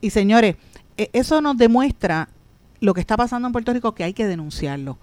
Y 0.00 0.10
señores, 0.10 0.56
e, 0.96 1.08
eso 1.12 1.40
nos 1.40 1.56
demuestra 1.56 2.30
lo 2.80 2.94
que 2.94 3.00
está 3.00 3.16
pasando 3.16 3.46
en 3.46 3.52
Puerto 3.52 3.72
Rico 3.72 3.94
que 3.94 4.02
hay 4.02 4.12
que 4.12 4.26
denunciarlo. 4.26 4.98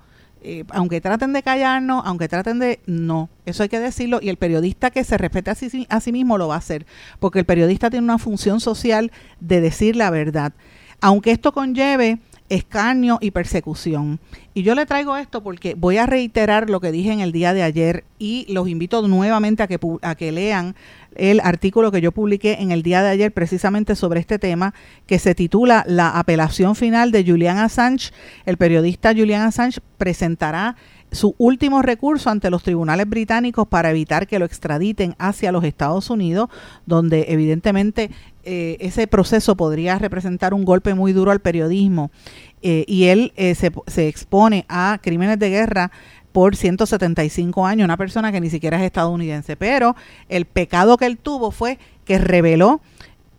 aunque 0.71 0.99
traten 0.99 1.31
de 1.31 1.41
callarnos, 1.41 2.03
aunque 2.05 2.27
traten 2.27 2.59
de... 2.59 2.81
No, 2.85 3.29
eso 3.45 3.63
hay 3.63 3.69
que 3.69 3.79
decirlo 3.79 4.19
y 4.21 4.27
el 4.27 4.35
periodista 4.35 4.91
que 4.91 5.05
se 5.05 5.17
respete 5.17 5.51
a 5.51 5.55
sí, 5.55 5.87
a 5.89 6.01
sí 6.01 6.11
mismo 6.11 6.37
lo 6.37 6.49
va 6.49 6.55
a 6.55 6.57
hacer, 6.57 6.85
porque 7.21 7.39
el 7.39 7.45
periodista 7.45 7.89
tiene 7.89 8.03
una 8.03 8.17
función 8.17 8.59
social 8.59 9.13
de 9.39 9.61
decir 9.61 9.95
la 9.95 10.09
verdad. 10.09 10.51
Aunque 10.99 11.31
esto 11.31 11.53
conlleve 11.53 12.19
escarnio 12.53 13.17
y 13.19 13.31
persecución. 13.31 14.19
Y 14.53 14.61
yo 14.61 14.75
le 14.75 14.85
traigo 14.85 15.17
esto 15.17 15.41
porque 15.41 15.73
voy 15.73 15.97
a 15.97 16.05
reiterar 16.05 16.69
lo 16.69 16.79
que 16.79 16.91
dije 16.91 17.11
en 17.11 17.19
el 17.19 17.31
día 17.31 17.53
de 17.53 17.63
ayer 17.63 18.03
y 18.19 18.45
los 18.47 18.67
invito 18.67 19.07
nuevamente 19.07 19.63
a 19.63 19.67
que, 19.67 19.79
a 20.01 20.15
que 20.15 20.31
lean 20.31 20.75
el 21.15 21.39
artículo 21.39 21.91
que 21.91 22.01
yo 22.01 22.11
publiqué 22.11 22.57
en 22.59 22.71
el 22.71 22.83
día 22.83 23.01
de 23.01 23.09
ayer 23.09 23.31
precisamente 23.31 23.95
sobre 23.95 24.19
este 24.19 24.37
tema 24.37 24.73
que 25.07 25.19
se 25.19 25.33
titula 25.33 25.83
La 25.87 26.09
apelación 26.19 26.75
final 26.75 27.11
de 27.11 27.23
Julian 27.25 27.57
Assange. 27.57 28.11
El 28.45 28.57
periodista 28.57 29.13
Julian 29.13 29.41
Assange 29.41 29.79
presentará 29.97 30.75
su 31.13 31.35
último 31.37 31.81
recurso 31.81 32.29
ante 32.29 32.49
los 32.49 32.63
tribunales 32.63 33.07
británicos 33.07 33.67
para 33.67 33.91
evitar 33.91 34.27
que 34.27 34.39
lo 34.39 34.45
extraditen 34.45 35.15
hacia 35.19 35.51
los 35.51 35.63
Estados 35.63 36.09
Unidos, 36.09 36.49
donde 36.85 37.25
evidentemente 37.29 38.11
eh, 38.43 38.77
ese 38.79 39.07
proceso 39.07 39.55
podría 39.55 39.97
representar 39.99 40.53
un 40.53 40.65
golpe 40.65 40.93
muy 40.93 41.13
duro 41.13 41.31
al 41.31 41.39
periodismo. 41.39 42.11
Eh, 42.61 42.85
y 42.87 43.05
él 43.05 43.33
eh, 43.35 43.55
se, 43.55 43.71
se 43.87 44.07
expone 44.07 44.65
a 44.67 44.99
crímenes 45.01 45.39
de 45.39 45.49
guerra 45.49 45.91
por 46.31 46.55
175 46.55 47.65
años, 47.65 47.85
una 47.85 47.97
persona 47.97 48.31
que 48.31 48.41
ni 48.41 48.49
siquiera 48.49 48.77
es 48.77 48.83
estadounidense, 48.83 49.55
pero 49.55 49.95
el 50.29 50.45
pecado 50.45 50.97
que 50.97 51.05
él 51.05 51.17
tuvo 51.17 51.51
fue 51.51 51.77
que 52.05 52.17
reveló 52.17 52.81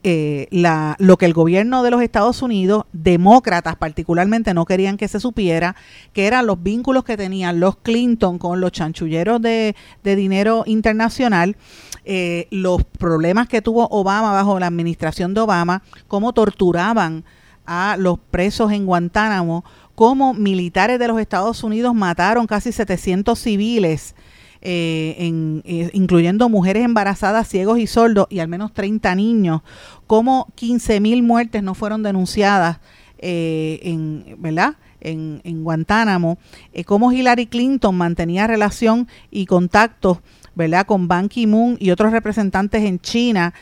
eh, 0.07 0.49
la, 0.51 0.97
lo 0.99 1.17
que 1.17 1.25
el 1.25 1.33
gobierno 1.33 1.83
de 1.83 1.91
los 1.91 2.03
Estados 2.03 2.43
Unidos, 2.43 2.85
demócratas 2.93 3.77
particularmente, 3.77 4.53
no 4.53 4.67
querían 4.67 4.99
que 4.99 5.09
se 5.09 5.19
supiera, 5.19 5.77
que 6.13 6.27
eran 6.27 6.47
los 6.47 6.63
vínculos 6.63 7.05
que 7.05 7.17
tenían 7.17 7.59
los 7.59 7.77
Clinton 7.77 8.39
con 8.39 8.61
los 8.61 8.71
chanchulleros 8.71 9.41
de, 9.41 9.75
dinero 10.03 10.65
internacional, 10.67 11.57
eh, 12.05 12.49
los 12.51 12.85
problemas 12.85 13.49
que 13.49 13.63
tuvo 13.63 13.89
Obama 13.89 14.31
bajo 14.31 14.61
la 14.61 14.67
administración 14.67 15.33
de 15.33 15.41
Obama, 15.41 15.83
cómo 16.07 16.35
torturaban 16.35 17.25
a 17.65 17.97
los 17.99 18.19
presos 18.19 18.73
en 18.73 18.85
Guantánamo, 18.85 19.65
cómo 19.95 20.35
militares 20.35 20.99
de 20.99 21.09
los 21.09 21.19
Estados 21.19 21.65
Unidos 21.65 21.95
mataron 21.95 22.47
casi 22.47 22.73
700 22.73 23.39
civiles 23.39 24.15
eh, 24.67 25.17
en, 25.19 25.61
eh, 25.67 25.91
incluyendo 25.93 26.49
mujeres 26.49 26.87
embarazadas, 26.87 27.47
ciegos 27.47 27.79
y 27.79 27.87
sordos, 27.87 28.27
y 28.31 28.39
al 28.39 28.49
menos 28.49 28.73
30 28.73 29.15
niños, 29.15 29.61
como 30.07 30.51
15 30.55 31.01
mil 31.01 31.23
muertes 31.23 31.63
no 31.63 31.75
fueron 31.75 32.03
denunciadas 32.03 32.79
eh, 33.19 33.79
en, 33.83 34.37
¿verdad? 34.39 34.77
En, 35.03 35.43
Guantánamo, 35.63 36.39
cómo 36.87 37.13
Hillary 37.13 37.47
Clinton 37.47 37.95
mantenía 37.95 38.47
relación 38.47 39.07
y 39.31 39.45
contactos 39.45 40.21
¿verdad? 40.55 40.87
con 40.87 41.09
Ban 41.09 41.29
Ki-moon 41.29 41.77
y 41.79 41.91
otros 41.91 42.11
representantes 42.11 42.85
en 42.85 42.99
China, 43.01 43.53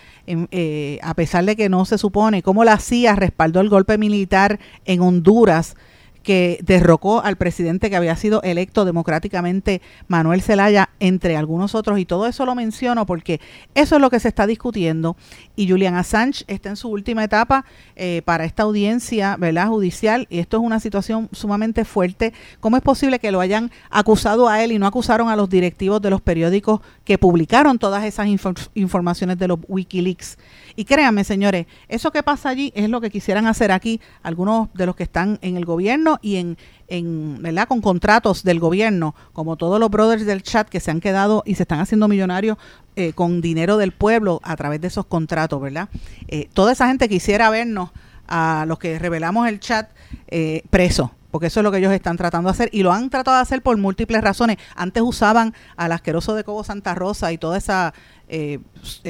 a 1.03 1.15
pesar 1.15 1.45
de 1.45 1.57
que 1.57 1.69
no 1.69 1.85
se 1.85 1.99
supone, 1.99 2.45
cómo 2.45 2.63
la 2.63 2.79
CIA 2.79 3.17
respaldó 3.17 3.61
el 3.61 3.69
golpe 3.69 3.99
militar 3.99 4.61
en 4.85 5.01
Honduras, 5.01 5.75
que 6.23 6.59
derrocó 6.63 7.23
al 7.23 7.37
presidente 7.37 7.91
que 7.91 7.97
había 7.97 8.17
sido 8.17 8.43
electo 8.43 8.85
democráticamente, 8.85 9.83
Manuel 10.09 10.43
Zelaya, 10.43 10.91
entre 11.01 11.37
algunos 11.37 11.75
otros. 11.75 11.99
Y 11.99 12.05
todo 12.05 12.27
eso 12.27 12.47
lo 12.47 12.55
menciono 12.55 13.07
porque 13.07 13.41
eso 13.75 13.97
es 13.97 14.01
lo 14.01 14.11
que 14.11 14.21
se 14.21 14.29
está 14.29 14.47
discutiendo. 14.47 15.17
Y 15.57 15.69
Julian 15.69 15.95
Assange 15.95 16.45
está 16.47 16.71
en 16.71 16.77
su 16.77 16.89
última 16.89 17.25
etapa 17.25 17.65
eh, 17.97 18.23
para 18.25 18.45
esta 18.45 18.63
audiencia 18.63 19.37
¿verdad? 19.37 19.69
judicial. 19.69 20.27
Y 20.31 20.39
esto 20.39 20.59
es 20.59 20.63
una 20.63 20.81
situación 20.81 21.29
sumamente 21.33 21.85
fuerte. 21.85 22.33
¿Cómo 22.61 22.77
es 22.77 22.83
posible 22.83 23.19
que 23.19 23.33
lo 23.33 23.41
hayan 23.41 23.71
acusado 23.91 24.49
a 24.49 24.63
él 24.63 24.73
y 24.73 24.79
no 24.79 24.87
acusaron 24.87 25.29
a 25.29 25.37
los 25.37 25.49
directivos 25.49 26.01
de 26.01 26.11
los 26.11 26.21
periódicos 26.21 26.81
que 27.05 27.19
publicaron 27.19 27.79
todas 27.79 28.05
esas 28.05 28.27
informaciones 28.75 29.39
de 29.39 29.49
los 29.49 29.59
Wikileaks? 29.69 30.39
Y 30.77 30.85
créanme, 30.85 31.25
señores, 31.25 31.67
eso 31.89 32.11
que 32.11 32.23
pasa 32.23 32.49
allí 32.49 32.73
es 32.75 32.89
lo 32.89 33.01
que 33.01 33.11
quisieran 33.11 33.47
hacer 33.47 33.73
aquí 33.73 34.01
algunos 34.23 34.73
de 34.75 34.87
los 34.87 34.97
que 34.97 35.03
están 35.03 35.39
en 35.43 35.57
el 35.57 35.65
gobierno 35.65 36.19
y 36.23 36.37
en, 36.37 36.59
en 36.89 37.43
¿verdad? 37.43 37.69
con 37.69 37.81
contratos 37.81 38.43
del 38.43 38.61
gobierno, 38.61 39.15
como 39.33 39.57
todos 39.57 39.79
los 39.81 39.91
brothers 39.91 40.27
del 40.27 40.43
chat 40.43 40.69
que 40.69 40.81
se 40.81 40.91
han 40.91 41.01
quedado 41.01 41.43
y 41.47 41.55
se 41.55 41.63
están 41.63 41.81
haciendo 41.81 42.09
millonarios 42.09 42.59
eh, 42.97 43.13
con 43.13 43.41
dinero 43.41 43.77
del 43.77 43.93
pueblo 43.93 44.41
a 44.43 44.57
través 44.57 44.81
de 44.81 44.89
esos 44.89 45.07
contratos, 45.07 45.61
¿verdad? 45.61 45.89
Eh, 46.29 46.49
toda 46.53 46.73
esa 46.73 46.89
gente 46.89 47.09
quisiera 47.09 47.51
vernos 47.51 47.91
a 48.29 48.65
los 48.67 48.79
que 48.79 48.99
revelamos 48.99 49.49
el 49.49 49.61
chat 49.61 49.91
eh, 50.29 50.63
presos 50.71 51.11
porque 51.33 51.49
eso 51.49 51.59
es 51.61 51.65
lo 51.65 51.73
que 51.73 51.79
ellos 51.79 51.93
están 51.93 52.17
tratando 52.17 52.49
de 52.49 52.53
hacer 52.53 52.69
y 52.73 52.85
lo 52.85 52.93
han 52.93 53.11
tratado 53.11 53.39
de 53.39 53.43
hacer 53.43 53.63
por 53.63 53.77
múltiples 53.79 54.23
razones. 54.23 54.59
Antes 54.77 55.03
usaban 55.03 55.55
al 55.77 55.91
asqueroso 55.91 56.37
de 56.37 56.45
Cobo 56.45 56.63
Santa 56.63 56.95
Rosa 56.95 57.33
y 57.33 57.39
toda 57.39 57.57
esa 57.59 57.95
eh, 58.29 58.61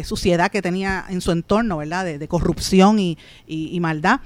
suciedad 0.04 0.50
que 0.50 0.62
tenía 0.62 1.04
en 1.08 1.20
su 1.20 1.32
entorno, 1.32 1.76
¿verdad? 1.76 2.04
De, 2.04 2.28
corrupción 2.28 2.98
y, 2.98 3.18
y, 3.46 3.78
maldad 3.80 4.20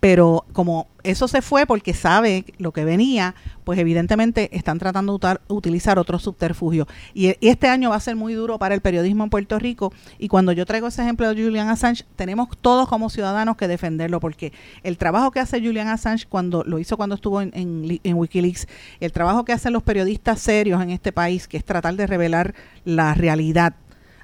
pero 0.00 0.44
como 0.52 0.86
eso 1.02 1.26
se 1.28 1.42
fue 1.42 1.66
porque 1.66 1.94
sabe 1.94 2.44
lo 2.58 2.72
que 2.72 2.84
venía, 2.84 3.34
pues 3.64 3.78
evidentemente 3.78 4.56
están 4.56 4.78
tratando 4.78 5.18
de 5.18 5.38
utilizar 5.48 5.98
otro 5.98 6.18
subterfugio. 6.18 6.86
Y, 7.14 7.34
este 7.46 7.68
año 7.68 7.90
va 7.90 7.96
a 7.96 8.00
ser 8.00 8.14
muy 8.14 8.34
duro 8.34 8.58
para 8.58 8.74
el 8.74 8.80
periodismo 8.80 9.24
en 9.24 9.30
Puerto 9.30 9.58
Rico. 9.58 9.92
Y 10.18 10.28
cuando 10.28 10.52
yo 10.52 10.66
traigo 10.66 10.88
ese 10.88 11.02
ejemplo 11.02 11.32
de 11.32 11.42
Julian 11.42 11.68
Assange, 11.68 12.04
tenemos 12.16 12.48
todos 12.60 12.88
como 12.88 13.10
ciudadanos 13.10 13.56
que 13.56 13.68
defenderlo, 13.68 14.20
porque 14.20 14.52
el 14.82 14.98
trabajo 14.98 15.30
que 15.30 15.40
hace 15.40 15.60
Julian 15.60 15.88
Assange 15.88 16.26
cuando 16.28 16.62
lo 16.64 16.78
hizo 16.78 16.96
cuando 16.96 17.14
estuvo 17.14 17.40
en, 17.40 17.52
en 17.54 18.14
Wikileaks, 18.16 18.68
el 19.00 19.12
trabajo 19.12 19.44
que 19.44 19.52
hacen 19.52 19.72
los 19.72 19.82
periodistas 19.82 20.40
serios 20.40 20.82
en 20.82 20.90
este 20.90 21.12
país, 21.12 21.48
que 21.48 21.56
es 21.56 21.64
tratar 21.64 21.94
de 21.96 22.06
revelar 22.06 22.54
la 22.84 23.14
realidad 23.14 23.74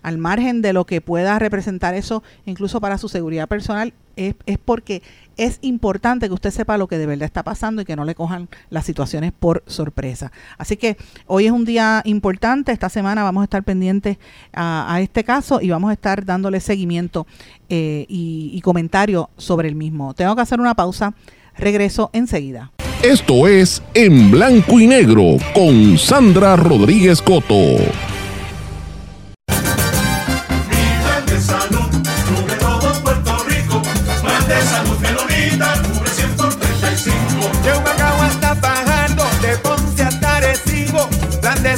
al 0.05 0.19
margen 0.19 0.63
de 0.63 0.73
lo 0.73 0.85
que 0.85 1.01
pueda 1.01 1.39
representar 1.39 1.95
eso 1.95 2.23
incluso 2.45 2.81
para 2.81 2.99
su 2.99 3.09
seguridad 3.09 3.49
personal, 3.49 3.95
es, 4.17 4.35
porque 4.65 5.03
es 5.37 5.59
importante 5.63 6.29
que 6.29 6.35
usted 6.35 6.51
sepa 6.51 6.79
lo 6.79 6.87
que 6.87 6.99
de 6.99 7.07
verdad 7.07 7.25
está 7.25 7.43
pasando 7.43 7.83
y 7.83 7.85
que 7.85 7.97
no 7.97 8.05
le 8.05 8.15
cojan 8.15 8.49
las 8.71 8.85
situaciones 8.85 9.33
por 9.33 9.65
sorpresa. 9.67 10.31
Así 10.59 10.77
que 10.77 10.97
hoy 11.27 11.47
es 11.47 11.53
un 11.53 11.65
día 11.65 12.03
importante, 12.05 12.71
esta 12.71 12.89
semana 12.89 13.25
vamos 13.25 13.41
a 13.41 13.45
estar 13.45 13.65
pendientes 13.65 14.19
a, 14.53 15.01
este 15.01 15.25
caso 15.25 15.61
y 15.61 15.71
vamos 15.71 15.91
a 15.91 15.95
estar 15.95 16.25
dándole 16.25 16.61
seguimiento 16.61 17.27
eh, 17.69 18.05
y, 18.09 18.51
y 18.53 18.61
comentario 18.61 19.31
sobre 19.37 19.69
el 19.69 19.75
mismo. 19.75 20.15
Tengo 20.15 20.37
que 20.37 20.43
hacer 20.43 20.61
una 20.61 20.75
pausa, 20.75 21.15
regreso 21.57 22.11
enseguida. 22.13 22.71
Esto 23.03 23.49
es 23.49 23.83
En 23.95 24.31
Blanco 24.31 24.79
y 24.79 24.87
Negro 24.87 25.39
con 25.55 25.99
Sandra 25.99 26.57
Rodríguez 26.57 27.21
Coto. 27.21 28.14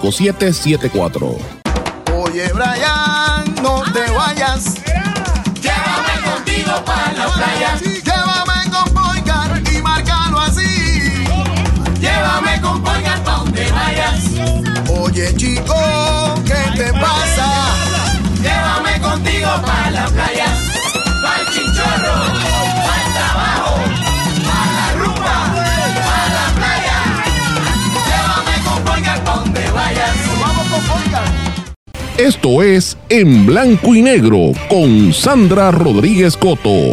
5774. 0.00 1.38
Oye, 2.16 2.50
Brian, 2.52 3.54
no 3.62 3.82
te 3.92 4.10
vayas. 4.12 4.74
Llévame 5.60 6.20
contigo 6.24 6.84
para 6.84 7.12
la 7.12 7.26
playa. 7.28 7.78
Llévame 7.82 8.70
con 8.70 8.94
Poicar 8.94 9.62
y 9.72 9.82
márcalo 9.82 10.40
así. 10.40 11.24
Llévame 12.00 12.60
con 12.60 12.82
Poicar 12.82 13.22
pa' 13.22 13.36
donde 13.36 13.70
vayas. 13.72 14.24
Oye, 14.88 15.34
chico, 15.36 15.74
¿qué 16.44 16.76
te 16.76 16.92
pasa? 16.94 17.74
Llévame 18.42 19.00
contigo 19.00 19.50
para 19.64 19.90
la 19.90 20.06
playa. 20.06 20.59
Esto 32.20 32.62
es 32.62 32.98
En 33.08 33.46
Blanco 33.46 33.94
y 33.94 34.02
Negro 34.02 34.52
con 34.68 35.10
Sandra 35.10 35.70
Rodríguez 35.70 36.36
Coto. 36.36 36.92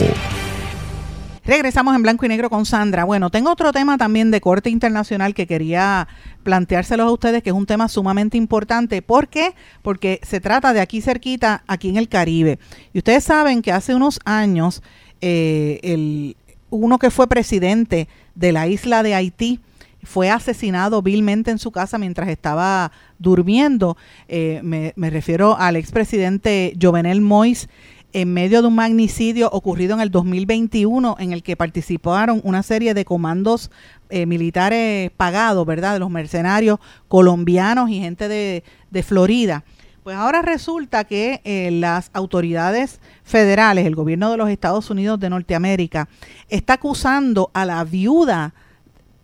Regresamos 1.44 1.98
en 1.98 2.02
blanco 2.02 2.26
y 2.26 2.30
negro 2.30 2.50
con 2.50 2.66
Sandra. 2.66 3.04
Bueno, 3.04 3.30
tengo 3.30 3.52
otro 3.52 3.74
tema 3.74 3.98
también 3.98 4.32
de 4.32 4.40
corte 4.40 4.70
internacional 4.70 5.34
que 5.34 5.46
quería 5.46 6.08
planteárselos 6.44 7.08
a 7.08 7.12
ustedes, 7.12 7.44
que 7.44 7.50
es 7.50 7.56
un 7.58 7.66
tema 7.66 7.90
sumamente 7.90 8.38
importante. 8.38 9.02
¿Por 9.02 9.28
qué? 9.28 9.54
Porque 9.82 10.22
se 10.24 10.40
trata 10.40 10.72
de 10.72 10.80
aquí 10.80 11.02
cerquita, 11.02 11.62
aquí 11.68 11.90
en 11.90 11.98
el 11.98 12.08
Caribe. 12.08 12.58
Y 12.94 13.00
ustedes 13.00 13.26
saben 13.26 13.62
que 13.62 13.74
hace 13.74 13.96
unos 13.96 14.22
años, 14.24 14.82
eh, 15.20 15.82
el, 15.84 16.38
uno 16.70 17.00
que 17.00 17.12
fue 17.12 17.28
presidente 17.28 18.08
de 18.34 18.54
la 18.54 18.68
isla 18.68 19.04
de 19.04 19.14
Haití, 19.14 19.60
fue 20.04 20.30
asesinado 20.30 21.02
vilmente 21.02 21.52
en 21.52 21.60
su 21.60 21.72
casa 21.72 21.98
mientras 21.98 22.30
estaba 22.30 22.92
durmiendo. 23.20 23.98
Eh, 24.28 24.62
me, 24.64 25.10
refiero 25.10 25.58
al 25.58 25.76
expresidente 25.76 26.74
Jovenel 26.82 27.22
Mois 27.22 27.70
en 28.14 28.34
medio 28.34 28.62
de 28.62 28.70
un 28.70 28.76
magnicidio 28.76 29.50
ocurrido 29.50 29.94
en 29.94 30.02
el 30.02 30.12
2021 30.12 31.18
en 31.20 31.34
el 31.34 31.44
que 31.44 31.58
participaron 31.58 32.42
una 32.44 32.64
serie 32.64 32.94
de 32.94 33.06
comandos 33.06 33.70
eh, 34.10 34.26
militares 34.26 35.12
pagados, 35.18 35.66
¿verdad? 35.66 35.94
De 35.94 36.00
los 36.00 36.10
mercenarios 36.10 36.80
colombianos 37.08 37.90
y 37.90 38.00
gente 38.00 38.28
de, 38.28 38.64
de 38.90 39.04
Florida. 39.04 39.66
Pues 40.08 40.16
ahora 40.16 40.42
resulta 40.42 41.04
que 41.04 41.42
eh, 41.44 41.70
las 41.70 42.12
autoridades 42.14 43.02
federales, 43.26 43.86
el 43.86 43.94
gobierno 43.94 44.32
de 44.32 44.38
los 44.38 44.50
Estados 44.50 44.90
Unidos 44.90 45.20
de 45.20 45.30
Norteamérica, 45.30 46.08
está 46.48 46.76
acusando 46.76 47.52
a 47.54 47.66
la 47.66 47.84
viuda 47.84 48.54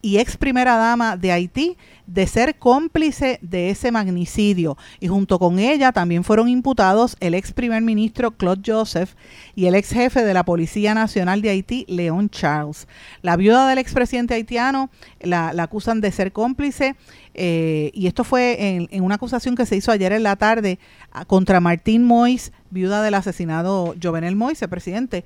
y 0.04 0.18
ex 0.18 0.36
primera 0.36 0.76
dama 0.76 1.16
de 1.16 1.32
Haití 1.32 1.78
de 2.06 2.28
ser 2.28 2.60
cómplice 2.60 3.40
de 3.42 3.70
ese 3.70 3.90
magnicidio 3.90 4.78
y 5.00 5.08
junto 5.08 5.40
con 5.40 5.60
ella 5.60 5.94
también 5.94 6.26
fueron 6.26 6.50
imputados 6.50 7.16
el 7.22 7.34
ex 7.34 7.54
primer 7.54 7.82
ministro 7.82 8.32
Claude 8.32 8.62
Joseph 8.66 9.14
y 9.56 9.66
el 9.68 9.76
ex 9.76 9.92
jefe 9.92 10.26
de 10.26 10.34
la 10.34 10.44
Policía 10.44 10.94
Nacional 10.94 11.42
de 11.42 11.52
Haití, 11.52 11.86
León 11.88 12.30
Charles. 12.30 12.86
La 13.22 13.38
viuda 13.38 13.66
del 13.70 13.78
expresidente 13.78 14.34
haitiano 14.34 14.90
la, 15.22 15.54
acusan 15.58 16.02
de 16.02 16.12
ser 16.12 16.34
cómplice 16.34 16.98
eh, 17.34 17.90
y 17.94 18.08
esto 18.08 18.26
fue 18.26 18.76
en, 18.76 18.90
en, 18.92 19.04
una 19.04 19.16
acusación 19.16 19.56
que 19.56 19.66
se 19.66 19.78
hizo 19.78 19.94
ayer 19.94 20.12
en 20.12 20.24
la 20.24 20.36
tarde 20.36 20.80
contra 21.28 21.62
Martín 21.62 22.04
Mois, 22.04 22.52
viuda 22.70 23.02
del 23.02 23.14
asesinado 23.14 23.96
Jovenel 24.02 24.36
Mois, 24.36 24.62
el 24.62 24.70
presidente 24.70 25.24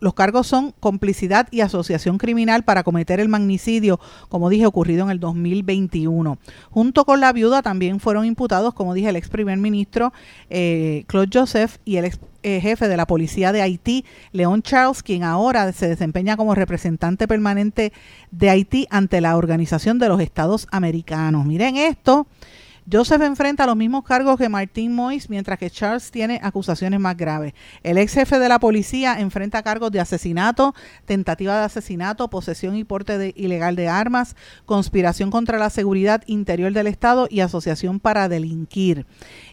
los 0.00 0.14
cargos 0.14 0.46
son 0.46 0.72
complicidad 0.80 1.48
y 1.50 1.60
asociación 1.60 2.18
criminal 2.18 2.64
para 2.64 2.82
cometer 2.82 3.20
el 3.20 3.28
magnicidio, 3.28 4.00
como 4.28 4.50
dije, 4.50 4.66
ocurrido 4.66 5.04
en 5.04 5.10
el 5.10 5.20
2021. 5.20 6.38
Junto 6.70 7.04
con 7.04 7.20
la 7.20 7.32
viuda 7.32 7.62
también 7.62 8.00
fueron 8.00 8.24
imputados, 8.24 8.74
como 8.74 8.94
dije, 8.94 9.08
el 9.08 9.16
ex 9.16 9.28
primer 9.28 9.58
ministro 9.58 10.12
eh, 10.50 11.04
Claude 11.06 11.30
Joseph 11.32 11.76
y 11.84 11.96
el 11.96 12.06
ex 12.06 12.18
eh, 12.44 12.60
jefe 12.60 12.86
de 12.86 12.96
la 12.96 13.06
policía 13.06 13.52
de 13.52 13.62
Haití, 13.62 14.04
León 14.32 14.62
Charles, 14.62 15.02
quien 15.02 15.24
ahora 15.24 15.72
se 15.72 15.88
desempeña 15.88 16.36
como 16.36 16.54
representante 16.54 17.26
permanente 17.26 17.92
de 18.30 18.50
Haití 18.50 18.86
ante 18.90 19.20
la 19.20 19.36
Organización 19.36 19.98
de 19.98 20.08
los 20.08 20.20
Estados 20.20 20.68
Americanos. 20.70 21.44
Miren 21.46 21.76
esto. 21.76 22.26
Joseph 22.90 23.20
enfrenta 23.20 23.66
los 23.66 23.76
mismos 23.76 24.02
cargos 24.04 24.38
que 24.38 24.48
Martín 24.48 24.94
Mois, 24.94 25.28
mientras 25.28 25.58
que 25.58 25.68
Charles 25.68 26.10
tiene 26.10 26.40
acusaciones 26.42 26.98
más 26.98 27.16
graves. 27.16 27.52
El 27.82 27.98
ex 27.98 28.14
jefe 28.14 28.38
de 28.38 28.48
la 28.48 28.58
policía 28.58 29.20
enfrenta 29.20 29.62
cargos 29.62 29.90
de 29.90 30.00
asesinato, 30.00 30.74
tentativa 31.04 31.58
de 31.58 31.64
asesinato, 31.66 32.30
posesión 32.30 32.76
y 32.76 32.84
porte 32.84 33.34
ilegal 33.36 33.76
de 33.76 33.88
armas, 33.88 34.36
conspiración 34.64 35.30
contra 35.30 35.58
la 35.58 35.68
seguridad 35.68 36.22
interior 36.26 36.72
del 36.72 36.86
Estado 36.86 37.26
y 37.30 37.40
asociación 37.40 38.00
para 38.00 38.28
delinquir. 38.28 39.04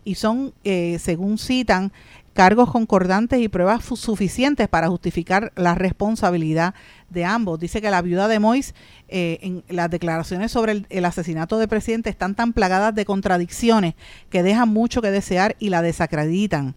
Y 0.06 0.16
son, 0.16 0.54
eh, 0.64 0.98
según 1.00 1.38
citan, 1.38 1.92
cargos 2.36 2.70
concordantes 2.70 3.40
y 3.40 3.48
pruebas 3.48 3.86
suficientes 3.86 4.68
para 4.68 4.90
justificar 4.90 5.54
la 5.56 5.74
responsabilidad 5.74 6.76
de 7.16 7.26
ambos. 7.26 7.60
Dice 7.60 7.82
que 7.82 7.90
la 7.90 8.04
viuda 8.04 8.28
de 8.28 8.38
Mois, 8.38 8.76
eh, 9.08 9.40
en 9.42 9.64
las 9.68 9.90
declaraciones 9.90 10.52
sobre 10.52 10.86
el, 10.88 11.06
asesinato 11.06 11.58
del 11.58 11.68
presidente 11.68 12.12
están 12.12 12.36
tan 12.36 12.54
plagadas 12.54 12.94
de 12.94 13.06
contradicciones 13.06 13.96
que 14.30 14.44
dejan 14.44 14.70
mucho 14.70 15.02
que 15.02 15.10
desear 15.10 15.56
y 15.58 15.70
la 15.70 15.82
desacreditan. 15.82 16.76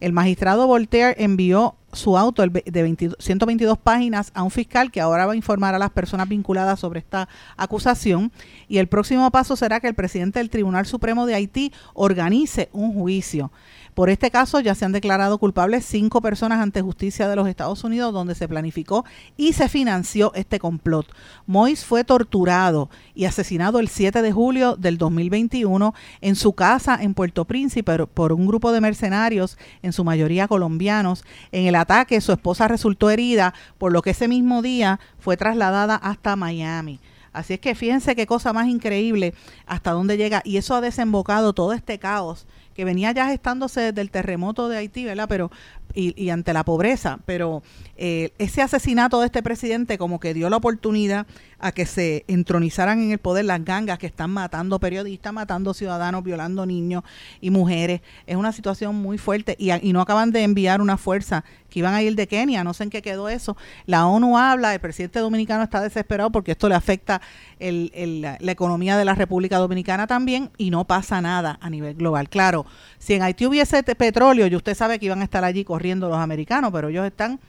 El 0.00 0.14
magistrado 0.14 0.66
Voltaire 0.66 1.14
envió 1.22 1.76
su 1.92 2.16
auto 2.16 2.42
de 2.46 3.12
122 3.18 3.78
páginas 3.78 4.30
a 4.34 4.42
un 4.42 4.50
fiscal 4.50 4.90
que 4.90 5.00
ahora 5.00 5.26
va 5.26 5.32
a 5.32 5.36
informar 5.36 5.74
a 5.74 5.78
las 5.78 5.90
personas 5.90 6.28
vinculadas 6.28 6.80
sobre 6.80 7.00
esta 7.00 7.28
acusación 7.56 8.32
y 8.68 8.78
el 8.78 8.86
próximo 8.86 9.30
paso 9.30 9.56
será 9.56 9.80
que 9.80 9.88
el 9.88 9.94
presidente 9.94 10.38
del 10.38 10.48
Tribunal 10.48 10.86
Supremo 10.86 11.26
de 11.26 11.34
Haití 11.34 11.72
organice 11.92 12.70
un 12.72 12.94
juicio. 12.94 13.50
Por 13.94 14.08
este 14.10 14.30
caso 14.30 14.60
ya 14.60 14.74
se 14.74 14.84
han 14.84 14.92
declarado 14.92 15.38
culpables 15.38 15.84
cinco 15.84 16.20
personas 16.20 16.60
ante 16.60 16.80
justicia 16.80 17.28
de 17.28 17.36
los 17.36 17.48
Estados 17.48 17.84
Unidos 17.84 18.12
donde 18.12 18.34
se 18.34 18.48
planificó 18.48 19.04
y 19.36 19.52
se 19.52 19.68
financió 19.68 20.32
este 20.34 20.58
complot. 20.58 21.06
Mois 21.46 21.84
fue 21.84 22.04
torturado 22.04 22.88
y 23.14 23.24
asesinado 23.24 23.78
el 23.78 23.88
7 23.88 24.22
de 24.22 24.32
julio 24.32 24.76
del 24.76 24.98
2021 24.98 25.94
en 26.20 26.36
su 26.36 26.52
casa 26.52 26.98
en 27.00 27.14
Puerto 27.14 27.44
Príncipe 27.44 28.06
por 28.06 28.32
un 28.32 28.46
grupo 28.46 28.72
de 28.72 28.80
mercenarios, 28.80 29.58
en 29.82 29.92
su 29.92 30.04
mayoría 30.04 30.48
colombianos. 30.48 31.24
En 31.52 31.66
el 31.66 31.74
ataque 31.74 32.20
su 32.20 32.32
esposa 32.32 32.68
resultó 32.68 33.10
herida, 33.10 33.54
por 33.78 33.92
lo 33.92 34.02
que 34.02 34.10
ese 34.10 34.28
mismo 34.28 34.62
día 34.62 35.00
fue 35.18 35.36
trasladada 35.36 35.96
hasta 35.96 36.36
Miami. 36.36 37.00
Así 37.32 37.54
es 37.54 37.60
que 37.60 37.74
fíjense 37.74 38.16
qué 38.16 38.26
cosa 38.26 38.52
más 38.52 38.66
increíble 38.66 39.34
hasta 39.66 39.92
dónde 39.92 40.16
llega. 40.16 40.42
Y 40.44 40.56
eso 40.56 40.74
ha 40.74 40.80
desembocado 40.80 41.52
todo 41.52 41.72
este 41.72 41.98
caos 41.98 42.46
que 42.80 42.84
venía 42.86 43.12
ya 43.12 43.26
gestándose 43.26 43.82
desde 43.82 44.00
el 44.00 44.10
terremoto 44.10 44.70
de 44.70 44.78
Haití, 44.78 45.04
¿verdad? 45.04 45.26
Pero, 45.28 45.50
y, 45.94 46.30
ante 46.30 46.52
la 46.52 46.64
pobreza, 46.64 47.18
pero 47.26 47.62
eh, 47.96 48.32
ese 48.38 48.62
asesinato 48.62 49.20
de 49.20 49.26
este 49.26 49.42
presidente 49.42 49.98
como 49.98 50.20
que 50.20 50.34
dio 50.34 50.48
la 50.48 50.56
oportunidad 50.56 51.26
a 51.58 51.72
que 51.72 51.86
se 51.86 52.24
entronizaran 52.28 53.02
en 53.02 53.12
el 53.12 53.18
poder 53.18 53.44
las 53.44 53.64
gangas 53.64 53.98
que 53.98 54.06
están 54.06 54.30
matando 54.30 54.78
periodistas, 54.80 55.32
matando 55.32 55.74
ciudadanos, 55.74 56.24
violando 56.24 56.64
niños 56.64 57.02
y 57.40 57.50
mujeres. 57.50 58.00
Es 58.26 58.36
una 58.36 58.52
situación 58.52 58.94
muy 58.96 59.18
fuerte 59.18 59.56
y, 59.58 59.72
y 59.72 59.92
no 59.92 60.00
acaban 60.00 60.30
de 60.30 60.42
enviar 60.42 60.80
una 60.80 60.96
fuerza 60.96 61.44
que 61.68 61.78
iban 61.78 61.94
a 61.94 62.02
ir 62.02 62.16
de 62.16 62.26
Kenia, 62.26 62.64
no 62.64 62.74
sé 62.74 62.84
en 62.84 62.90
qué 62.90 63.02
quedó 63.02 63.28
eso. 63.28 63.56
La 63.86 64.06
ONU 64.06 64.36
habla, 64.36 64.74
el 64.74 64.80
presidente 64.80 65.20
dominicano 65.20 65.62
está 65.62 65.80
desesperado 65.80 66.30
porque 66.30 66.52
esto 66.52 66.68
le 66.68 66.74
afecta 66.74 67.20
el, 67.58 67.92
el, 67.94 68.22
la 68.22 68.52
economía 68.52 68.96
de 68.96 69.04
la 69.04 69.14
República 69.14 69.58
Dominicana 69.58 70.06
también 70.06 70.50
y 70.58 70.70
no 70.70 70.84
pasa 70.84 71.20
nada 71.20 71.58
a 71.60 71.70
nivel 71.70 71.94
global. 71.94 72.28
Claro, 72.28 72.66
si 72.98 73.14
en 73.14 73.22
Haití 73.22 73.46
hubiese 73.46 73.82
petróleo, 73.82 74.46
y 74.46 74.56
usted 74.56 74.74
sabe 74.74 74.98
que 74.98 75.06
iban 75.06 75.20
a 75.20 75.24
estar 75.24 75.44
allí 75.44 75.64
corriendo 75.64 75.79
los 76.08 76.18
americanos, 76.18 76.70
pero 76.72 76.88
ellos 76.88 77.06
están 77.06 77.40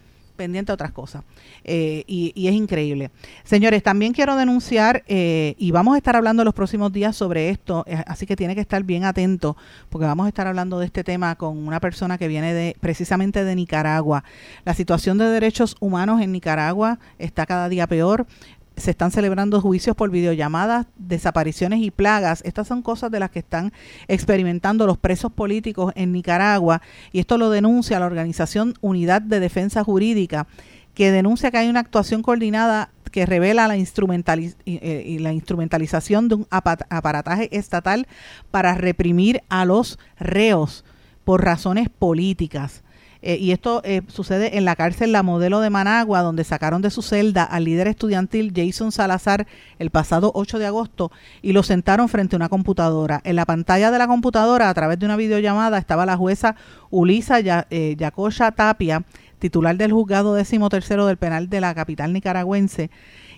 pendientes 0.42 0.72
a 0.72 0.74
otras 0.74 0.92
cosas. 0.92 1.24
Eh, 1.64 2.04
y, 2.08 2.48
es 2.48 2.54
increíble. 2.54 3.12
Señores, 3.44 3.84
también 3.84 4.12
quiero 4.12 4.36
denunciar, 4.36 5.04
eh, 5.08 5.54
y 5.60 5.70
vamos 5.70 5.94
a 5.94 5.98
estar 5.98 6.16
hablando 6.16 6.44
los 6.44 6.56
próximos 6.56 6.92
días 6.92 7.16
sobre 7.16 7.50
esto, 7.50 7.84
eh, 7.88 8.04
así 8.08 8.26
que 8.26 8.36
tiene 8.36 8.56
que 8.56 8.62
estar 8.62 8.84
bien 8.84 9.04
atento, 9.04 9.56
porque 9.90 10.08
vamos 10.08 10.26
a 10.26 10.30
estar 10.30 10.48
hablando 10.48 10.80
de 10.80 10.88
este 10.88 11.04
tema 11.04 11.36
con 11.36 11.58
una 11.68 11.80
persona 11.80 12.18
que 12.18 12.28
viene 12.28 12.54
de 12.54 12.76
precisamente 12.80 13.44
de 13.44 13.56
Nicaragua. 13.56 14.24
La 14.66 14.74
situación 14.74 15.20
de 15.20 15.26
derechos 15.26 15.76
humanos 15.80 16.22
en 16.22 16.32
Nicaragua 16.32 16.98
está 17.20 17.46
cada 17.46 17.70
día 17.70 17.86
peor 17.86 18.26
se 18.82 18.92
están 18.92 19.12
celebrando 19.12 19.62
juicios 19.62 19.96
por 19.96 20.12
videollamadas, 20.12 20.88
desapariciones 20.98 21.80
y 21.82 21.92
plagas. 21.92 22.42
Estas 22.44 22.68
son 22.68 22.82
cosas 22.82 23.12
de 23.12 23.20
las 23.20 23.32
que 23.32 23.40
están 23.40 23.72
experimentando 24.08 24.86
los 24.86 24.98
presos 24.98 25.32
políticos 25.32 25.94
en 25.96 26.12
Nicaragua 26.12 26.82
y 27.12 27.20
esto 27.20 27.38
lo 27.38 27.50
denuncia 27.50 28.00
la 28.00 28.06
organización 28.06 28.74
Unidad 28.82 29.22
de 29.22 29.40
Defensa 29.40 29.84
Jurídica, 29.84 30.48
que 30.94 31.12
denuncia 31.12 31.52
que 31.52 31.58
hay 31.58 31.70
una 31.70 31.80
actuación 31.80 32.22
coordinada 32.22 32.90
que 33.12 33.26
revela 33.26 33.68
la, 33.68 33.76
eh, 33.78 35.18
la 35.20 35.34
instrumentalización 35.34 36.28
de 36.28 36.36
un 36.36 36.48
aparataje 36.50 37.56
estatal 37.56 38.08
para 38.50 38.74
reprimir 38.74 39.44
a 39.50 39.66
los 39.66 40.00
reos 40.18 40.84
por 41.24 41.44
razones 41.44 41.90
políticas. 41.90 42.84
Eh, 43.22 43.38
y 43.38 43.52
esto 43.52 43.82
eh, 43.84 44.02
sucede 44.08 44.58
en 44.58 44.66
la 44.66 44.76
cárcel 44.76 45.12
La 45.12 45.24
Modelo 45.24 45.60
de 45.60 45.70
Managua, 45.70 46.22
donde 46.22 46.44
sacaron 46.44 46.82
de 46.82 46.90
su 46.90 47.02
celda 47.02 47.44
al 47.44 47.66
líder 47.66 47.88
estudiantil 47.88 48.52
Jason 48.56 48.92
Salazar 48.92 49.48
el 49.78 49.92
pasado 49.92 50.32
8 50.34 50.58
de 50.58 50.66
agosto 50.66 51.12
y 51.42 51.54
lo 51.54 51.62
sentaron 51.64 52.10
frente 52.10 52.36
a 52.36 52.38
una 52.38 52.50
computadora. 52.50 53.22
En 53.24 53.36
la 53.36 53.46
pantalla 53.46 53.92
de 53.92 54.00
la 54.00 54.08
computadora, 54.08 54.70
a 54.70 54.74
través 54.74 54.98
de 55.00 55.06
una 55.06 55.18
videollamada, 55.18 55.78
estaba 55.78 56.06
la 56.06 56.18
jueza 56.18 56.56
Ulisa 56.90 57.40
eh, 57.40 57.96
Yacoya 57.98 58.52
Tapia, 58.52 59.04
titular 59.40 59.76
del 59.76 59.92
juzgado 59.92 60.34
décimo 60.34 60.70
tercero 60.70 61.06
del 61.06 61.18
penal 61.18 61.50
de 61.50 61.62
la 61.62 61.74
capital 61.76 62.14
nicaragüense, 62.14 62.90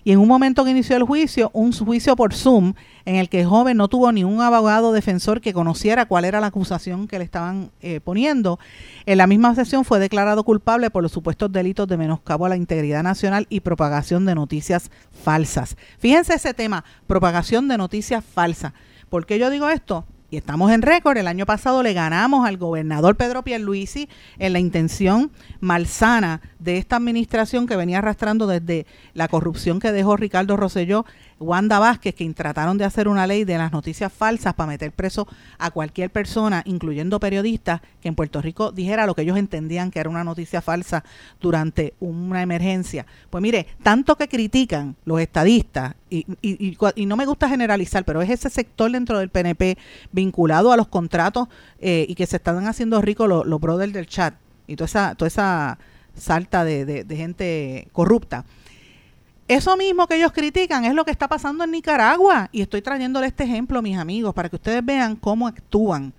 y 0.04 0.12
en 0.12 0.18
un 0.18 0.28
momento 0.28 0.64
que 0.64 0.70
inició 0.70 0.96
el 0.96 1.02
juicio, 1.02 1.50
un 1.54 1.72
juicio 1.72 2.14
por 2.14 2.34
Zoom, 2.34 2.74
en 3.06 3.16
el 3.16 3.30
que 3.30 3.40
el 3.40 3.46
joven 3.46 3.78
no 3.78 3.88
tuvo 3.88 4.12
ni 4.12 4.22
un 4.22 4.40
abogado 4.42 4.92
defensor 4.92 5.40
que 5.40 5.54
conociera 5.54 6.06
cuál 6.06 6.26
era 6.26 6.40
la 6.40 6.48
acusación 6.48 7.08
que 7.08 7.18
le 7.18 7.24
estaban 7.24 7.70
eh, 7.80 8.00
poniendo. 8.00 8.58
En 9.06 9.18
la 9.18 9.26
misma 9.26 9.54
sesión 9.54 9.84
fue 9.84 9.98
declarado 9.98 10.44
culpable 10.44 10.90
por 10.90 11.02
los 11.02 11.12
supuestos 11.12 11.50
delitos 11.50 11.88
de 11.88 11.96
menoscabo 11.96 12.44
a 12.44 12.50
la 12.50 12.56
integridad 12.56 13.02
nacional 13.02 13.46
y 13.48 13.60
propagación 13.60 14.26
de 14.26 14.34
noticias 14.34 14.90
falsas. 15.10 15.76
Fíjense 15.98 16.34
ese 16.34 16.52
tema, 16.52 16.84
propagación 17.06 17.66
de 17.68 17.78
noticias 17.78 18.22
falsas. 18.22 18.74
¿Por 19.08 19.24
qué 19.24 19.38
yo 19.38 19.48
digo 19.48 19.68
esto? 19.70 20.04
Y 20.34 20.36
estamos 20.36 20.72
en 20.72 20.82
récord. 20.82 21.16
El 21.16 21.28
año 21.28 21.46
pasado 21.46 21.82
le 21.84 21.92
ganamos 21.92 22.44
al 22.44 22.56
gobernador 22.56 23.14
Pedro 23.14 23.44
Pierluisi 23.44 24.08
en 24.38 24.52
la 24.52 24.58
intención 24.58 25.30
malsana 25.60 26.40
de 26.58 26.76
esta 26.76 26.96
administración 26.96 27.68
que 27.68 27.76
venía 27.76 27.98
arrastrando 27.98 28.48
desde 28.48 28.84
la 29.12 29.28
corrupción 29.28 29.78
que 29.78 29.92
dejó 29.92 30.16
Ricardo 30.16 30.56
Rosselló 30.56 31.06
Wanda 31.44 31.78
Vázquez, 31.78 32.14
que 32.14 32.28
trataron 32.32 32.78
de 32.78 32.84
hacer 32.84 33.06
una 33.06 33.26
ley 33.26 33.44
de 33.44 33.58
las 33.58 33.72
noticias 33.72 34.12
falsas 34.12 34.54
para 34.54 34.68
meter 34.68 34.92
preso 34.92 35.28
a 35.58 35.70
cualquier 35.70 36.10
persona, 36.10 36.62
incluyendo 36.64 37.20
periodistas, 37.20 37.80
que 38.00 38.08
en 38.08 38.14
Puerto 38.14 38.40
Rico 38.40 38.72
dijera 38.72 39.06
lo 39.06 39.14
que 39.14 39.22
ellos 39.22 39.36
entendían 39.36 39.90
que 39.90 40.00
era 40.00 40.08
una 40.08 40.24
noticia 40.24 40.62
falsa 40.62 41.04
durante 41.40 41.94
una 42.00 42.42
emergencia. 42.42 43.06
Pues 43.30 43.42
mire, 43.42 43.66
tanto 43.82 44.16
que 44.16 44.28
critican 44.28 44.96
los 45.04 45.20
estadistas, 45.20 45.94
y, 46.10 46.26
y, 46.42 47.06
no 47.06 47.16
me 47.16 47.26
gusta 47.26 47.48
generalizar, 47.48 48.04
pero 48.04 48.22
es 48.22 48.30
ese 48.30 48.48
sector 48.48 48.90
dentro 48.90 49.18
del 49.18 49.30
PNP 49.30 49.76
vinculado 50.12 50.70
a 50.70 50.76
los 50.76 50.86
contratos 50.86 51.48
eh, 51.80 52.06
y 52.08 52.14
que 52.14 52.26
se 52.26 52.36
están 52.36 52.64
haciendo 52.68 53.00
ricos 53.02 53.28
los, 53.28 53.60
brothers 53.60 53.92
del 53.92 54.06
chat 54.06 54.34
y 54.68 54.76
toda 54.76 54.86
esa, 54.86 55.14
toda 55.16 55.26
esa 55.26 55.78
salta 56.14 56.64
de 56.64 57.04
gente 57.16 57.88
corrupta 57.92 58.44
eso 59.46 59.76
mismo 59.76 60.06
que 60.06 60.16
ellos 60.16 60.32
critican 60.32 60.84
es 60.84 60.94
lo 60.94 61.04
que 61.04 61.10
está 61.10 61.28
pasando 61.28 61.64
en 61.64 61.70
Nicaragua. 61.70 62.48
Y 62.50 62.62
estoy 62.62 62.80
trayéndole 62.82 63.26
este 63.26 63.44
ejemplo, 63.44 63.82
mis 63.82 63.98
amigos, 63.98 64.34
para 64.34 64.48
que 64.48 64.56
ustedes 64.56 64.84
vean 64.84 65.16
cómo 65.16 65.46
actúan. 65.46 66.12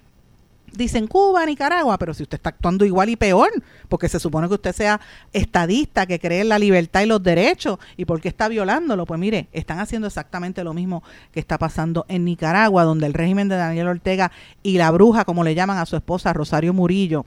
Dicen 0.78 1.08
Cuba, 1.08 1.46
Nicaragua, 1.46 1.98
pero 1.98 2.14
si 2.14 2.24
usted 2.24 2.38
está 2.38 2.50
actuando 2.50 2.86
igual 2.86 3.10
y 3.10 3.16
peor, 3.16 3.50
porque 3.90 4.10
se 4.10 4.20
supone 4.20 4.48
que 4.48 4.56
usted 4.56 4.74
sea 4.74 5.00
estadista, 5.34 6.06
que 6.06 6.20
cree 6.20 6.42
en 6.42 6.50
la 6.50 6.60
libertad 6.60 7.02
y 7.02 7.06
los 7.06 7.22
derechos, 7.24 7.80
y 7.98 8.06
porque 8.06 8.28
está 8.28 8.48
violándolo, 8.48 9.06
pues 9.06 9.20
mire, 9.20 9.48
están 9.52 9.80
haciendo 9.80 10.08
exactamente 10.08 10.64
lo 10.64 10.74
mismo 10.74 11.04
que 11.32 11.40
está 11.40 11.58
pasando 11.58 12.06
en 12.10 12.26
Nicaragua, 12.26 12.84
donde 12.84 13.06
el 13.06 13.14
régimen 13.14 13.48
de 13.48 13.56
Daniel 13.56 13.88
Ortega 13.88 14.32
y 14.64 14.78
la 14.78 14.92
bruja, 14.92 15.26
como 15.26 15.44
le 15.44 15.56
llaman 15.56 15.78
a 15.78 15.86
su 15.86 15.96
esposa 15.96 16.34
Rosario 16.34 16.74
Murillo, 16.74 17.26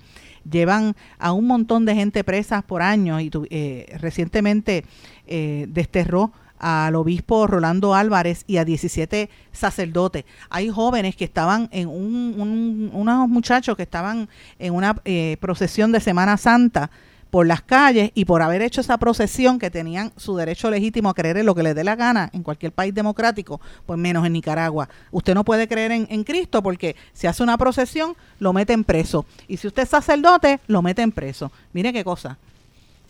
llevan 0.48 0.94
a 1.18 1.32
un 1.32 1.46
montón 1.46 1.84
de 1.84 1.94
gente 1.94 2.24
presas 2.24 2.62
por 2.62 2.82
años 2.82 3.20
y 3.22 3.30
eh, 3.50 3.96
recientemente 3.98 4.84
eh, 5.26 5.66
desterró 5.68 6.32
al 6.58 6.94
obispo 6.94 7.46
Rolando 7.46 7.94
Álvarez 7.94 8.44
y 8.46 8.56
a 8.56 8.64
17 8.64 9.30
sacerdotes. 9.52 10.24
Hay 10.50 10.68
jóvenes 10.68 11.16
que 11.16 11.24
estaban 11.24 11.68
en 11.72 11.88
un, 11.88 12.90
unos 12.92 13.28
muchachos 13.28 13.76
que 13.76 13.82
estaban 13.82 14.28
en 14.58 14.74
una 14.74 14.96
eh, 15.04 15.36
procesión 15.40 15.92
de 15.92 16.00
Semana 16.00 16.36
Santa 16.36 16.90
por 17.30 17.46
las 17.46 17.62
calles 17.62 18.10
y 18.14 18.24
por 18.24 18.42
haber 18.42 18.62
hecho 18.62 18.80
esa 18.80 18.98
procesión 18.98 19.58
que 19.58 19.70
tenían 19.70 20.12
su 20.16 20.36
derecho 20.36 20.70
legítimo 20.70 21.10
a 21.10 21.14
creer 21.14 21.38
en 21.38 21.46
lo 21.46 21.54
que 21.54 21.62
les 21.62 21.74
dé 21.74 21.84
la 21.84 21.96
gana 21.96 22.30
en 22.32 22.42
cualquier 22.42 22.72
país 22.72 22.94
democrático, 22.94 23.60
pues 23.86 23.98
menos 23.98 24.26
en 24.26 24.32
Nicaragua. 24.32 24.88
Usted 25.10 25.34
no 25.34 25.44
puede 25.44 25.68
creer 25.68 25.92
en, 25.92 26.06
en 26.10 26.24
Cristo 26.24 26.62
porque 26.62 26.96
si 27.12 27.26
hace 27.26 27.42
una 27.42 27.58
procesión 27.58 28.16
lo 28.38 28.52
meten 28.52 28.84
preso 28.84 29.26
y 29.46 29.58
si 29.58 29.66
usted 29.66 29.82
es 29.82 29.88
sacerdote 29.90 30.60
lo 30.66 30.82
meten 30.82 31.12
preso. 31.12 31.52
Mire 31.72 31.92
qué 31.92 32.04
cosa. 32.04 32.38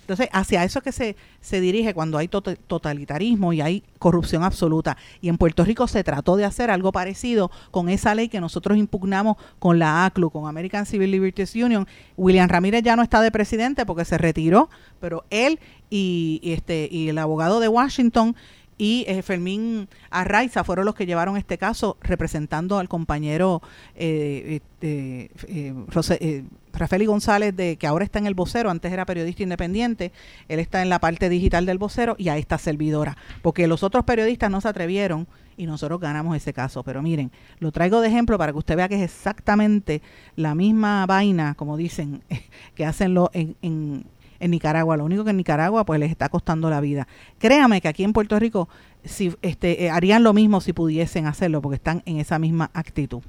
Entonces, 0.08 0.30
hacia 0.32 0.64
eso 0.64 0.80
que 0.80 0.90
se, 0.90 1.16
se 1.42 1.60
dirige 1.60 1.92
cuando 1.92 2.16
hay 2.16 2.28
totalitarismo 2.28 3.52
y 3.52 3.60
hay 3.60 3.82
corrupción 3.98 4.42
absoluta. 4.42 4.96
Y 5.20 5.28
en 5.28 5.36
Puerto 5.36 5.66
Rico 5.66 5.86
se 5.86 6.02
trató 6.02 6.36
de 6.36 6.46
hacer 6.46 6.70
algo 6.70 6.92
parecido 6.92 7.50
con 7.70 7.90
esa 7.90 8.14
ley 8.14 8.30
que 8.30 8.40
nosotros 8.40 8.78
impugnamos 8.78 9.36
con 9.58 9.78
la 9.78 10.06
ACLU, 10.06 10.30
con 10.30 10.48
American 10.48 10.86
Civil 10.86 11.10
Liberties 11.10 11.54
Union. 11.54 11.86
William 12.16 12.48
Ramírez 12.48 12.82
ya 12.82 12.96
no 12.96 13.02
está 13.02 13.20
de 13.20 13.30
presidente 13.30 13.84
porque 13.84 14.06
se 14.06 14.16
retiró, 14.16 14.70
pero 14.98 15.26
él 15.28 15.60
y, 15.90 16.40
este, 16.42 16.88
y 16.90 17.10
el 17.10 17.18
abogado 17.18 17.60
de 17.60 17.68
Washington 17.68 18.34
y 18.78 19.04
eh, 19.08 19.22
Fermín 19.22 19.88
Arraiza 20.08 20.64
fueron 20.64 20.86
los 20.86 20.94
que 20.94 21.04
llevaron 21.04 21.36
este 21.36 21.58
caso 21.58 21.98
representando 22.00 22.78
al 22.78 22.88
compañero 22.88 23.60
eh, 23.94 24.60
eh, 24.80 25.28
eh 25.50 26.44
Rafael 26.78 27.06
González, 27.06 27.54
de, 27.54 27.76
que 27.76 27.86
ahora 27.86 28.04
está 28.04 28.18
en 28.18 28.26
el 28.26 28.34
vocero, 28.34 28.70
antes 28.70 28.92
era 28.92 29.04
periodista 29.04 29.42
independiente, 29.42 30.12
él 30.48 30.60
está 30.60 30.82
en 30.82 30.88
la 30.88 30.98
parte 30.98 31.28
digital 31.28 31.66
del 31.66 31.78
vocero 31.78 32.16
y 32.18 32.28
a 32.28 32.36
esta 32.36 32.58
servidora, 32.58 33.16
porque 33.42 33.66
los 33.66 33.82
otros 33.82 34.04
periodistas 34.04 34.50
no 34.50 34.60
se 34.60 34.68
atrevieron 34.68 35.26
y 35.56 35.66
nosotros 35.66 36.00
ganamos 36.00 36.36
ese 36.36 36.52
caso. 36.52 36.82
Pero 36.82 37.02
miren, 37.02 37.30
lo 37.58 37.72
traigo 37.72 38.00
de 38.00 38.08
ejemplo 38.08 38.38
para 38.38 38.52
que 38.52 38.58
usted 38.58 38.76
vea 38.76 38.88
que 38.88 38.94
es 38.94 39.02
exactamente 39.02 40.00
la 40.36 40.54
misma 40.54 41.04
vaina, 41.04 41.54
como 41.54 41.76
dicen, 41.76 42.22
que 42.74 42.86
hacen 42.86 43.16
en, 43.32 43.56
en, 43.60 44.04
en 44.40 44.50
Nicaragua. 44.50 44.96
Lo 44.96 45.04
único 45.04 45.24
que 45.24 45.30
en 45.30 45.36
Nicaragua 45.36 45.84
pues 45.84 46.00
les 46.00 46.10
está 46.10 46.28
costando 46.28 46.70
la 46.70 46.80
vida. 46.80 47.06
Créame 47.38 47.80
que 47.80 47.88
aquí 47.88 48.04
en 48.04 48.12
Puerto 48.12 48.38
Rico 48.38 48.68
si, 49.08 49.34
este, 49.42 49.84
eh, 49.84 49.90
harían 49.90 50.22
lo 50.22 50.32
mismo 50.32 50.60
si 50.60 50.72
pudiesen 50.72 51.26
hacerlo, 51.26 51.60
porque 51.60 51.76
están 51.76 52.02
en 52.06 52.18
esa 52.18 52.38
misma 52.38 52.70
actitud. 52.74 53.22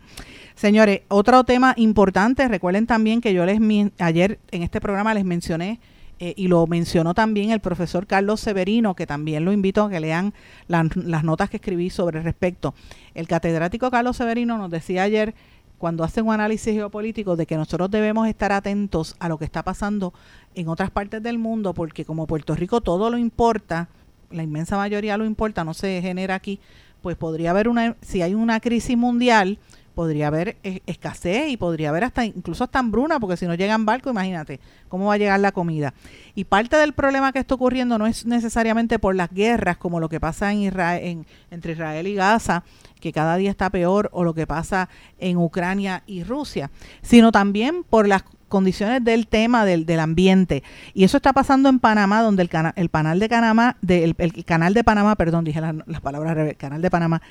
Señores, 0.55 1.01
otro 1.07 1.43
tema 1.43 1.73
importante, 1.77 2.47
recuerden 2.47 2.85
también 2.85 3.21
que 3.21 3.33
yo 3.33 3.45
les 3.45 3.59
ayer 3.99 4.39
en 4.51 4.63
este 4.63 4.81
programa 4.81 5.13
les 5.13 5.25
mencioné 5.25 5.79
eh, 6.19 6.33
y 6.35 6.49
lo 6.49 6.67
mencionó 6.67 7.13
también 7.13 7.51
el 7.51 7.61
profesor 7.61 8.05
Carlos 8.05 8.41
Severino, 8.41 8.93
que 8.93 9.07
también 9.07 9.45
lo 9.45 9.53
invito 9.53 9.85
a 9.85 9.89
que 9.89 10.01
lean 10.01 10.33
las 10.67 11.23
notas 11.23 11.49
que 11.49 11.57
escribí 11.57 11.89
sobre 11.89 12.21
respecto. 12.21 12.73
El 13.15 13.27
catedrático 13.27 13.89
Carlos 13.89 14.17
Severino 14.17 14.57
nos 14.57 14.69
decía 14.69 15.03
ayer 15.03 15.33
cuando 15.77 16.03
hacen 16.03 16.27
un 16.27 16.33
análisis 16.33 16.73
geopolítico 16.73 17.37
de 17.37 17.45
que 17.45 17.55
nosotros 17.55 17.89
debemos 17.89 18.27
estar 18.27 18.51
atentos 18.51 19.15
a 19.19 19.29
lo 19.29 19.37
que 19.37 19.45
está 19.45 19.63
pasando 19.63 20.13
en 20.53 20.67
otras 20.67 20.91
partes 20.91 21.23
del 21.23 21.39
mundo, 21.39 21.73
porque 21.73 22.03
como 22.03 22.27
Puerto 22.27 22.53
Rico 22.53 22.81
todo 22.81 23.09
lo 23.09 23.17
importa, 23.17 23.87
la 24.31 24.43
inmensa 24.43 24.77
mayoría 24.77 25.17
lo 25.17 25.25
importa, 25.25 25.63
no 25.63 25.73
se 25.73 26.01
genera 26.01 26.35
aquí, 26.35 26.59
pues 27.01 27.15
podría 27.15 27.51
haber 27.51 27.67
una, 27.67 27.95
si 28.01 28.21
hay 28.21 28.33
una 28.33 28.59
crisis 28.59 28.97
mundial, 28.97 29.57
podría 29.99 30.27
haber 30.27 30.55
escasez 30.63 31.49
y 31.49 31.57
podría 31.57 31.89
haber 31.89 32.05
hasta 32.05 32.23
incluso 32.23 32.63
hasta 32.63 32.79
hambruna, 32.79 33.19
porque 33.19 33.35
si 33.35 33.45
no 33.45 33.55
llegan 33.55 33.85
barcos, 33.85 34.13
imagínate 34.13 34.61
cómo 34.87 35.07
va 35.07 35.15
a 35.15 35.17
llegar 35.17 35.41
la 35.41 35.51
comida. 35.51 35.93
Y 36.35 36.45
parte 36.45 36.77
del 36.77 36.93
problema 36.93 37.33
que 37.33 37.39
está 37.39 37.55
ocurriendo 37.55 37.97
no 37.97 38.07
es 38.07 38.25
necesariamente 38.25 38.97
por 38.97 39.15
las 39.15 39.29
guerras, 39.29 39.75
como 39.75 39.99
lo 39.99 40.07
que 40.07 40.21
pasa 40.21 40.53
en 40.53 40.59
Israel, 40.59 41.25
entre 41.51 41.73
Israel 41.73 42.07
y 42.07 42.15
Gaza, 42.15 42.63
que 43.01 43.11
cada 43.11 43.35
día 43.35 43.49
está 43.49 43.69
peor, 43.69 44.09
o 44.13 44.23
lo 44.23 44.33
que 44.33 44.47
pasa 44.47 44.87
en 45.17 45.35
Ucrania 45.35 46.03
y 46.07 46.23
Rusia, 46.23 46.71
sino 47.01 47.33
también 47.33 47.83
por 47.83 48.07
las 48.07 48.23
condiciones 48.49 49.03
del 49.03 49.27
tema 49.27 49.63
del, 49.63 49.85
del 49.85 49.99
ambiente. 50.01 50.63
Y 50.93 51.05
eso 51.05 51.17
está 51.17 51.31
pasando 51.31 51.69
en 51.69 51.79
Panamá, 51.79 52.21
donde 52.21 52.43
el, 52.43 52.49
el 52.75 52.89
canal 52.89 53.19
de 53.19 53.29
Panamá, 53.29 53.77
el, 53.87 54.45
canal 54.45 54.73
de 54.73 54.83
Panamá, 54.83 55.15
perdón, 55.15 55.45
dije 55.45 55.61
las 55.61 56.01
palabras 56.01 56.37
el 56.37 56.57
canal 56.57 56.81
de 56.81 56.89
Panamá, 56.89 57.21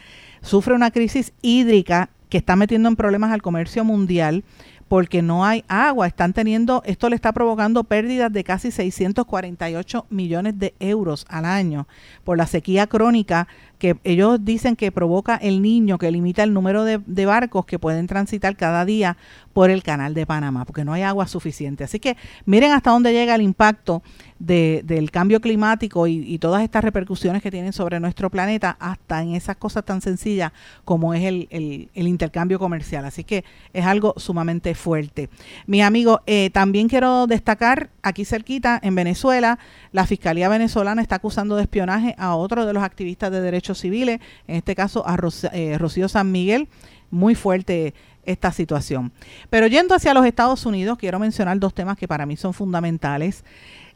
sufre 0.40 0.74
una 0.74 0.90
crisis 0.90 1.32
hídrica 1.42 2.08
que 2.28 2.38
está 2.38 2.56
metiendo 2.56 2.88
en 2.88 2.96
problemas 2.96 3.32
al 3.32 3.42
comercio 3.42 3.84
mundial 3.84 4.44
porque 4.88 5.22
no 5.22 5.44
hay 5.44 5.64
agua. 5.68 6.06
Están 6.06 6.32
teniendo, 6.32 6.82
esto 6.84 7.08
le 7.08 7.16
está 7.16 7.32
provocando 7.32 7.84
pérdidas 7.84 8.32
de 8.32 8.42
casi 8.42 8.70
648 8.70 10.06
millones 10.10 10.58
de 10.58 10.74
euros 10.80 11.26
al 11.28 11.44
año 11.44 11.86
por 12.24 12.38
la 12.38 12.46
sequía 12.46 12.86
crónica 12.86 13.46
que 13.78 13.96
ellos 14.04 14.44
dicen 14.44 14.76
que 14.76 14.92
provoca 14.92 15.36
el 15.36 15.62
niño, 15.62 15.98
que 15.98 16.10
limita 16.10 16.42
el 16.42 16.52
número 16.52 16.84
de, 16.84 17.26
barcos 17.26 17.64
que 17.64 17.78
pueden 17.78 18.06
transitar 18.06 18.56
cada 18.56 18.84
día 18.84 19.16
por 19.52 19.70
el 19.70 19.82
canal 19.82 20.14
de 20.14 20.26
Panamá, 20.26 20.64
porque 20.64 20.84
no 20.84 20.92
hay 20.92 21.02
agua 21.02 21.26
suficiente. 21.26 21.84
Así 21.84 21.98
que 21.98 22.16
miren 22.44 22.72
hasta 22.72 22.90
dónde 22.90 23.12
llega 23.12 23.34
el 23.34 23.42
impacto 23.42 24.02
de, 24.38 24.82
del 24.84 25.10
cambio 25.10 25.40
climático 25.40 26.06
y, 26.06 26.38
todas 26.38 26.62
estas 26.62 26.84
repercusiones 26.84 27.42
que 27.42 27.50
tienen 27.50 27.72
sobre 27.72 27.98
nuestro 27.98 28.30
planeta, 28.30 28.76
hasta 28.78 29.20
en 29.22 29.34
esas 29.34 29.56
cosas 29.56 29.84
tan 29.84 30.00
sencillas 30.00 30.52
como 30.84 31.12
es 31.14 31.24
el, 31.24 31.88
intercambio 31.94 32.58
comercial. 32.58 33.04
Así 33.04 33.24
que 33.24 33.44
es 33.72 33.84
algo 33.84 34.14
sumamente 34.16 34.74
fuerte. 34.74 35.28
Mi 35.66 35.82
amigo, 35.82 36.20
eh, 36.26 36.50
también 36.50 36.88
quiero 36.88 37.26
destacar 37.26 37.90
aquí 38.02 38.24
cerquita, 38.24 38.78
en 38.82 38.94
Venezuela, 38.94 39.58
la 39.92 40.06
Fiscalía 40.06 40.48
venezolana 40.48 41.02
está 41.02 41.16
acusando 41.16 41.56
de 41.56 41.62
espionaje 41.62 42.14
a 42.18 42.36
otro 42.36 42.64
de 42.64 42.72
los 42.72 42.82
activistas 42.82 43.30
de 43.30 43.40
derechos 43.40 43.67
civiles, 43.76 44.20
en 44.46 44.56
este 44.56 44.74
caso 44.74 45.06
a 45.06 45.18
eh, 45.52 45.76
Rocío 45.78 46.08
San 46.08 46.32
Miguel. 46.32 46.68
Muy 47.10 47.34
fuerte 47.34 47.94
esta 48.24 48.52
situación. 48.52 49.12
Pero 49.50 49.66
yendo 49.66 49.94
hacia 49.94 50.14
los 50.14 50.24
Estados 50.24 50.66
Unidos, 50.66 50.98
quiero 50.98 51.18
mencionar 51.18 51.58
dos 51.58 51.74
temas 51.74 51.96
que 51.96 52.06
para 52.06 52.26
mí 52.26 52.36
son 52.36 52.54
fundamentales. 52.54 53.44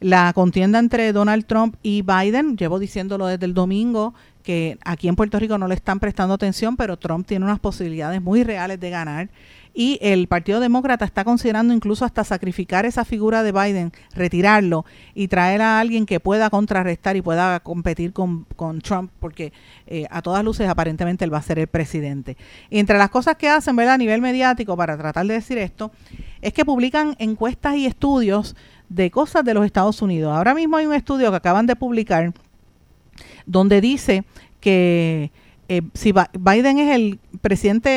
La 0.01 0.33
contienda 0.33 0.79
entre 0.79 1.13
Donald 1.13 1.45
Trump 1.47 1.77
y 1.83 2.03
Biden, 2.03 2.57
llevo 2.57 2.79
diciéndolo 2.79 3.27
desde 3.27 3.45
el 3.45 3.55
domingo, 3.55 4.15
que 4.43 4.79
aquí 4.85 5.07
en 5.07 5.17
Puerto 5.17 5.39
Rico 5.39 5.59
no 5.59 5.69
le 5.69 5.75
están 5.75 6.01
prestando 6.01 6.35
atención, 6.35 6.77
pero 6.77 6.97
Trump 6.97 7.27
tiene 7.27 7.45
unas 7.45 7.61
posibilidades 7.61 8.21
muy 8.21 8.43
reales 8.43 8.81
de 8.81 8.91
ganar 8.91 9.29
y 9.75 9.99
el 10.03 10.29
Partido 10.29 10.61
Demócrata 10.61 11.05
está 11.05 11.25
considerando 11.25 11.73
incluso 11.73 12.05
hasta 12.05 12.25
sacrificar 12.25 12.85
esa 12.85 13.05
figura 13.05 13.43
de 13.43 13.53
Biden, 13.53 13.93
retirarlo 14.15 14.85
y 15.15 15.29
traer 15.29 15.63
a 15.63 15.81
alguien 15.81 16.05
que 16.05 16.21
pueda 16.21 16.51
contrarrestar 16.51 17.17
y 17.17 17.23
pueda 17.23 17.61
competir 17.61 18.13
con, 18.13 18.47
Trump, 18.83 19.11
porque 19.19 19.53
eh, 19.87 20.07
a 20.11 20.21
todas 20.23 20.45
luces 20.45 20.69
aparentemente 20.69 21.25
él 21.25 21.33
va 21.33 21.39
a 21.39 21.43
ser 21.43 21.59
el 21.59 21.69
presidente. 21.69 22.37
Y 22.71 22.79
entre 22.79 22.99
las 22.99 23.11
cosas 23.11 23.37
que 23.37 23.49
hacen 23.49 23.77
¿verdad? 23.77 23.95
a 23.95 23.99
nivel 23.99 24.21
mediático 24.21 24.77
para 24.77 24.97
tratar 24.99 25.27
de 25.27 25.35
decir 25.35 25.59
esto, 25.59 25.91
es 26.43 26.53
que 26.53 26.65
publican 26.65 27.17
encuestas 27.19 27.77
y 27.77 27.87
estudios 27.87 28.57
de 28.89 29.11
cosas 29.11 29.45
de 29.45 29.55
los 29.55 29.65
Estados 29.65 30.03
Unidos. 30.03 30.37
Ahora 30.37 30.55
mismo 30.55 30.77
hay 30.77 30.87
un 30.87 30.95
estudio 30.95 31.31
que 31.31 31.37
acaban 31.37 31.67
de 31.67 31.77
publicar 31.77 32.33
donde 33.47 33.81
dice 33.81 34.25
que 34.61 35.31
Eh, 35.75 35.81
si 35.95 36.13
Biden 36.39 36.79
es 36.81 36.95
el 36.95 37.19
presidente, 37.41 37.89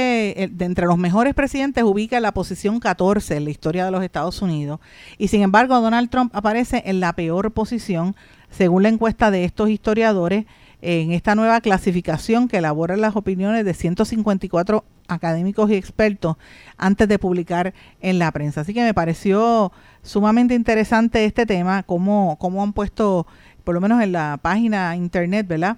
de 0.50 0.66
entre 0.66 0.86
los 0.86 0.98
mejores 0.98 1.34
presidentes, 1.34 1.84
ubica 1.84 2.22
la 2.22 2.32
posición 2.32 2.80
14 2.80 3.36
en 3.36 3.44
la 3.44 3.50
historia 3.50 3.84
de 3.84 3.92
los 3.92 4.02
Estados 4.02 4.42
Unidos. 4.42 4.80
Y 5.18 5.28
sin 5.28 5.42
embargo, 5.42 5.82
Donald 5.82 6.10
Trump 6.10 6.34
aparece 6.34 6.84
en 6.86 7.02
la 7.02 7.12
peor 7.12 7.52
posición, 7.52 8.16
según 8.50 8.84
la 8.84 8.88
encuesta 8.88 9.30
de 9.30 9.44
estos 9.44 9.70
historiadores, 9.70 10.46
en 10.82 11.12
esta 11.12 11.36
nueva 11.36 11.60
clasificación 11.60 12.48
que 12.48 12.60
elabora 12.60 12.96
las 12.96 13.18
opiniones 13.18 13.66
de 13.66 13.74
154 13.74 14.86
académicos 15.10 15.70
y 15.70 15.76
expertos 15.76 16.38
antes 16.78 17.10
de 17.10 17.20
publicar 17.20 17.74
en 18.00 18.20
la 18.20 18.32
prensa. 18.32 18.62
Así 18.62 18.74
que 18.74 18.84
me 18.84 18.94
pareció 18.94 19.74
sumamente 20.02 20.54
interesante 20.54 21.26
este 21.26 21.46
tema, 21.46 21.84
cómo, 21.84 22.38
cómo 22.40 22.64
han 22.64 22.72
puesto, 22.72 23.28
por 23.66 23.76
lo 23.76 23.82
menos 23.82 24.02
en 24.02 24.14
la 24.14 24.40
página 24.42 24.96
internet, 24.96 25.46
¿verdad? 25.46 25.76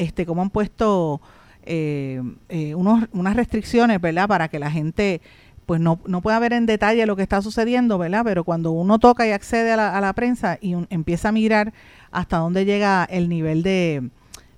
Este, 0.00 0.24
cómo 0.24 0.40
han 0.40 0.48
puesto 0.48 1.20
eh, 1.62 2.22
eh, 2.48 2.74
unos, 2.74 3.04
unas 3.12 3.36
restricciones, 3.36 4.00
¿verdad? 4.00 4.26
Para 4.28 4.48
que 4.48 4.58
la 4.58 4.70
gente 4.70 5.20
pues 5.66 5.78
no, 5.78 6.00
no 6.06 6.22
pueda 6.22 6.38
ver 6.38 6.54
en 6.54 6.64
detalle 6.64 7.04
lo 7.04 7.16
que 7.16 7.22
está 7.22 7.42
sucediendo, 7.42 7.98
¿verdad? 7.98 8.22
Pero 8.24 8.42
cuando 8.42 8.70
uno 8.70 8.98
toca 8.98 9.26
y 9.26 9.32
accede 9.32 9.72
a 9.72 9.76
la, 9.76 9.96
a 9.96 10.00
la 10.00 10.14
prensa 10.14 10.56
y 10.58 10.74
empieza 10.88 11.28
a 11.28 11.32
mirar 11.32 11.74
hasta 12.10 12.38
dónde 12.38 12.64
llega 12.64 13.04
el 13.04 13.28
nivel 13.28 13.62
de, 13.62 14.08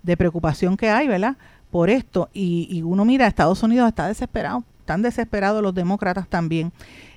de 0.05 0.17
preocupación 0.17 0.77
que 0.77 0.91
hay, 0.91 1.09
¿verdad? 1.09 1.37
Por 1.73 1.91
esto. 1.91 2.31
Y, 2.33 2.69
y 2.71 2.83
uno 2.83 3.05
mira, 3.05 3.27
Estados 3.27 3.65
Unidos 3.65 3.89
está 3.89 4.07
desesperado, 4.07 4.63
están 4.93 5.01
desesperados 5.01 5.63
los 5.63 5.75
demócratas 5.75 6.29
también 6.29 6.71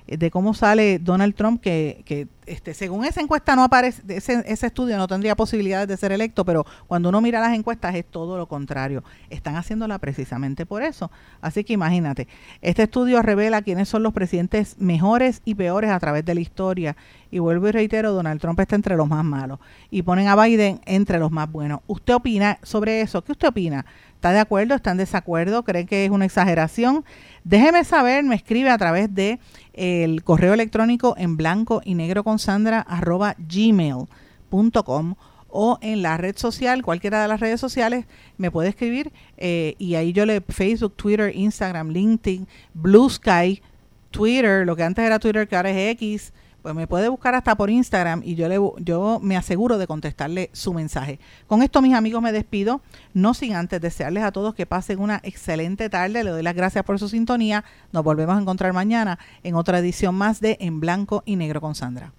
eh, 0.06 0.16
de 0.16 0.30
cómo 0.30 0.54
sale 0.54 0.98
Donald 0.98 1.34
Trump, 1.34 1.60
que, 1.60 2.02
que 2.06 2.26
este, 2.46 2.72
según 2.72 3.04
esa 3.04 3.20
encuesta 3.20 3.54
no 3.54 3.64
aparece, 3.64 4.02
ese, 4.08 4.42
ese 4.46 4.68
estudio 4.68 4.96
no 4.96 5.06
tendría 5.06 5.36
posibilidades 5.36 5.86
de 5.88 5.96
ser 5.98 6.10
electo, 6.10 6.42
pero 6.46 6.64
cuando 6.86 7.10
uno 7.10 7.20
mira 7.20 7.38
las 7.38 7.52
encuestas 7.54 7.94
es 7.94 8.06
todo 8.06 8.38
lo 8.38 8.46
contrario. 8.46 9.04
Están 9.28 9.56
haciéndola 9.56 9.98
precisamente 9.98 10.64
por 10.64 10.82
eso. 10.82 11.10
Así 11.42 11.64
que 11.64 11.74
imagínate, 11.74 12.28
este 12.62 12.84
estudio 12.84 13.20
revela 13.20 13.60
quiénes 13.60 13.90
son 13.90 14.02
los 14.02 14.14
presidentes 14.14 14.76
mejores 14.78 15.42
y 15.44 15.54
peores 15.54 15.90
a 15.90 16.00
través 16.00 16.24
de 16.24 16.34
la 16.34 16.40
historia. 16.40 16.96
Y 17.30 17.40
vuelvo 17.40 17.68
y 17.68 17.72
reitero, 17.72 18.12
Donald 18.12 18.40
Trump 18.40 18.58
está 18.60 18.76
entre 18.76 18.96
los 18.96 19.06
más 19.06 19.24
malos. 19.24 19.58
Y 19.90 20.00
ponen 20.00 20.28
a 20.28 20.42
Biden 20.42 20.80
entre 20.86 21.18
los 21.18 21.30
más 21.30 21.50
buenos. 21.52 21.80
¿Usted 21.88 22.14
opina 22.14 22.58
sobre 22.62 23.02
eso? 23.02 23.22
¿Qué 23.22 23.32
usted 23.32 23.48
opina? 23.48 23.84
¿Está 24.26 24.34
de 24.34 24.40
acuerdo? 24.40 24.74
¿Está 24.74 24.90
en 24.90 24.96
desacuerdo? 24.96 25.62
¿Cree 25.62 25.86
que 25.86 26.04
es 26.04 26.10
una 26.10 26.24
exageración? 26.24 27.04
Déjeme 27.44 27.84
saber, 27.84 28.24
me 28.24 28.34
escribe 28.34 28.70
a 28.70 28.76
través 28.76 29.14
de 29.14 29.38
el 29.72 30.24
correo 30.24 30.52
electrónico 30.52 31.14
en 31.16 31.36
blanco 31.36 31.80
y 31.84 31.94
negro 31.94 32.24
con 32.24 32.40
sandra 32.40 32.80
arroba 32.80 33.36
gmail.com 33.38 35.14
o 35.46 35.78
en 35.80 36.02
la 36.02 36.16
red 36.16 36.36
social, 36.36 36.82
cualquiera 36.82 37.22
de 37.22 37.28
las 37.28 37.38
redes 37.38 37.60
sociales, 37.60 38.06
me 38.36 38.50
puede 38.50 38.70
escribir 38.70 39.12
eh, 39.36 39.76
y 39.78 39.94
ahí 39.94 40.12
yo 40.12 40.26
le 40.26 40.40
Facebook, 40.40 40.96
Twitter, 40.96 41.30
Instagram, 41.32 41.90
LinkedIn, 41.90 42.48
Blue 42.74 43.08
Sky, 43.08 43.62
Twitter, 44.10 44.66
lo 44.66 44.74
que 44.74 44.82
antes 44.82 45.04
era 45.04 45.20
Twitter 45.20 45.46
que 45.46 45.54
ahora 45.54 45.70
es 45.70 45.92
X, 45.92 46.32
pues 46.66 46.74
me 46.74 46.88
puede 46.88 47.08
buscar 47.08 47.36
hasta 47.36 47.54
por 47.54 47.70
Instagram 47.70 48.22
y 48.24 48.34
yo, 48.34 48.48
le, 48.48 48.58
yo 48.80 49.20
me 49.22 49.36
aseguro 49.36 49.78
de 49.78 49.86
contestarle 49.86 50.50
su 50.52 50.74
mensaje. 50.74 51.20
Con 51.46 51.62
esto, 51.62 51.80
mis 51.80 51.94
amigos, 51.94 52.20
me 52.20 52.32
despido, 52.32 52.80
no 53.14 53.34
sin 53.34 53.54
antes 53.54 53.80
desearles 53.80 54.24
a 54.24 54.32
todos 54.32 54.52
que 54.56 54.66
pasen 54.66 54.98
una 54.98 55.20
excelente 55.22 55.88
tarde. 55.88 56.24
Le 56.24 56.30
doy 56.30 56.42
las 56.42 56.56
gracias 56.56 56.82
por 56.82 56.98
su 56.98 57.08
sintonía. 57.08 57.62
Nos 57.92 58.02
volvemos 58.02 58.36
a 58.36 58.40
encontrar 58.40 58.72
mañana 58.72 59.20
en 59.44 59.54
otra 59.54 59.78
edición 59.78 60.16
más 60.16 60.40
de 60.40 60.56
En 60.58 60.80
Blanco 60.80 61.22
y 61.24 61.36
Negro 61.36 61.60
con 61.60 61.76
Sandra. 61.76 62.12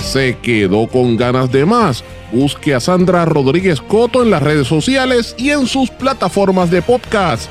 ¿Se 0.00 0.36
quedó 0.36 0.86
con 0.86 1.16
ganas 1.16 1.50
de 1.50 1.64
más? 1.64 2.04
Busque 2.30 2.74
a 2.74 2.80
Sandra 2.80 3.24
Rodríguez 3.24 3.80
Coto 3.80 4.22
en 4.22 4.28
las 4.28 4.42
redes 4.42 4.66
sociales 4.66 5.34
y 5.38 5.48
en 5.48 5.66
sus 5.66 5.88
plataformas 5.88 6.70
de 6.70 6.82
podcast 6.82 7.50